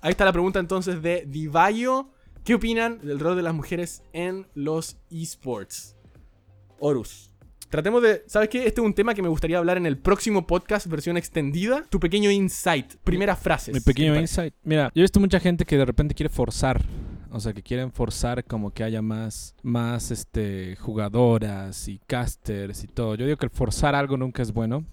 Ahí 0.00 0.10
está 0.10 0.24
la 0.24 0.32
pregunta 0.32 0.58
entonces 0.58 1.00
de 1.00 1.24
Divayo. 1.28 2.10
¿Qué 2.44 2.54
opinan 2.54 2.98
del 2.98 3.20
rol 3.20 3.36
de 3.36 3.42
las 3.42 3.54
mujeres 3.54 4.02
en 4.12 4.48
los 4.54 4.96
esports? 5.12 5.94
Horus. 6.80 7.30
Tratemos 7.68 8.02
de. 8.02 8.24
¿Sabes 8.26 8.48
qué? 8.48 8.66
Este 8.66 8.80
es 8.80 8.84
un 8.84 8.94
tema 8.94 9.14
que 9.14 9.22
me 9.22 9.28
gustaría 9.28 9.58
hablar 9.58 9.76
en 9.76 9.86
el 9.86 9.96
próximo 9.96 10.44
podcast, 10.44 10.88
versión 10.88 11.16
extendida. 11.16 11.84
Tu 11.88 12.00
pequeño 12.00 12.32
insight. 12.32 12.96
Primera 13.04 13.36
frase. 13.36 13.72
Mi 13.72 13.78
pequeño 13.78 14.18
insight. 14.18 14.54
Mira, 14.64 14.90
yo 14.92 15.02
he 15.02 15.04
visto 15.04 15.20
mucha 15.20 15.38
gente 15.38 15.64
que 15.64 15.78
de 15.78 15.84
repente 15.84 16.16
quiere 16.16 16.30
forzar. 16.30 16.84
O 17.30 17.38
sea, 17.38 17.52
que 17.52 17.62
quieren 17.62 17.92
forzar 17.92 18.44
como 18.44 18.72
que 18.72 18.82
haya 18.82 19.02
más, 19.02 19.54
más 19.62 20.10
este, 20.10 20.74
jugadoras 20.76 21.86
y 21.86 22.00
casters 22.08 22.82
y 22.82 22.88
todo. 22.88 23.14
Yo 23.14 23.24
digo 23.24 23.38
que 23.38 23.46
el 23.46 23.52
forzar 23.52 23.94
algo 23.94 24.16
nunca 24.16 24.42
es 24.42 24.52
bueno. 24.52 24.84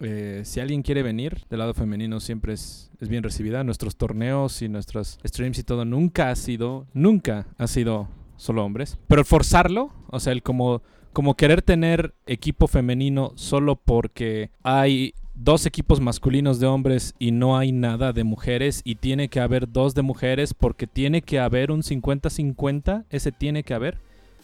Eh, 0.00 0.42
si 0.44 0.60
alguien 0.60 0.82
quiere 0.82 1.02
venir 1.02 1.42
del 1.50 1.58
lado 1.58 1.74
femenino 1.74 2.20
siempre 2.20 2.52
es, 2.52 2.90
bien 3.00 3.22
recibida. 3.22 3.64
Nuestros 3.64 3.96
torneos 3.96 4.62
y 4.62 4.68
nuestros 4.68 5.18
streams 5.26 5.58
y 5.58 5.64
todo 5.64 5.84
nunca 5.84 6.30
ha 6.30 6.36
sido, 6.36 6.86
nunca 6.94 7.46
ha 7.58 7.66
sido 7.66 8.08
solo 8.36 8.64
hombres. 8.64 8.98
Pero 9.08 9.20
el 9.20 9.26
forzarlo, 9.26 9.92
o 10.08 10.20
sea, 10.20 10.32
el 10.32 10.42
como 10.42 10.82
como 11.12 11.34
querer 11.34 11.62
tener 11.62 12.14
equipo 12.26 12.68
femenino 12.68 13.32
solo 13.34 13.76
porque 13.76 14.50
hay 14.62 15.14
dos 15.34 15.66
equipos 15.66 16.00
masculinos 16.00 16.60
de 16.60 16.66
hombres 16.66 17.14
y 17.18 17.32
no 17.32 17.56
hay 17.56 17.72
nada 17.72 18.12
de 18.12 18.24
mujeres 18.24 18.82
y 18.84 18.96
tiene 18.96 19.28
que 19.28 19.40
haber 19.40 19.70
dos 19.70 19.94
de 19.94 20.02
mujeres 20.02 20.54
porque 20.54 20.86
tiene 20.86 21.22
que 21.22 21.40
haber 21.40 21.70
un 21.70 21.82
50-50, 21.82 23.06
ese 23.10 23.32
tiene 23.32 23.62
que 23.62 23.74
haber, 23.74 23.98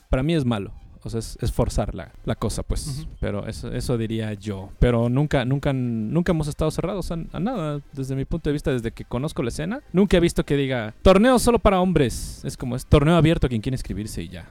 para 0.08 0.22
mí 0.22 0.34
es 0.34 0.44
malo. 0.44 0.72
O 1.04 1.10
sea, 1.10 1.20
es, 1.20 1.52
forzar 1.52 1.94
la, 1.94 2.34
cosa, 2.34 2.62
pues. 2.62 3.06
Pero 3.20 3.46
eso, 3.46 3.70
eso 3.72 3.98
diría 3.98 4.32
yo. 4.32 4.70
Pero 4.78 5.10
nunca, 5.10 5.44
nunca, 5.44 5.72
nunca 5.74 6.32
hemos 6.32 6.48
estado 6.48 6.70
cerrados 6.70 7.10
a, 7.10 7.16
nada, 7.16 7.82
desde 7.92 8.16
mi 8.16 8.24
punto 8.24 8.48
de 8.48 8.54
vista, 8.54 8.72
desde 8.72 8.90
que 8.90 9.04
conozco 9.04 9.42
la 9.42 9.50
escena. 9.50 9.82
Nunca 9.92 10.16
he 10.16 10.20
visto 10.20 10.44
que 10.46 10.56
diga, 10.56 10.94
torneo 11.02 11.38
solo 11.38 11.58
para 11.58 11.80
hombres. 11.80 12.42
Es 12.44 12.56
como, 12.56 12.74
es 12.74 12.86
torneo 12.86 13.16
abierto 13.16 13.46
a 13.46 13.50
quien 13.50 13.60
quiere 13.60 13.74
inscribirse 13.74 14.22
y 14.22 14.28
ya. 14.30 14.46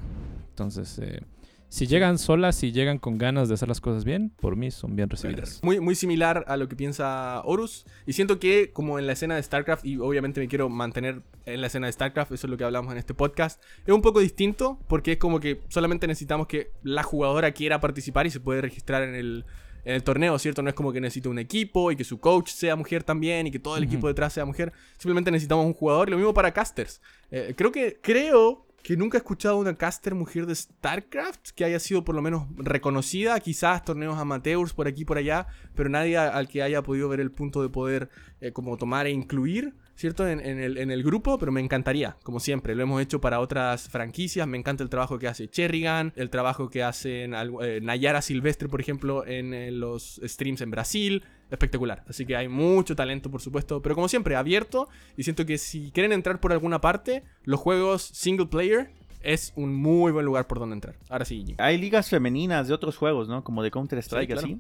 Entonces, 0.50 1.00
eh, 1.00 1.22
si 1.74 1.88
llegan 1.88 2.20
solas, 2.20 2.56
si 2.56 2.72
llegan 2.72 3.00
con 3.00 3.18
ganas 3.18 3.48
de 3.48 3.56
hacer 3.56 3.68
las 3.68 3.82
cosas 3.82 4.06
bien, 4.06 4.30
por 4.40 4.56
mí 4.56 4.70
son 4.70 4.96
bien 4.96 5.10
recibidas. 5.10 5.60
Muy, 5.64 5.80
muy 5.80 5.96
similar 5.96 6.46
a 6.48 6.56
lo 6.56 6.70
que 6.70 6.76
piensa 6.76 7.42
Horus. 7.46 7.88
Y 8.06 8.14
siento 8.14 8.38
que, 8.38 8.70
como 8.72 9.00
en 9.00 9.08
la 9.08 9.14
escena 9.14 9.36
de 9.36 9.42
StarCraft, 9.42 9.84
y 9.84 9.98
obviamente 9.98 10.40
me 10.40 10.48
quiero 10.48 10.70
mantener 10.70 11.24
en 11.48 11.62
la 11.62 11.66
escena 11.66 11.88
de 11.88 11.94
StarCraft, 11.94 12.32
eso 12.32 12.46
es 12.46 12.52
lo 12.52 12.58
que 12.58 12.64
hablamos 12.64 12.92
en 12.92 13.00
este 13.00 13.16
podcast, 13.16 13.60
es 13.88 13.92
un 13.92 14.04
poco 14.04 14.20
distinto 14.20 14.78
porque 14.88 15.14
es 15.14 15.18
como 15.18 15.40
que 15.40 15.62
solamente 15.70 16.06
necesitamos 16.06 16.46
que 16.46 16.70
la 16.84 17.02
jugadora 17.02 17.52
quiera 17.54 17.80
participar 17.80 18.28
y 18.28 18.30
se 18.30 18.40
puede 18.40 18.62
registrar 18.62 19.02
en 19.02 19.16
el, 19.16 19.44
en 19.84 19.96
el 19.96 20.04
torneo, 20.04 20.38
¿cierto? 20.38 20.62
No 20.62 20.70
es 20.70 20.76
como 20.76 20.94
que 20.94 21.02
necesite 21.02 21.28
un 21.28 21.40
equipo 21.40 21.92
y 21.92 21.96
que 21.96 22.04
su 22.04 22.20
coach 22.20 22.50
sea 22.50 22.76
mujer 22.76 23.04
también 23.04 23.48
y 23.48 23.52
que 23.52 23.58
todo 23.58 23.78
el 23.78 23.86
equipo 23.86 24.08
detrás 24.08 24.32
sea 24.32 24.46
mujer. 24.46 24.74
Simplemente 25.00 25.32
necesitamos 25.32 25.66
un 25.66 25.74
jugador. 25.74 26.08
Lo 26.08 26.18
mismo 26.18 26.36
para 26.36 26.54
casters. 26.54 27.02
Eh, 27.32 27.56
creo 27.58 27.72
que, 27.72 27.98
creo 28.00 28.68
que 28.84 28.98
nunca 28.98 29.18
he 29.18 29.20
escuchado 29.20 29.58
una 29.58 29.76
caster 29.76 30.14
mujer 30.14 30.46
de 30.46 30.54
StarCraft 30.54 31.52
que 31.56 31.64
haya 31.64 31.80
sido 31.80 32.04
por 32.04 32.16
lo 32.16 32.22
menos 32.22 32.48
reconocida, 32.58 33.40
quizás 33.40 33.86
torneos 33.86 34.18
amateurs 34.18 34.74
por 34.74 34.88
aquí 34.88 35.04
y 35.04 35.06
por 35.06 35.18
allá, 35.18 35.48
pero 35.74 35.90
nadie 35.90 36.18
al 36.18 36.50
que 36.50 36.62
haya 36.62 36.84
podido 36.84 37.08
ver 37.08 37.22
el 37.22 37.32
punto 37.32 37.62
de 37.62 37.70
poder 37.70 38.10
eh, 38.42 38.52
como 38.52 38.78
tomar 38.78 39.08
e 39.08 39.12
incluir. 39.12 39.74
¿Cierto? 39.96 40.28
En, 40.28 40.40
el, 40.40 41.04
grupo, 41.04 41.38
pero 41.38 41.52
me 41.52 41.62
encantaría, 41.62 42.18
como 42.24 42.40
siempre. 42.40 42.76
Lo 42.76 42.84
hemos 42.84 43.02
hecho 43.02 43.22
para 43.22 43.40
otras 43.40 43.90
franquicias. 43.90 44.48
Me 44.48 44.58
encanta 44.58 44.84
el 44.84 44.90
trabajo 44.90 45.20
que 45.20 45.28
hace 45.28 45.48
Cherrigan, 45.50 46.14
el 46.16 46.30
trabajo 46.30 46.70
que 46.70 46.84
hacen 46.84 47.34
eh, 47.62 47.80
Nayara 47.82 48.22
Silvestre, 48.22 48.70
por 48.70 48.82
ejemplo, 48.82 49.26
en, 49.26 49.54
en, 49.54 49.80
los 49.80 50.20
streams 50.24 50.62
en 50.62 50.72
Brasil. 50.72 51.24
Espectacular. 51.52 52.04
Así 52.08 52.26
que 52.26 52.36
hay 52.36 52.48
mucho 52.48 52.96
talento, 52.96 53.30
por 53.30 53.42
supuesto. 53.42 53.82
Pero 53.82 53.96
como 53.96 54.08
siempre, 54.08 54.36
abierto. 54.36 54.90
Y 55.18 55.24
siento 55.24 55.46
que 55.46 55.58
si 55.58 55.92
quieren 55.92 56.12
entrar 56.12 56.40
por 56.40 56.52
alguna 56.52 56.82
parte, 56.82 57.24
los 57.44 57.60
juegos 57.60 58.02
single 58.02 58.48
player 58.48 58.92
es 59.24 59.54
un 59.56 59.74
muy 59.74 60.12
buen 60.12 60.26
lugar 60.26 60.48
por 60.48 60.60
donde 60.60 60.76
entrar. 60.76 60.96
Ahora 61.10 61.26
sí, 61.26 61.56
Hay 61.58 61.78
ligas 61.78 62.10
femeninas 62.10 62.68
de 62.68 62.74
otros 62.74 62.98
juegos, 62.98 63.28
¿no? 63.28 63.44
Como 63.44 63.64
de 63.64 63.72
Counter-Strike, 63.72 64.32
así. 64.32 64.60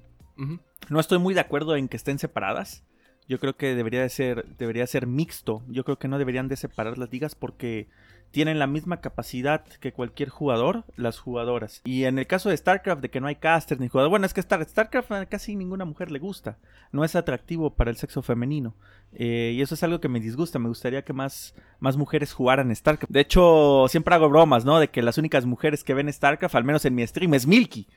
No 0.89 0.99
estoy 0.99 1.19
muy 1.19 1.34
de 1.34 1.41
acuerdo 1.41 1.75
en 1.75 1.88
que 1.88 1.97
estén 1.97 2.17
separadas. 2.17 2.84
Yo 3.28 3.39
creo 3.39 3.55
que 3.55 3.76
debería 3.76 4.01
de 4.01 4.09
ser, 4.09 4.45
debería 4.57 4.88
ser 4.88 5.07
mixto. 5.07 5.63
Yo 5.67 5.84
creo 5.84 5.97
que 5.97 6.07
no 6.07 6.17
deberían 6.17 6.47
de 6.47 6.57
separar 6.57 6.97
las 6.97 7.11
ligas 7.11 7.36
porque 7.36 7.88
tienen 8.34 8.57
la 8.57 8.65
misma 8.65 8.99
capacidad 8.99 9.63
que 9.80 9.93
cualquier 9.93 10.30
jugador, 10.30 10.86
las 10.95 11.19
jugadoras. 11.19 11.82
Y 11.84 12.05
en 12.05 12.17
el 12.17 12.26
caso 12.26 12.49
de 12.49 12.57
StarCraft, 12.57 12.99
de 12.99 13.09
que 13.09 13.21
no 13.21 13.28
hay 13.28 13.36
casters 13.36 13.80
ni 13.80 13.89
jugadores, 13.89 14.09
bueno, 14.09 14.26
es 14.26 14.34
que 14.34 14.39
Star, 14.39 14.67
StarCraft 14.67 15.30
casi 15.30 15.55
ninguna 15.55 15.86
mujer 15.86 16.09
le 16.09 16.17
gusta, 16.17 16.57
no 16.91 17.03
es 17.03 17.15
atractivo 17.15 17.76
para 17.76 17.91
el 17.91 17.97
sexo 17.97 18.24
femenino. 18.24 18.74
Eh, 19.13 19.53
y 19.55 19.61
eso 19.61 19.76
es 19.76 19.84
algo 19.84 20.01
que 20.01 20.09
me 20.09 20.19
disgusta, 20.19 20.57
me 20.57 20.67
gustaría 20.67 21.03
que 21.03 21.13
más, 21.13 21.53
más 21.80 21.95
mujeres 21.95 22.34
jugaran 22.34 22.76
StarCraft. 22.76 23.13
De 23.13 23.19
hecho, 23.19 23.86
siempre 23.88 24.15
hago 24.15 24.28
bromas, 24.30 24.65
¿no? 24.65 24.80
De 24.80 24.89
que 24.89 25.03
las 25.03 25.19
únicas 25.19 25.45
mujeres 25.45 25.84
que 25.84 25.93
ven 25.93 26.11
StarCraft, 26.11 26.55
al 26.55 26.63
menos 26.63 26.86
en 26.86 26.95
mi 26.95 27.05
stream, 27.05 27.36
es 27.36 27.45
Milky. 27.45 27.88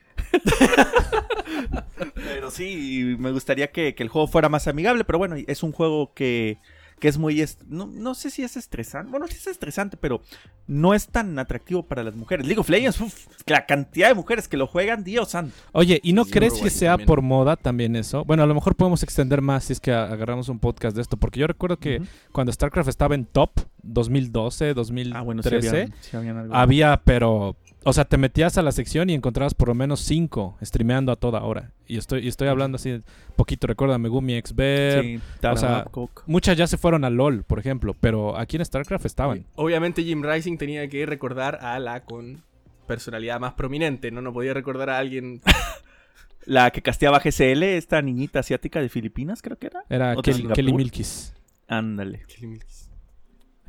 Pero 2.15 2.51
sí, 2.51 3.15
me 3.19 3.31
gustaría 3.31 3.71
que, 3.71 3.95
que 3.95 4.03
el 4.03 4.09
juego 4.09 4.27
fuera 4.27 4.49
más 4.49 4.67
amigable, 4.67 5.03
pero 5.03 5.17
bueno, 5.19 5.35
es 5.35 5.63
un 5.63 5.71
juego 5.71 6.13
que 6.13 6.59
que 6.99 7.07
es 7.07 7.17
muy... 7.17 7.43
No, 7.67 7.85
no, 7.85 8.15
sé 8.15 8.31
si 8.31 8.43
es 8.43 8.57
estresante. 8.57 9.11
Bueno, 9.11 9.27
sí 9.27 9.35
es 9.35 9.47
estresante, 9.47 9.97
pero 9.97 10.21
no 10.65 10.93
es 10.93 11.07
tan 11.07 11.37
atractivo 11.37 11.83
para 11.83 12.03
las 12.03 12.15
mujeres. 12.15 12.45
League 12.45 12.59
of 12.59 12.69
Legends, 12.69 12.99
la 13.45 13.65
cantidad 13.65 14.07
de 14.07 14.15
mujeres 14.15 14.47
que 14.47 14.57
lo 14.57 14.65
juegan, 14.65 15.03
Dios 15.03 15.29
santo. 15.29 15.53
Oye, 15.73 15.99
¿y 16.03 16.13
no 16.13 16.25
crees 16.25 16.53
que 16.53 16.69
sea 16.69 16.97
por 16.97 17.21
moda 17.21 17.55
también 17.55 17.95
eso? 17.95 18.25
Bueno, 18.25 18.43
a 18.43 18.47
lo 18.47 18.55
mejor 18.55 18.75
podemos 18.75 19.03
extender 19.03 19.41
más 19.41 19.65
si 19.65 19.73
es 19.73 19.79
que 19.79 19.91
agarramos 19.91 20.49
un 20.49 20.59
podcast 20.59 20.95
de 20.95 21.03
esto, 21.03 21.17
porque 21.17 21.39
yo 21.39 21.47
recuerdo 21.47 21.77
que 21.77 22.01
cuando 22.31 22.51
StarCraft 22.51 22.89
estaba 22.89 23.13
en 23.13 23.25
top, 23.25 23.51
2012, 23.83 24.73
2013, 24.73 25.89
ah, 26.13 26.61
había, 26.61 27.01
pero 27.05 27.55
o 27.87 27.93
sea, 27.93 28.03
te 28.03 28.17
metías 28.17 28.57
a 28.57 28.61
la 28.61 28.73
sección 28.73 29.09
y 29.09 29.13
encontrabas 29.13 29.53
por 29.53 29.69
lo 29.69 29.73
menos 29.73 30.01
cinco 30.01 30.57
streameando 30.61 31.09
a 31.13 31.15
toda 31.15 31.41
hora. 31.43 31.71
Y 31.87 31.97
estoy, 31.97 32.27
estoy 32.27 32.49
hablando 32.49 32.75
así 32.75 33.01
poquito, 33.37 33.65
recuerda 33.65 33.97
Megumi 33.97 34.33
Expert. 34.33 35.03
Sí, 35.03 35.21
o 35.41 35.55
sea, 35.55 35.85
muchas 36.25 36.57
ya 36.57 36.67
se 36.67 36.75
fueron 36.75 37.05
a 37.05 37.09
LOL, 37.09 37.43
por 37.43 37.59
ejemplo, 37.59 37.95
pero 37.97 38.37
aquí 38.37 38.57
en 38.57 38.65
StarCraft 38.65 39.05
estaban. 39.05 39.45
Obviamente 39.55 40.03
Jim 40.03 40.21
Rising 40.21 40.57
tenía 40.57 40.85
que 40.89 41.05
recordar 41.05 41.63
a 41.63 41.79
la 41.79 42.03
con 42.03 42.43
personalidad 42.87 43.39
más 43.39 43.53
prominente, 43.53 44.11
¿no? 44.11 44.21
No 44.21 44.33
podía 44.33 44.53
recordar 44.53 44.89
a 44.89 44.97
alguien... 44.97 45.41
la 46.45 46.71
que 46.71 46.81
casteaba 46.81 47.19
GCL, 47.19 47.63
esta 47.63 48.01
niñita 48.01 48.39
asiática 48.39 48.81
de 48.81 48.89
Filipinas, 48.89 49.41
creo 49.41 49.57
que 49.57 49.67
era. 49.67 49.83
Era 49.89 50.15
Kelly, 50.21 50.73
Milkis. 50.73 51.33
Ándale. 51.69 52.23
Kelly 52.27 52.47
Milkis. 52.47 52.89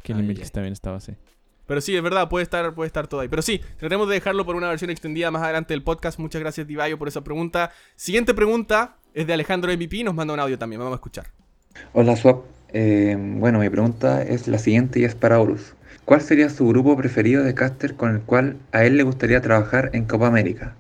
Kelly 0.03 0.23
Milkis 0.25 0.51
también 0.51 0.73
estaba 0.73 0.97
así. 0.97 1.13
Pero 1.69 1.83
sí, 1.83 1.95
es 1.95 2.03
verdad, 2.03 2.31
puede 2.31 2.45
estar, 2.45 2.75
puede 2.75 2.87
estar 2.87 3.07
todo 3.09 3.21
ahí. 3.21 3.29
Pero 3.29 3.43
sí, 3.43 3.61
tratemos 3.77 4.09
de 4.09 4.15
dejarlo 4.15 4.47
por 4.47 4.57
una 4.57 4.71
versión 4.71 4.91
extendida 4.91 5.31
más 5.31 5.43
adelante 5.43 5.75
del 5.75 5.83
podcast. 5.83 6.19
Muchas 6.19 6.41
gracias, 6.41 6.67
Divayo, 6.67 6.99
por 6.99 7.09
esa 7.09 7.23
pregunta. 7.23 7.73
Siguiente 7.95 8.33
pregunta 8.33 8.97
es 9.13 9.27
de 9.27 9.35
Alejandro 9.35 9.71
MVP, 9.71 10.03
nos 10.03 10.15
manda 10.15 10.33
un 10.33 10.41
audio 10.41 10.59
también, 10.59 10.81
vamos 10.81 10.95
a 10.95 10.97
escuchar. 10.97 11.27
Hola, 11.93 12.17
Swap. 12.17 12.45
Eh, 12.73 13.17
bueno, 13.19 13.59
mi 13.59 13.69
pregunta 13.69 14.23
es 14.23 14.49
la 14.49 14.57
siguiente 14.59 15.01
y 15.01 15.05
es 15.05 15.15
para 15.15 15.39
Horus. 15.39 15.75
¿Cuál 16.07 16.23
sería 16.23 16.49
su 16.49 16.67
grupo 16.67 16.97
preferido 16.97 17.45
de 17.45 17.53
caster 17.53 17.95
con 17.97 18.15
el 18.15 18.23
cual 18.23 18.57
a 18.73 18.87
él 18.87 18.97
le 18.97 19.03
gustaría 19.03 19.43
trabajar 19.43 19.91
en 19.93 20.07
Copa 20.07 20.27
América? 20.27 20.75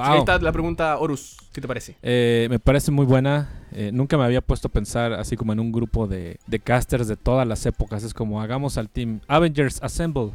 Ahí 0.00 0.18
está 0.18 0.38
la 0.38 0.52
pregunta, 0.52 0.96
Horus. 0.98 1.36
¿Qué 1.52 1.60
te 1.60 1.68
parece? 1.68 1.96
Eh, 2.02 2.46
me 2.50 2.58
parece 2.58 2.90
muy 2.90 3.04
buena. 3.04 3.50
Eh, 3.72 3.90
nunca 3.92 4.16
me 4.16 4.24
había 4.24 4.40
puesto 4.40 4.68
a 4.68 4.70
pensar 4.70 5.12
así 5.12 5.36
como 5.36 5.52
en 5.52 5.60
un 5.60 5.72
grupo 5.72 6.06
de, 6.06 6.38
casters 6.64 7.08
de 7.08 7.16
todas 7.16 7.46
las 7.46 7.64
épocas. 7.66 8.02
Es 8.02 8.14
como 8.14 8.40
hagamos 8.40 8.78
al 8.78 8.88
team 8.88 9.20
Avengers 9.28 9.82
Assemble. 9.82 10.30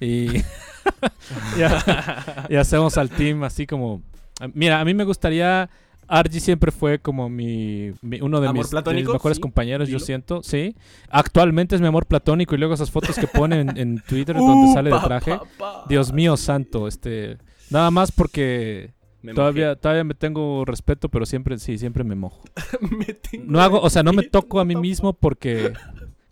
Y, 0.00 0.28
y, 2.48 2.56
hacemos 2.56 2.96
al 2.98 3.10
team 3.10 3.44
así 3.44 3.66
como... 3.66 4.02
Mira, 4.54 4.80
a 4.80 4.84
mí 4.84 4.94
me 4.94 5.04
gustaría... 5.04 5.68
Argy 6.08 6.38
siempre 6.38 6.70
fue 6.70 7.00
como 7.00 7.28
mi, 7.28 7.90
uno 8.20 8.40
de 8.40 8.52
mis, 8.52 8.72
mejores 8.72 9.40
compañeros, 9.40 9.88
yo 9.88 9.98
siento, 9.98 10.40
sí. 10.40 10.76
Actualmente 11.10 11.74
es 11.74 11.80
mi 11.80 11.88
amor 11.88 12.06
platónico 12.06 12.54
y 12.54 12.58
luego 12.58 12.74
esas 12.74 12.92
fotos 12.92 13.16
que 13.16 13.26
ponen 13.26 13.76
en, 13.76 14.00
Twitter 14.06 14.36
donde 14.36 14.70
uh, 14.70 14.72
sale 14.72 14.90
de 14.90 15.00
traje. 15.00 15.40
Dios 15.88 16.12
mío 16.12 16.36
santo, 16.36 16.86
este 16.86 17.38
Nada 17.70 17.90
más 17.90 18.12
porque 18.12 18.92
todavía, 19.34 19.76
todavía 19.76 20.04
me 20.04 20.14
tengo 20.14 20.64
respeto, 20.64 21.08
pero 21.08 21.26
siempre, 21.26 21.58
sí, 21.58 21.78
siempre 21.78 22.04
me 22.04 22.14
mojo. 22.14 22.42
no 23.44 23.60
hago, 23.60 23.80
o 23.80 23.90
sea, 23.90 24.02
no 24.02 24.12
me 24.12 24.22
toco 24.22 24.60
a 24.60 24.64
mí 24.64 24.76
mismo 24.76 25.12
porque 25.12 25.72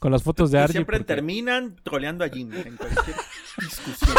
con 0.05 0.12
las 0.12 0.22
fotos 0.22 0.51
de 0.51 0.59
Argy. 0.59 0.72
Siempre 0.72 1.01
terminan 1.01 1.76
troleando 1.82 2.24
a 2.24 2.28
Jim 2.28 2.53
en 2.53 2.76
cualquier 2.76 3.16
discusión. 3.59 4.14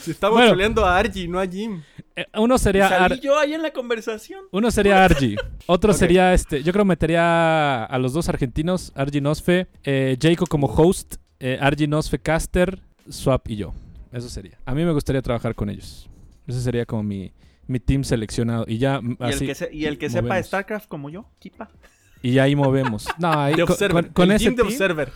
Si 0.00 0.12
estamos 0.12 0.40
troleando 0.46 0.84
a 0.84 0.96
Argy, 0.96 1.26
no 1.26 1.40
a 1.40 1.46
Jim. 1.48 1.82
Eh, 2.14 2.24
uno 2.36 2.58
sería 2.58 2.86
Ar 3.04 3.18
yo 3.18 3.36
ahí 3.36 3.54
en 3.54 3.62
la 3.62 3.72
conversación. 3.72 4.44
Uno 4.52 4.70
sería 4.70 5.04
Argy. 5.04 5.34
Otro 5.66 5.92
sería 5.94 6.32
este. 6.32 6.62
Yo 6.62 6.72
creo 6.72 6.84
metería 6.84 7.84
a 7.84 7.98
los 7.98 8.12
dos 8.12 8.28
argentinos, 8.28 8.92
Argy 8.94 9.20
Nosfe, 9.20 9.66
eh, 9.82 10.16
Jacob 10.20 10.48
como 10.48 10.68
host, 10.68 11.16
eh, 11.40 11.58
Argy 11.60 11.88
Nosfe 11.88 12.20
caster, 12.20 12.78
Swap 13.08 13.48
y 13.48 13.56
yo. 13.56 13.74
Eso 14.12 14.28
sería. 14.28 14.58
A 14.64 14.76
mí 14.76 14.84
me 14.84 14.92
gustaría 14.92 15.22
trabajar 15.22 15.56
con 15.56 15.70
ellos. 15.70 16.08
Ese 16.46 16.60
sería 16.60 16.86
como 16.86 17.02
mi, 17.02 17.32
team 17.84 18.04
seleccionado. 18.04 18.64
Y 18.68 18.78
ya 18.78 19.00
¿Y 19.02 19.32
el 19.32 19.38
que, 19.38 19.68
y 19.72 19.84
el 19.86 19.98
que 19.98 20.10
sepa 20.10 20.42
StarCraft 20.42 20.88
como 20.88 21.10
yo, 21.10 21.26
Kipa. 21.38 21.70
Y 22.22 22.38
ahí 22.38 22.56
movemos. 22.56 23.06
No, 23.18 23.32
con, 24.14 24.32
ese 24.32 24.50
team, 24.52 25.06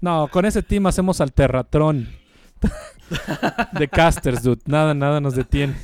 No, 0.00 0.28
con 0.28 0.44
ese 0.44 0.62
team 0.62 0.86
hacemos 0.86 1.20
al 1.20 1.32
Terratron. 1.32 2.08
de 3.72 3.88
casters, 3.88 4.42
dude. 4.42 4.60
Nada, 4.66 4.94
nada 4.94 5.20
nos 5.20 5.34
detiene. 5.34 5.74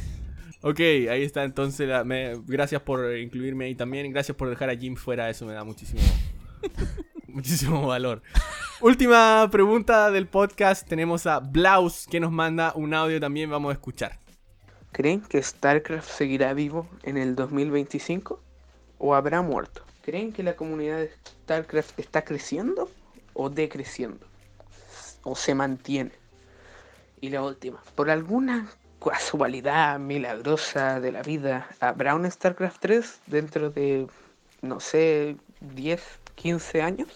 Ok, 0.61 0.81
ahí 0.81 1.23
está 1.23 1.45
entonces. 1.45 1.89
gracias 2.47 2.83
por 2.83 3.17
incluirme 3.17 3.67
ahí 3.67 3.75
también. 3.75 4.11
Gracias 4.13 4.37
por 4.37 4.51
dejar 4.51 4.71
a 4.71 4.77
Jim 4.77 4.97
fuera. 4.97 5.31
Eso 5.31 5.47
me 5.47 5.55
da 5.55 5.65
muchísimo, 5.65 6.03
muchísimo 7.29 7.87
valor. 7.87 8.23
Última 8.81 9.49
pregunta 9.51 10.11
del 10.11 10.27
podcast. 10.27 10.87
Tenemos 10.87 11.27
a 11.27 11.39
Blaus 11.41 12.07
que 12.11 12.21
nos 12.21 12.31
manda 12.31 12.73
un 12.75 12.93
audio 12.93 13.21
también. 13.21 13.49
Vamos 13.49 13.71
a 13.71 13.73
escuchar. 13.73 14.19
¿Creen 14.99 15.21
que 15.21 15.41
StarCraft 15.41 16.11
seguirá 16.11 16.55
vivo 16.55 16.89
en 17.05 17.17
el 17.17 17.37
2025 17.37 18.41
o 18.99 19.15
habrá 19.15 19.43
muerto? 19.43 19.85
¿Creen 20.03 20.33
que 20.33 20.43
la 20.43 20.57
comunidad 20.57 20.97
de 20.97 21.13
StarCraft 21.25 21.97
está 22.01 22.25
creciendo 22.25 22.91
o 23.33 23.49
decreciendo? 23.49 24.27
¿O 25.23 25.37
se 25.37 25.55
mantiene? 25.55 26.11
Y 27.21 27.31
la 27.31 27.45
última, 27.45 27.81
por 27.95 28.11
alguna 28.11 28.69
casualidad 29.01 30.01
milagrosa 30.01 30.99
de 30.99 31.13
la 31.13 31.23
vida, 31.23 31.69
¿habrá 31.79 32.17
un 32.17 32.29
StarCraft 32.29 32.81
3 32.81 33.21
dentro 33.29 33.71
de, 33.71 34.09
no 34.63 34.81
sé, 34.81 35.37
10, 35.61 36.03
15 36.35 36.83
años? 36.83 37.09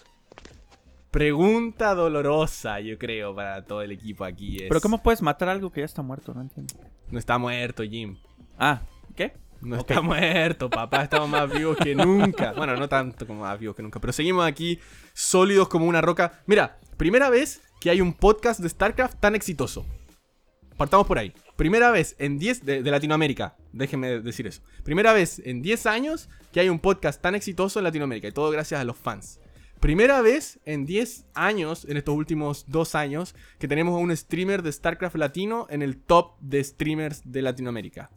Pregunta 1.11 1.93
dolorosa, 1.95 2.79
yo 2.79 2.97
creo, 2.97 3.35
para 3.35 3.65
todo 3.65 3.81
el 3.81 3.91
equipo 3.91 4.23
aquí. 4.23 4.59
Pero 4.69 4.79
¿cómo 4.79 5.03
puedes 5.03 5.21
matar 5.21 5.49
algo 5.49 5.69
que 5.69 5.81
ya 5.81 5.85
está 5.85 6.01
muerto? 6.01 6.33
No 6.33 6.39
entiendo. 6.39 6.75
No 7.13 7.19
está 7.19 7.37
muerto, 7.37 7.83
Jim. 7.83 8.17
Ah, 8.57 8.81
¿qué? 9.15 9.33
No 9.61 9.75
está 9.75 10.01
muerto, 10.01 10.67
papá. 10.67 11.03
Estamos 11.03 11.29
más 11.29 11.47
vivos 11.47 11.77
que 11.77 11.93
nunca. 11.93 12.53
Bueno, 12.53 12.75
no 12.75 12.89
tanto 12.89 13.27
como 13.27 13.41
más 13.41 13.59
vivos 13.59 13.75
que 13.75 13.83
nunca, 13.83 13.99
pero 13.99 14.11
seguimos 14.11 14.43
aquí 14.47 14.79
sólidos 15.13 15.67
como 15.67 15.85
una 15.85 16.01
roca. 16.01 16.41
Mira, 16.47 16.79
primera 16.97 17.29
vez 17.29 17.61
que 17.79 17.91
hay 17.91 18.01
un 18.01 18.13
podcast 18.13 18.61
de 18.61 18.67
StarCraft 18.67 19.19
tan 19.19 19.35
exitoso. 19.35 19.85
Partamos 20.75 21.05
por 21.05 21.19
ahí. 21.19 21.31
Primera 21.55 21.91
vez 21.91 22.15
en 22.17 22.39
10 22.39 22.65
de, 22.65 22.81
de, 22.81 22.89
Latinoamérica, 22.89 23.57
déjenme 23.73 24.19
decir 24.19 24.47
eso. 24.47 24.63
Primera 24.83 25.13
vez 25.13 25.39
en 25.45 25.61
10 25.61 25.85
años 25.85 26.29
que 26.51 26.61
hay 26.61 26.69
un 26.69 26.79
podcast 26.79 27.21
tan 27.21 27.35
exitoso 27.35 27.79
en 27.79 27.83
Latinoamérica 27.83 28.27
y 28.27 28.31
todo 28.31 28.49
gracias 28.49 28.81
a 28.81 28.85
los 28.85 28.97
fans. 28.97 29.39
Primera 29.83 30.21
vez 30.21 30.61
en 30.63 30.85
10 30.85 31.25
años, 31.33 31.83
en 31.83 31.97
estos 31.97 32.15
últimos 32.15 32.63
2 32.69 32.95
años, 32.95 33.35
que 33.59 33.67
tenemos 33.67 33.95
a 33.95 33.97
un 33.97 34.15
streamer 34.15 34.63
de 34.63 34.71
StarCraft 34.71 35.17
latino 35.17 35.67
en 35.69 35.81
el 35.81 35.97
top 35.97 36.39
de 36.39 36.63
streamers 36.63 37.21
de 37.25 37.41
Latinoamérica. 37.41 38.09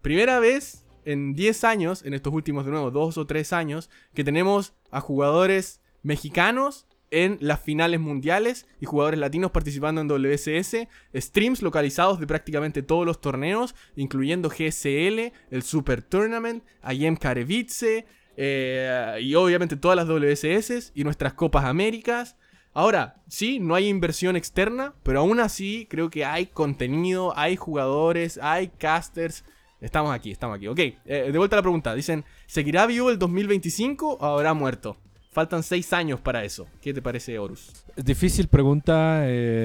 Primera 0.00 0.40
vez 0.40 0.84
en 1.04 1.34
10 1.34 1.62
años, 1.62 2.04
en 2.04 2.14
estos 2.14 2.32
últimos 2.32 2.64
de 2.64 2.72
nuevo, 2.72 2.90
2 2.90 3.18
o 3.18 3.24
3 3.24 3.52
años, 3.52 3.88
que 4.14 4.24
tenemos 4.24 4.74
a 4.90 5.00
jugadores 5.00 5.80
mexicanos 6.02 6.88
en 7.12 7.38
las 7.40 7.60
finales 7.60 8.00
mundiales 8.00 8.66
y 8.80 8.86
jugadores 8.86 9.20
latinos 9.20 9.52
participando 9.52 10.00
en 10.00 10.08
WSS, 10.08 10.88
streams 11.14 11.62
localizados 11.62 12.18
de 12.18 12.26
prácticamente 12.26 12.82
todos 12.82 13.06
los 13.06 13.20
torneos, 13.20 13.76
incluyendo 13.94 14.48
GSL, 14.48 15.32
el 15.52 15.62
Super 15.62 16.02
Tournament, 16.02 16.64
IEM 16.82 17.14
Karevice 17.14 18.06
eh, 18.36 19.18
y 19.20 19.34
obviamente 19.34 19.76
todas 19.76 19.96
las 19.96 20.08
WSS 20.08 20.92
y 20.94 21.04
nuestras 21.04 21.34
Copas 21.34 21.64
Américas. 21.64 22.36
Ahora, 22.74 23.22
sí, 23.28 23.60
no 23.60 23.74
hay 23.74 23.88
inversión 23.88 24.36
externa, 24.36 24.94
pero 25.02 25.20
aún 25.20 25.40
así 25.40 25.86
creo 25.90 26.10
que 26.10 26.24
hay 26.24 26.46
contenido, 26.46 27.36
hay 27.36 27.56
jugadores, 27.56 28.38
hay 28.42 28.68
casters. 28.68 29.44
Estamos 29.80 30.14
aquí, 30.14 30.30
estamos 30.30 30.56
aquí. 30.56 30.68
Ok, 30.68 30.78
eh, 30.78 30.96
de 31.04 31.38
vuelta 31.38 31.56
a 31.56 31.58
la 31.58 31.62
pregunta. 31.62 31.94
Dicen, 31.94 32.24
¿seguirá 32.46 32.86
vivo 32.86 33.10
el 33.10 33.18
2025 33.18 34.14
o 34.14 34.24
habrá 34.24 34.54
muerto? 34.54 34.96
Faltan 35.32 35.62
seis 35.62 35.94
años 35.94 36.20
para 36.20 36.44
eso. 36.44 36.66
¿Qué 36.82 36.92
te 36.92 37.00
parece, 37.00 37.38
Horus? 37.38 37.72
Difícil 37.96 38.48
pregunta. 38.48 39.24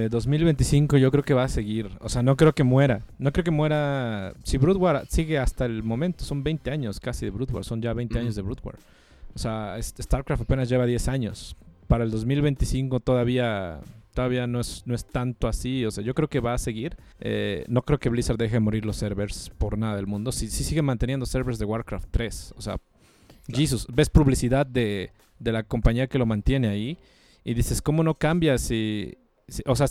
2025 0.10 0.96
eh, 0.96 1.00
yo 1.02 1.12
creo 1.12 1.24
que 1.26 1.34
va 1.34 1.44
a 1.44 1.50
seguir. 1.50 1.92
O 2.00 2.08
sea, 2.08 2.24
no 2.24 2.38
creo 2.38 2.54
que 2.54 2.64
muera. 2.64 3.02
No 3.20 3.34
creo 3.34 3.44
que 3.44 3.52
muera. 3.52 4.34
Si 4.46 4.58
Brood 4.58 4.78
War 4.78 5.06
sigue 5.10 5.38
hasta 5.38 5.66
el 5.66 5.84
momento, 5.84 6.24
son 6.24 6.42
20 6.42 6.72
años 6.72 7.02
casi 7.02 7.26
de 7.26 7.32
Brood 7.32 7.52
War. 7.52 7.66
Son 7.66 7.82
ya 7.82 7.92
20 7.92 8.18
años 8.18 8.36
de 8.36 8.44
Brood 8.44 8.60
War. 8.64 8.78
O 9.36 9.40
sea, 9.40 9.78
StarCraft 9.82 10.44
apenas 10.44 10.70
lleva 10.70 10.86
10 10.86 11.06
años. 11.10 11.58
Para 11.88 12.06
el 12.06 12.12
2025 12.12 13.02
todavía 13.02 13.82
todavía 14.14 14.48
no 14.48 14.62
es, 14.62 14.84
no 14.86 14.96
es 14.96 15.04
tanto 15.04 15.50
así. 15.50 15.86
O 15.86 15.92
sea, 15.92 16.02
yo 16.02 16.16
creo 16.16 16.30
que 16.30 16.40
va 16.40 16.54
a 16.54 16.58
seguir. 16.58 16.96
Eh, 17.20 17.66
no 17.68 17.82
creo 17.82 18.00
que 18.00 18.08
Blizzard 18.08 18.38
deje 18.38 18.62
morir 18.62 18.86
los 18.86 18.96
servers 18.96 19.52
por 19.58 19.78
nada 19.78 19.98
del 19.98 20.08
mundo. 20.08 20.32
Si, 20.32 20.50
si 20.50 20.64
sigue 20.64 20.82
manteniendo 20.82 21.26
servers 21.26 21.60
de 21.60 21.66
Warcraft 21.66 22.08
3. 22.10 22.54
O 22.56 22.62
sea, 22.62 22.78
Jesus, 23.50 23.86
ves 23.94 24.10
publicidad 24.10 24.66
de 24.66 25.12
de 25.40 25.52
la 25.52 25.64
compañía 25.64 26.08
que 26.08 26.18
lo 26.18 26.26
mantiene 26.26 26.68
ahí. 26.68 26.98
Y 27.44 27.54
dices, 27.54 27.82
¿cómo 27.82 28.04
no 28.04 28.16
cambia 28.16 28.58
si, 28.58 29.18
o 29.66 29.76
sea, 29.76 29.88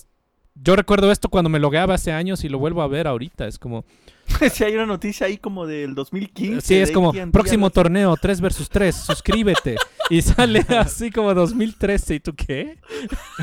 yo 0.63 0.75
recuerdo 0.75 1.13
esto 1.13 1.29
cuando 1.29 1.51
me 1.51 1.59
logueaba 1.59 1.95
hace 1.95 2.13
años 2.13 2.43
y 2.45 2.49
lo 2.49 2.59
vuelvo 2.59 2.83
a 2.83 2.89
ver 2.89 3.07
ahorita. 3.07 3.47
Es 3.47 3.59
como. 3.59 3.85
si 4.53 4.65
hay 4.65 4.75
una 4.75 4.87
noticia 4.87 5.27
ahí 5.27 5.37
como 5.37 5.67
del 5.67 5.95
2015. 5.95 6.61
Sí, 6.61 6.75
es 6.77 6.91
como 6.91 7.13
próximo 7.31 7.71
torneo 7.71 8.17
3 8.17 8.41
versus 8.41 8.69
3, 8.69 8.95
suscríbete. 8.95 9.77
y 10.11 10.23
sale 10.23 10.65
así 10.69 11.11
como 11.11 11.35
2013. 11.35 12.15
¿Y 12.17 12.21
tú 12.21 12.35
qué? 12.35 12.79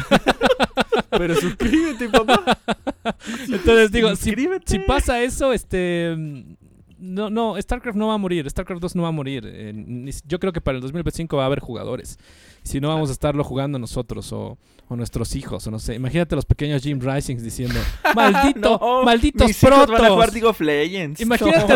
Pero 1.09 1.35
suscríbete, 1.35 2.09
papá. 2.09 2.57
Entonces 3.47 3.91
digo, 3.91 4.15
si, 4.15 4.33
si, 4.65 4.79
pasa 4.79 5.21
eso, 5.21 5.53
este 5.53 6.15
no, 7.03 7.29
no, 7.29 7.61
StarCraft 7.61 7.97
no 7.97 8.07
va 8.07 8.13
a 8.13 8.17
morir, 8.17 8.49
StarCraft 8.49 8.81
2 8.81 8.95
no 8.95 9.03
va 9.03 9.09
a 9.09 9.11
morir. 9.11 9.43
yo 10.25 10.39
creo 10.39 10.53
que 10.53 10.61
para 10.61 10.77
el 10.77 10.81
2025 10.81 11.35
va 11.35 11.43
a 11.43 11.45
haber 11.47 11.59
jugadores. 11.59 12.17
Si 12.63 12.79
no, 12.79 12.87
vamos 12.87 13.09
a 13.09 13.11
estarlo 13.11 13.43
jugando 13.43 13.77
nosotros 13.77 14.31
o, 14.31 14.57
nuestros 14.89 15.35
hijos, 15.35 15.65
o 15.65 15.71
no 15.71 15.79
sé. 15.79 15.95
Imagínate 15.95 16.35
los 16.35 16.45
pequeños 16.45 16.83
Jim 16.83 16.99
Risings 17.01 17.43
diciendo, 17.43 17.79
maldito, 18.15 19.01
malditos 19.03 19.47
mis 19.47 19.57
protos. 19.57 19.89
van 19.89 20.05
a 20.05 20.09
jugar 20.11 20.31
League 20.31 20.47
of 20.47 20.61
Legends. 20.61 21.19
Imagínate, 21.19 21.73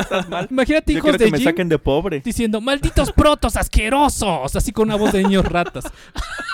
imagínate 0.49 0.93
hijos 0.93 1.17
de 1.17 1.25
que 1.25 1.31
me 1.31 1.39
saquen 1.39 1.67
de 1.67 1.79
pobre. 1.79 2.21
Diciendo, 2.21 2.61
malditos 2.61 3.11
protos 3.11 3.57
asquerosos, 3.57 4.55
así 4.55 4.71
con 4.71 4.87
una 4.87 4.95
voz 4.95 5.11
de 5.11 5.23
niños 5.23 5.45
ratas. 5.45 5.85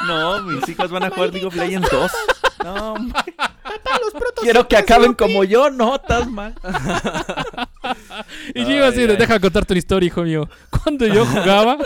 No, 0.06 0.42
mis 0.44 0.68
hijos 0.68 0.92
van 0.92 1.04
a 1.06 1.10
jugar 1.12 1.32
League 1.32 1.46
of 1.46 1.56
Legends 1.56 1.90
2. 1.90 2.12
No, 2.64 2.96
los 2.96 4.12
protos 4.12 4.44
Quiero 4.44 4.68
que 4.68 4.78
acaben 4.78 5.14
como 5.14 5.44
yo, 5.44 5.70
no, 5.70 5.96
estás 5.96 6.30
mal. 6.30 6.54
y 8.54 8.64
yo 8.66 8.72
iba 8.72 8.88
a 8.88 8.92
decir, 8.92 9.18
deja 9.18 9.40
contarte 9.40 9.74
una 9.74 9.80
historia, 9.80 10.08
hijo 10.08 10.24
mío. 10.24 10.50
Cuando 10.70 11.08
yo 11.08 11.26
jugaba, 11.26 11.78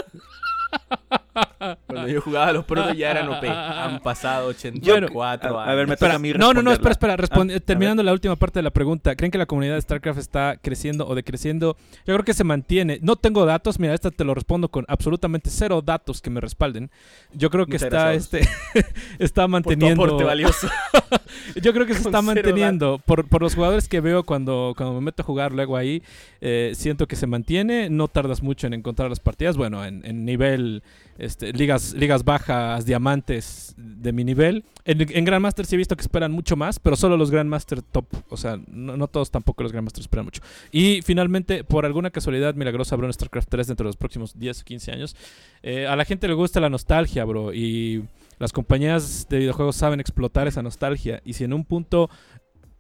Cuando 1.88 2.08
yo 2.08 2.22
jugaba 2.22 2.47
a 2.47 2.53
los 2.53 2.66
protos 2.66 2.95
ya 2.97 3.12
eran 3.12 3.30
OP. 3.30 3.43
Han 3.43 3.99
pasado 3.99 4.47
84 4.49 5.24
años. 5.24 5.68
A, 5.68 5.74
ver, 5.76 5.88
me 5.88 5.97
toca 5.97 6.16
a 6.16 6.20
mí 6.20 6.34
No, 6.34 6.53
no, 6.53 6.62
no, 6.62 6.72
espera, 6.72 6.91
espera. 6.91 7.16
Ah, 7.16 7.60
terminando 7.66 8.03
la 8.03 8.14
última 8.14 8.36
parte 8.36 8.60
de 8.60 8.64
la 8.64 8.72
pregunta. 8.72 9.16
¿Creen 9.16 9.32
que 9.32 9.38
la 9.38 9.45
comunidad 9.45 9.76
de 9.76 9.82
StarCraft 9.82 10.20
está 10.20 10.58
creciendo 10.62 11.08
o 11.08 11.16
decreciendo? 11.16 11.78
Yo 12.05 12.14
creo 12.14 12.24
que 12.24 12.34
se 12.34 12.43
mantiene. 12.43 12.99
No 13.01 13.16
tengo 13.16 13.45
datos. 13.45 13.80
Mira, 13.80 13.93
esta 13.93 14.12
te 14.12 14.24
lo 14.24 14.34
respondo 14.34 14.70
con 14.70 14.86
absolutamente 14.88 15.49
cero 15.49 15.82
datos 15.82 16.22
que 16.22 16.30
me 16.30 16.41
respalden. 16.41 16.89
Yo 17.34 17.49
creo 17.49 17.66
que 17.66 17.78
está 17.78 18.14
este 18.14 18.47
está 19.20 19.47
manteniendo. 19.47 20.05
Por 20.05 20.26
valioso. 20.26 20.68
yo 21.62 21.74
creo 21.74 21.86
que 21.86 21.93
se 21.93 22.01
está 22.01 22.22
manteniendo. 22.22 22.99
Por, 23.05 23.28
por, 23.28 23.41
los 23.41 23.55
jugadores 23.55 23.88
que 23.88 24.01
veo 24.01 24.24
cuando, 24.24 24.74
cuando 24.76 24.95
me 24.95 25.01
meto 25.01 25.22
a 25.22 25.26
jugar 25.26 25.51
luego 25.51 25.78
ahí, 25.78 26.03
eh, 26.41 26.74
siento 26.76 27.08
que 27.08 27.16
se 27.16 27.28
mantiene. 27.28 27.89
No 27.89 28.08
tardas 28.08 28.41
mucho 28.41 28.68
en 28.68 28.74
encontrar 28.74 29.10
las 29.10 29.20
partidas. 29.20 29.58
Bueno, 29.58 29.86
en, 29.86 30.05
en 30.05 30.26
nivel 30.26 30.84
este, 31.18 31.53
ligas, 31.53 31.93
ligas 31.93 32.24
bajas, 32.24 32.86
diamantes 32.86 33.74
de 33.78 34.13
mi 34.13 34.24
nivel. 34.24 34.63
En, 34.86 35.05
en 35.09 35.26
Grandmaster 35.26 35.65
sí 35.65 35.76
he 35.76 35.78
visto 35.78 35.95
que 35.95 36.01
esperan 36.01 36.32
mucho 36.32 36.55
más, 36.55 36.80
pero 36.80 36.95
solo 36.95 37.18
los 37.18 37.32
Grandmaster 37.32 37.82
top. 37.82 38.05
O 38.30 38.38
sea, 38.38 38.59
no, 38.68 39.07
todos 39.07 39.32
tampoco 39.32 39.63
los 39.63 39.72
Grandmaster 39.72 40.01
esperan 40.01 40.26
mucho. 40.26 40.41
Y 40.72 41.01
finalmente, 41.01 41.63
por 41.63 41.86
alguna 41.86 42.11
casualidad 42.11 42.55
milagrosa, 42.55 42.95
habrá 42.95 43.07
un 43.07 43.13
StarCraft 43.13 43.49
3 43.49 43.68
dentro 43.68 43.86
de 43.86 43.89
los 43.89 43.97
próximos 43.97 44.38
10 44.38 44.61
o 44.61 44.65
15 44.65 44.91
años. 44.91 45.15
Eh, 45.63 45.88
a 45.88 45.95
la 45.95 46.05
gente 46.05 46.28
le 46.28 46.34
gusta 46.34 46.59
la 46.59 46.70
nostalgia, 46.70 47.26
bro. 47.26 47.53
Y 47.53 48.03
las 48.39 48.53
compañías 48.53 49.28
de 49.30 49.39
videojuegos 49.39 49.76
saben 49.76 49.99
explotar 49.99 50.47
esa 50.47 50.61
nostalgia. 50.61 51.22
Y 51.26 51.34
si 51.34 51.43
en 51.43 51.53
un 51.53 51.65
punto 51.65 52.09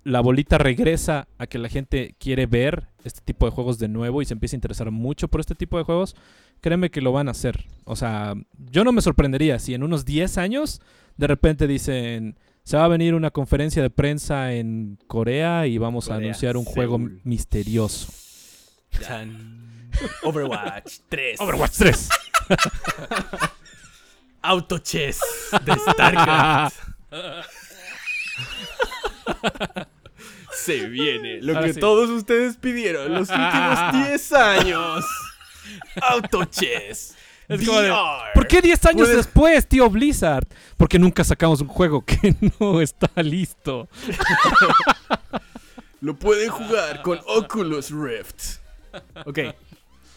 la 0.07 0.21
bolita 0.21 0.57
regresa 0.57 1.27
a 1.37 1.47
que 1.47 1.57
la 1.57 1.67
gente 1.67 2.15
quiere 2.17 2.45
ver 2.45 2.87
este 3.03 3.19
tipo 3.21 3.45
de 3.45 3.51
juegos 3.51 3.77
de 3.77 3.89
nuevo 3.89 4.21
y 4.21 4.25
se 4.25 4.33
empieza 4.33 4.55
a 4.55 4.57
interesar 4.57 4.89
mucho 4.89 5.27
por 5.27 5.41
este 5.41 5.53
tipo 5.53 5.77
de 5.77 5.83
juegos, 5.83 6.15
créeme 6.61 6.89
que 6.91 7.01
lo 7.01 7.11
van 7.11 7.27
a 7.27 7.31
hacer. 7.31 7.65
O 7.85 7.95
sea, 7.95 8.33
yo 8.71 8.83
no 8.83 8.91
me 8.91 9.01
sorprendería 9.01 9.59
si 9.59 9.73
en 9.73 9.83
unos 9.83 10.05
10 10.05 10.37
años 10.37 10.81
de 11.17 11.27
repente 11.27 11.67
dicen, 11.67 12.37
se 12.63 12.77
va 12.77 12.85
a 12.85 12.89
venir 12.89 13.15
una 13.15 13.31
conferencia 13.31 13.81
de 13.81 13.89
prensa 13.89 14.53
en 14.53 14.99
Corea 15.07 15.67
y 15.67 15.77
vamos 15.77 16.09
a 16.09 16.15
anunciar 16.15 16.57
un 16.57 16.65
juego 16.65 16.99
misterioso. 17.23 18.11
Overwatch 20.23 20.97
3. 21.09 21.41
Overwatch 21.41 21.77
3. 21.77 22.09
Auto 24.41 24.77
Chess 24.79 25.19
de 25.65 25.73
StarCraft. 25.73 26.77
Se 30.53 30.87
viene 30.87 31.41
lo 31.41 31.61
que 31.61 31.73
todos 31.73 32.09
ustedes 32.09 32.57
pidieron 32.57 33.13
los 33.13 33.29
últimos 33.29 33.93
10 34.09 34.33
años. 34.33 35.05
Auto 36.01 36.45
Chess. 36.45 37.15
¿Por 38.33 38.47
qué 38.47 38.61
10 38.61 38.85
años 38.87 39.09
después, 39.09 39.67
tío 39.67 39.89
Blizzard? 39.89 40.47
Porque 40.75 40.99
nunca 40.99 41.23
sacamos 41.23 41.61
un 41.61 41.67
juego 41.67 42.03
que 42.03 42.35
no 42.59 42.81
está 42.81 43.09
listo. 43.23 43.87
Lo 46.01 46.15
pueden 46.15 46.49
jugar 46.49 47.01
con 47.01 47.19
Oculus 47.25 47.91
Rift. 47.91 48.59
Ok. 49.25 49.39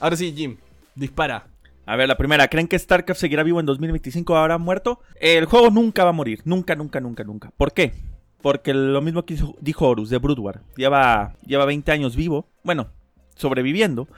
Ahora 0.01 0.17
sí, 0.17 0.33
Jim. 0.37 0.57
Dispara. 0.95 1.47
A 1.87 1.97
ver, 1.97 2.09
la 2.09 2.17
primera. 2.17 2.49
¿Creen 2.49 2.69
que 2.69 2.79
StarCraft 2.79 3.21
seguirá 3.21 3.43
vivo 3.43 3.61
en 3.61 3.67
2025 3.67 4.33
o 4.33 4.37
habrá 4.37 4.59
muerto? 4.59 5.01
El 5.21 5.47
juego 5.47 5.71
nunca 5.71 6.05
va 6.05 6.11
a 6.11 6.15
morir. 6.15 6.41
Nunca, 6.45 6.75
nunca, 6.75 7.01
nunca, 7.01 7.25
nunca. 7.25 7.51
¿Por 7.57 7.73
qué? 7.73 7.95
Porque 8.43 8.75
lo 8.75 9.01
mismo 9.01 9.25
que 9.25 9.39
dijo 9.61 9.89
Horus 9.89 10.11
de 10.11 10.19
Broodwar. 10.19 10.63
Lleva, 10.77 11.35
lleva 11.47 11.65
20 11.65 11.93
años 11.93 12.17
vivo. 12.17 12.47
Bueno, 12.63 12.89
sobreviviendo. 13.37 14.09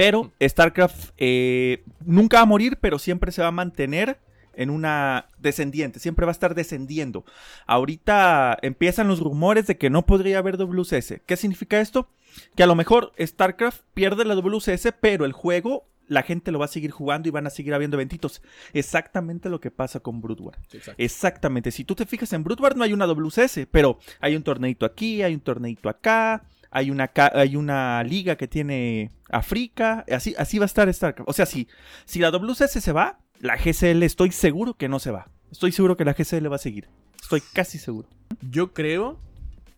Pero 0.00 0.32
StarCraft 0.42 1.10
eh, 1.18 1.84
nunca 2.06 2.38
va 2.38 2.44
a 2.44 2.46
morir, 2.46 2.78
pero 2.80 2.98
siempre 2.98 3.32
se 3.32 3.42
va 3.42 3.48
a 3.48 3.50
mantener 3.50 4.18
en 4.54 4.70
una 4.70 5.28
descendiente, 5.36 6.00
siempre 6.00 6.24
va 6.24 6.30
a 6.30 6.32
estar 6.32 6.54
descendiendo. 6.54 7.26
Ahorita 7.66 8.56
empiezan 8.62 9.08
los 9.08 9.20
rumores 9.20 9.66
de 9.66 9.76
que 9.76 9.90
no 9.90 10.06
podría 10.06 10.38
haber 10.38 10.56
WCS. 10.56 11.20
¿Qué 11.26 11.36
significa 11.36 11.82
esto? 11.82 12.08
Que 12.56 12.62
a 12.62 12.66
lo 12.66 12.76
mejor 12.76 13.12
StarCraft 13.20 13.82
pierde 13.92 14.24
la 14.24 14.36
WCS, 14.36 14.94
pero 15.02 15.26
el 15.26 15.32
juego 15.32 15.86
la 16.08 16.22
gente 16.22 16.50
lo 16.50 16.58
va 16.58 16.64
a 16.64 16.68
seguir 16.68 16.92
jugando 16.92 17.28
y 17.28 17.32
van 17.32 17.46
a 17.46 17.50
seguir 17.50 17.74
habiendo 17.74 17.98
eventitos. 17.98 18.40
Exactamente 18.72 19.50
lo 19.50 19.60
que 19.60 19.70
pasa 19.70 20.00
con 20.00 20.22
Brood 20.22 20.54
exactamente. 20.96 21.70
Si 21.72 21.84
tú 21.84 21.94
te 21.94 22.06
fijas 22.06 22.32
en 22.32 22.42
Brood 22.42 22.74
no 22.74 22.84
hay 22.84 22.94
una 22.94 23.06
WCS, 23.06 23.66
pero 23.70 23.98
hay 24.18 24.34
un 24.34 24.44
torneito 24.44 24.86
aquí, 24.86 25.22
hay 25.22 25.34
un 25.34 25.40
torneito 25.40 25.90
acá, 25.90 26.42
hay 26.70 26.90
una, 26.90 27.10
hay 27.34 27.56
una 27.56 28.02
liga 28.04 28.36
que 28.36 28.48
tiene 28.48 29.10
África, 29.28 30.04
así, 30.10 30.34
así 30.38 30.58
va 30.58 30.64
a 30.64 30.66
estar 30.66 30.92
StarCraft. 30.92 31.28
O 31.28 31.32
sea, 31.32 31.46
si, 31.46 31.68
si 32.04 32.20
la 32.20 32.30
WCS 32.30 32.80
se 32.80 32.92
va, 32.92 33.18
la 33.40 33.56
GCL 33.56 34.02
estoy 34.02 34.32
seguro 34.32 34.74
que 34.74 34.88
no 34.88 34.98
se 34.98 35.10
va. 35.10 35.28
Estoy 35.50 35.72
seguro 35.72 35.96
que 35.96 36.04
la 36.04 36.14
GCL 36.14 36.50
va 36.50 36.56
a 36.56 36.58
seguir. 36.58 36.88
Estoy 37.20 37.42
casi 37.52 37.78
seguro. 37.78 38.08
Yo 38.40 38.72
creo 38.72 39.18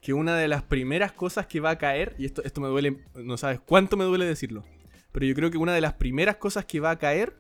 que 0.01 0.13
una 0.13 0.37
de 0.37 0.49
las 0.49 0.63
primeras 0.63 1.13
cosas 1.13 1.47
que 1.47 1.61
va 1.61 1.71
a 1.71 1.79
caer, 1.79 2.15
y 2.19 2.27
esto, 2.27 2.43
esto 2.45 2.61
me 2.61 2.69
duele, 2.69 2.99
no 3.15 3.37
sabes 3.37 3.61
cuánto 3.61 3.97
me 3.97 4.05
duele 4.05 4.27
decirlo, 4.27 4.65
pero 5.13 5.27
yo 5.27 5.35
creo 5.35 5.51
que 5.51 5.59
una 5.59 5.73
de 5.73 5.81
las 5.81 5.95
primeras 5.95 6.37
cosas 6.37 6.65
que 6.65 6.81
va 6.81 6.91
a 6.91 6.99
caer 6.99 7.37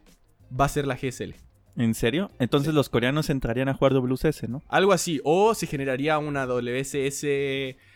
va 0.58 0.66
a 0.66 0.68
ser 0.68 0.86
la 0.86 0.96
GSL. 0.96 1.34
¿En 1.76 1.94
serio? 1.94 2.30
Entonces 2.38 2.74
los 2.74 2.88
coreanos 2.88 3.30
entrarían 3.30 3.68
a 3.68 3.74
jugar 3.74 3.94
WCS, 3.94 4.48
¿no? 4.48 4.62
Algo 4.68 4.92
así. 4.92 5.20
O 5.24 5.54
se 5.54 5.66
generaría 5.66 6.18
una 6.18 6.46
WSS 6.46 7.24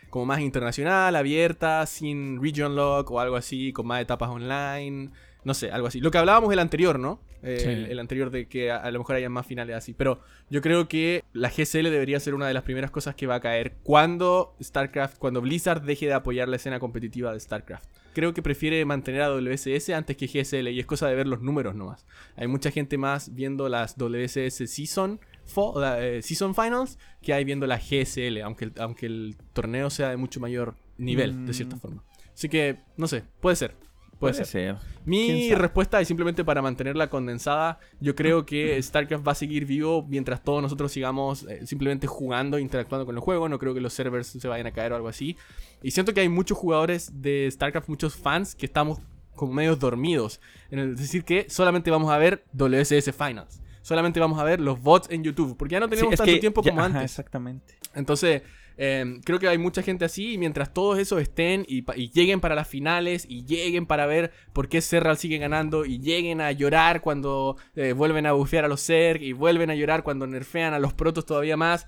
como 0.09 0.25
más 0.25 0.39
internacional, 0.39 1.15
abierta, 1.15 1.85
sin 1.85 2.41
region 2.41 2.75
lock 2.75 3.11
o 3.11 3.19
algo 3.19 3.35
así, 3.35 3.73
con 3.73 3.87
más 3.87 4.01
etapas 4.01 4.29
online. 4.29 5.09
No 5.43 5.53
sé, 5.53 5.71
algo 5.71 5.87
así. 5.87 6.01
Lo 6.01 6.11
que 6.11 6.17
hablábamos 6.17 6.51
el 6.51 6.59
anterior, 6.59 6.99
¿no? 6.99 7.21
Eh, 7.43 7.59
Sí. 7.59 7.69
el, 7.69 7.85
el 7.91 7.99
anterior 7.99 8.31
de 8.31 8.47
que 8.47 8.71
a, 8.71 8.77
a 8.77 8.91
lo 8.91 8.99
mejor 8.99 9.15
haya 9.15 9.29
más 9.29 9.45
finales 9.45 9.75
así. 9.75 9.93
Pero 9.93 10.19
yo 10.49 10.61
creo 10.61 10.87
que 10.89 11.23
la 11.33 11.49
GSL 11.49 11.83
debería 11.89 12.19
ser 12.19 12.33
una 12.33 12.47
de 12.47 12.53
las 12.53 12.63
primeras 12.63 12.91
cosas 12.91 13.15
que 13.15 13.27
va 13.27 13.35
a 13.35 13.39
caer 13.39 13.75
cuando 13.83 14.55
StarCraft, 14.61 15.17
cuando 15.19 15.39
Blizzard 15.41 15.83
deje 15.83 16.07
de 16.07 16.13
apoyar 16.13 16.49
la 16.49 16.55
escena 16.57 16.79
competitiva 16.79 17.31
de 17.31 17.39
StarCraft. 17.39 17.85
Creo 18.13 18.33
que 18.33 18.41
prefiere 18.41 18.83
mantener 18.83 19.21
a 19.21 19.29
WSS 19.29 19.91
antes 19.91 20.17
que 20.17 20.25
GSL 20.27 20.69
y 20.69 20.79
es 20.79 20.85
cosa 20.87 21.07
de 21.07 21.15
ver 21.15 21.27
los 21.27 21.41
números 21.41 21.75
nomás. 21.75 22.05
Hay 22.35 22.47
mucha 22.47 22.71
gente 22.71 22.97
más 22.97 23.33
viendo 23.35 23.69
las 23.69 23.95
WSS 23.97 24.67
Season, 24.67 25.19
la, 25.75 26.03
eh, 26.05 26.21
season 26.21 26.53
Finals 26.55 26.97
que 27.21 27.33
hay 27.33 27.43
viendo 27.43 27.67
la 27.67 27.77
GSL, 27.77 28.41
aunque 28.43 28.65
el, 28.65 28.73
aunque 28.79 29.05
el 29.05 29.35
torneo 29.53 29.89
sea 29.89 30.09
de 30.09 30.17
mucho 30.17 30.39
mayor 30.39 30.75
nivel, 30.97 31.45
de 31.45 31.53
cierta 31.53 31.75
Mm. 31.75 31.79
forma. 31.79 32.03
Así 32.33 32.49
que, 32.49 32.79
no 32.97 33.07
sé, 33.07 33.23
puede 33.39 33.55
ser. 33.55 33.75
Puede, 34.19 34.33
ser. 34.33 34.47
ser. 34.47 34.75
Mi 35.05 35.53
respuesta 35.53 36.01
es 36.01 36.07
simplemente 36.07 36.43
para 36.43 36.59
mantenerla 36.63 37.07
condensada. 37.07 37.77
Yo 37.99 38.15
creo 38.15 38.47
que 38.47 38.81
StarCraft 38.81 39.27
va 39.27 39.33
a 39.33 39.35
seguir 39.35 39.65
vivo 39.67 40.03
mientras 40.09 40.43
todos 40.43 40.59
nosotros 40.59 40.91
sigamos 40.91 41.43
eh, 41.43 41.67
simplemente 41.67 42.07
jugando, 42.07 42.57
interactuando 42.57 43.05
con 43.05 43.13
el 43.13 43.21
juego. 43.21 43.47
No 43.47 43.59
creo 43.59 43.75
que 43.75 43.79
los 43.79 43.93
servers 43.93 44.25
se 44.27 44.47
vayan 44.47 44.65
a 44.65 44.71
caer 44.71 44.91
o 44.91 44.95
algo 44.95 45.07
así. 45.07 45.37
Y 45.83 45.91
siento 45.91 46.15
que 46.15 46.21
hay 46.21 46.29
muchos 46.29 46.57
jugadores 46.57 47.21
de 47.21 47.47
StarCraft, 47.51 47.89
muchos 47.89 48.15
fans, 48.15 48.55
que 48.55 48.65
estamos 48.65 48.99
como 49.35 49.53
medios 49.53 49.77
dormidos. 49.77 50.41
El 50.71 50.95
decir 50.95 51.23
que 51.23 51.45
solamente 51.47 51.91
vamos 51.91 52.09
a 52.11 52.17
ver 52.17 52.43
WSS 52.53 53.11
Finals. 53.13 53.61
Solamente 53.87 54.19
vamos 54.19 54.37
a 54.37 54.43
ver 54.43 54.59
los 54.59 54.81
bots 54.81 55.09
en 55.09 55.23
YouTube. 55.23 55.55
Porque 55.55 55.71
ya 55.73 55.79
no 55.79 55.87
tenemos 55.87 56.11
Sí, 56.11 56.17
tanto 56.17 56.39
tiempo 56.41 56.61
ya- 56.61 56.71
como 56.71 56.81
ajá, 56.83 56.87
antes. 56.97 57.11
exactamente. 57.11 57.75
Entonces, 57.95 58.41
eh, 58.75 59.19
creo 59.23 59.39
que 59.39 59.47
hay 59.47 59.57
mucha 59.57 59.81
gente 59.81 60.03
así 60.03 60.33
y 60.33 60.37
mientras 60.37 60.73
todos 60.73 60.99
esos 60.99 61.21
estén 61.21 61.63
y 61.69 61.83
lleguen 62.11 62.41
para 62.41 62.53
las 62.53 62.67
finales 62.67 63.25
y 63.29 63.45
lleguen 63.45 63.85
para 63.85 64.05
ver 64.05 64.31
por 64.51 64.67
qué 64.67 64.81
Serral 64.81 65.17
sigue 65.17 65.37
ganando 65.37 65.85
y 65.85 65.99
lleguen 65.99 66.41
a 66.41 66.51
llorar 66.51 66.99
cuando 66.99 67.55
eh, 67.77 67.93
vuelven 67.93 68.25
a 68.25 68.33
bufear 68.33 68.65
a 68.65 68.67
los 68.67 68.85
Zerg 68.85 69.23
y 69.23 69.31
vuelven 69.31 69.69
a 69.69 69.75
llorar 69.75 70.03
cuando 70.03 70.27
nerfean 70.27 70.73
a 70.73 70.79
los 70.79 70.93
protos 70.93 71.25
todavía 71.25 71.55
más, 71.55 71.87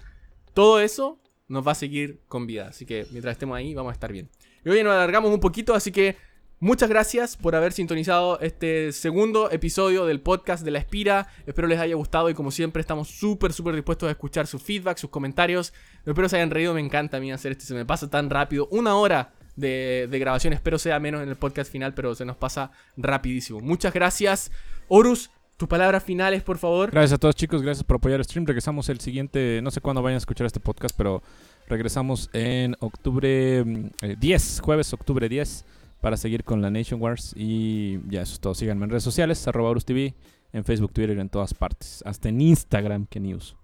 todo 0.53 0.79
eso 0.79 1.19
nos 1.49 1.67
va 1.67 1.73
a 1.73 1.75
seguir 1.75 2.21
con 2.29 2.47
vida. 2.47 2.69
Así 2.69 2.85
que 2.85 3.05
mientras 3.11 3.33
estemos 3.33 3.57
ahí 3.57 3.73
vamos 3.73 3.89
a 3.89 3.93
estar 3.93 4.13
bien. 4.13 4.29
Y 4.65 4.69
hoy 4.69 4.81
nos 4.83 4.93
alargamos 4.93 5.31
un 5.33 5.39
poquito, 5.41 5.73
así 5.75 5.91
que 5.91 6.15
muchas 6.59 6.89
gracias 6.89 7.37
por 7.37 7.55
haber 7.55 7.71
sintonizado 7.71 8.39
este 8.41 8.91
segundo 8.91 9.51
episodio 9.51 10.05
del 10.05 10.21
podcast 10.21 10.63
de 10.63 10.71
La 10.71 10.79
Espira. 10.79 11.27
Espero 11.45 11.67
les 11.67 11.79
haya 11.79 11.95
gustado 11.95 12.29
y 12.29 12.33
como 12.33 12.51
siempre 12.51 12.81
estamos 12.81 13.09
súper, 13.09 13.53
súper 13.53 13.75
dispuestos 13.75 14.07
a 14.07 14.11
escuchar 14.11 14.47
su 14.47 14.59
feedback, 14.59 14.97
sus 14.97 15.09
comentarios. 15.09 15.73
Espero 16.05 16.29
se 16.29 16.37
hayan 16.37 16.51
reído, 16.51 16.73
me 16.73 16.81
encanta 16.81 17.17
a 17.17 17.19
mí 17.19 17.31
hacer 17.31 17.53
esto, 17.53 17.65
se 17.65 17.73
me 17.73 17.85
pasa 17.85 18.09
tan 18.09 18.29
rápido. 18.29 18.67
Una 18.71 18.95
hora 18.95 19.33
de, 19.55 20.07
de 20.09 20.19
grabación, 20.19 20.53
espero 20.53 20.79
sea 20.79 20.99
menos 20.99 21.21
en 21.21 21.29
el 21.29 21.35
podcast 21.35 21.71
final, 21.71 21.93
pero 21.93 22.15
se 22.15 22.25
nos 22.25 22.37
pasa 22.37 22.71
rapidísimo. 22.97 23.59
Muchas 23.59 23.93
gracias. 23.93 24.51
Horus, 24.87 25.31
tus 25.59 25.67
palabras 25.67 26.03
finales, 26.03 26.41
por 26.41 26.57
favor. 26.57 26.89
Gracias 26.89 27.13
a 27.13 27.17
todos 27.17 27.35
chicos, 27.35 27.61
gracias 27.61 27.83
por 27.83 27.97
apoyar 27.97 28.17
el 28.17 28.23
stream. 28.23 28.45
Regresamos 28.45 28.87
el 28.87 29.01
siguiente, 29.01 29.59
no 29.61 29.71
sé 29.71 29.81
cuándo 29.81 30.01
vayan 30.01 30.15
a 30.15 30.19
escuchar 30.19 30.47
este 30.47 30.61
podcast, 30.61 30.95
pero 30.97 31.21
regresamos 31.67 32.29
en 32.31 32.77
octubre 32.79 33.65
mm, 33.65 33.85
eh, 34.01 34.15
10, 34.17 34.61
jueves 34.61 34.93
octubre 34.93 35.27
10, 35.27 35.65
para 36.01 36.17
seguir 36.17 36.43
con 36.43 36.61
la 36.61 36.69
Nation 36.69 37.01
Wars. 37.01 37.33
Y 37.35 37.99
ya 38.09 38.21
eso 38.21 38.33
es 38.33 38.39
todo. 38.39 38.53
Síganme 38.55 38.85
en 38.85 38.89
redes 38.91 39.03
sociales, 39.03 39.47
arroba 39.47 39.73
TV, 39.79 40.15
en 40.53 40.63
Facebook, 40.63 40.93
Twitter 40.93 41.17
y 41.17 41.19
en 41.21 41.29
todas 41.29 41.53
partes. 41.53 42.01
Hasta 42.05 42.29
en 42.29 42.41
Instagram 42.41 43.05
que 43.07 43.19
ni 43.19 43.33
uso. 43.33 43.57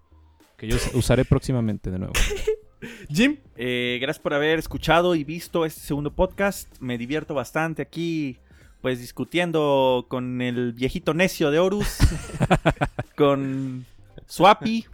Que 0.57 0.67
yo 0.67 0.75
us- 0.75 0.93
usaré 0.93 1.25
próximamente 1.25 1.91
de 1.91 1.99
nuevo. 1.99 2.13
Jim, 3.09 3.37
Eh, 3.55 3.97
gracias 4.01 4.21
por 4.21 4.33
haber 4.33 4.59
escuchado 4.59 5.15
y 5.15 5.23
visto 5.23 5.65
este 5.65 5.81
segundo 5.81 6.13
podcast. 6.13 6.69
Me 6.79 6.97
divierto 6.97 7.33
bastante 7.33 7.81
aquí, 7.81 8.37
pues 8.81 8.99
discutiendo 8.99 10.05
con 10.09 10.41
el 10.41 10.73
viejito 10.73 11.13
necio 11.13 11.49
de 11.51 11.59
Horus, 11.59 11.97
con 13.15 13.85
Swappy. 14.27 14.85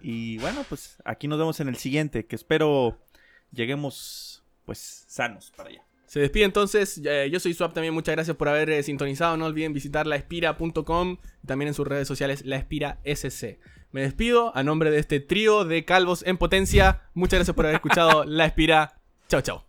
Y 0.00 0.38
bueno, 0.38 0.64
pues 0.68 0.96
aquí 1.04 1.28
nos 1.28 1.38
vemos 1.38 1.60
en 1.60 1.68
el 1.68 1.76
siguiente, 1.76 2.26
que 2.26 2.36
espero 2.36 2.98
lleguemos 3.52 4.42
pues 4.64 5.04
sanos 5.08 5.52
para 5.56 5.70
allá. 5.70 5.82
Se 6.08 6.20
despide 6.20 6.44
entonces. 6.44 7.00
eh, 7.04 7.28
yo 7.30 7.38
soy 7.38 7.54
Swap 7.54 7.74
también. 7.74 7.94
Muchas 7.94 8.14
gracias 8.16 8.36
por 8.36 8.48
haber 8.48 8.70
eh, 8.70 8.82
sintonizado. 8.82 9.36
No 9.36 9.44
olviden 9.46 9.72
visitar 9.72 10.06
laespira.com 10.06 11.18
y 11.42 11.46
también 11.46 11.68
en 11.68 11.74
sus 11.74 11.86
redes 11.86 12.08
sociales 12.08 12.44
Laespira 12.44 12.98
SC. 13.04 13.60
Me 13.92 14.02
despido 14.02 14.56
a 14.56 14.62
nombre 14.62 14.90
de 14.90 14.98
este 14.98 15.20
trío 15.20 15.64
de 15.64 15.84
calvos 15.84 16.22
en 16.26 16.36
potencia. 16.36 17.02
Muchas 17.14 17.38
gracias 17.38 17.54
por 17.54 17.66
haber 17.66 17.76
escuchado 17.76 18.24
La 18.26 18.46
Espira. 18.46 18.98
Chao, 19.28 19.42
chao. 19.42 19.64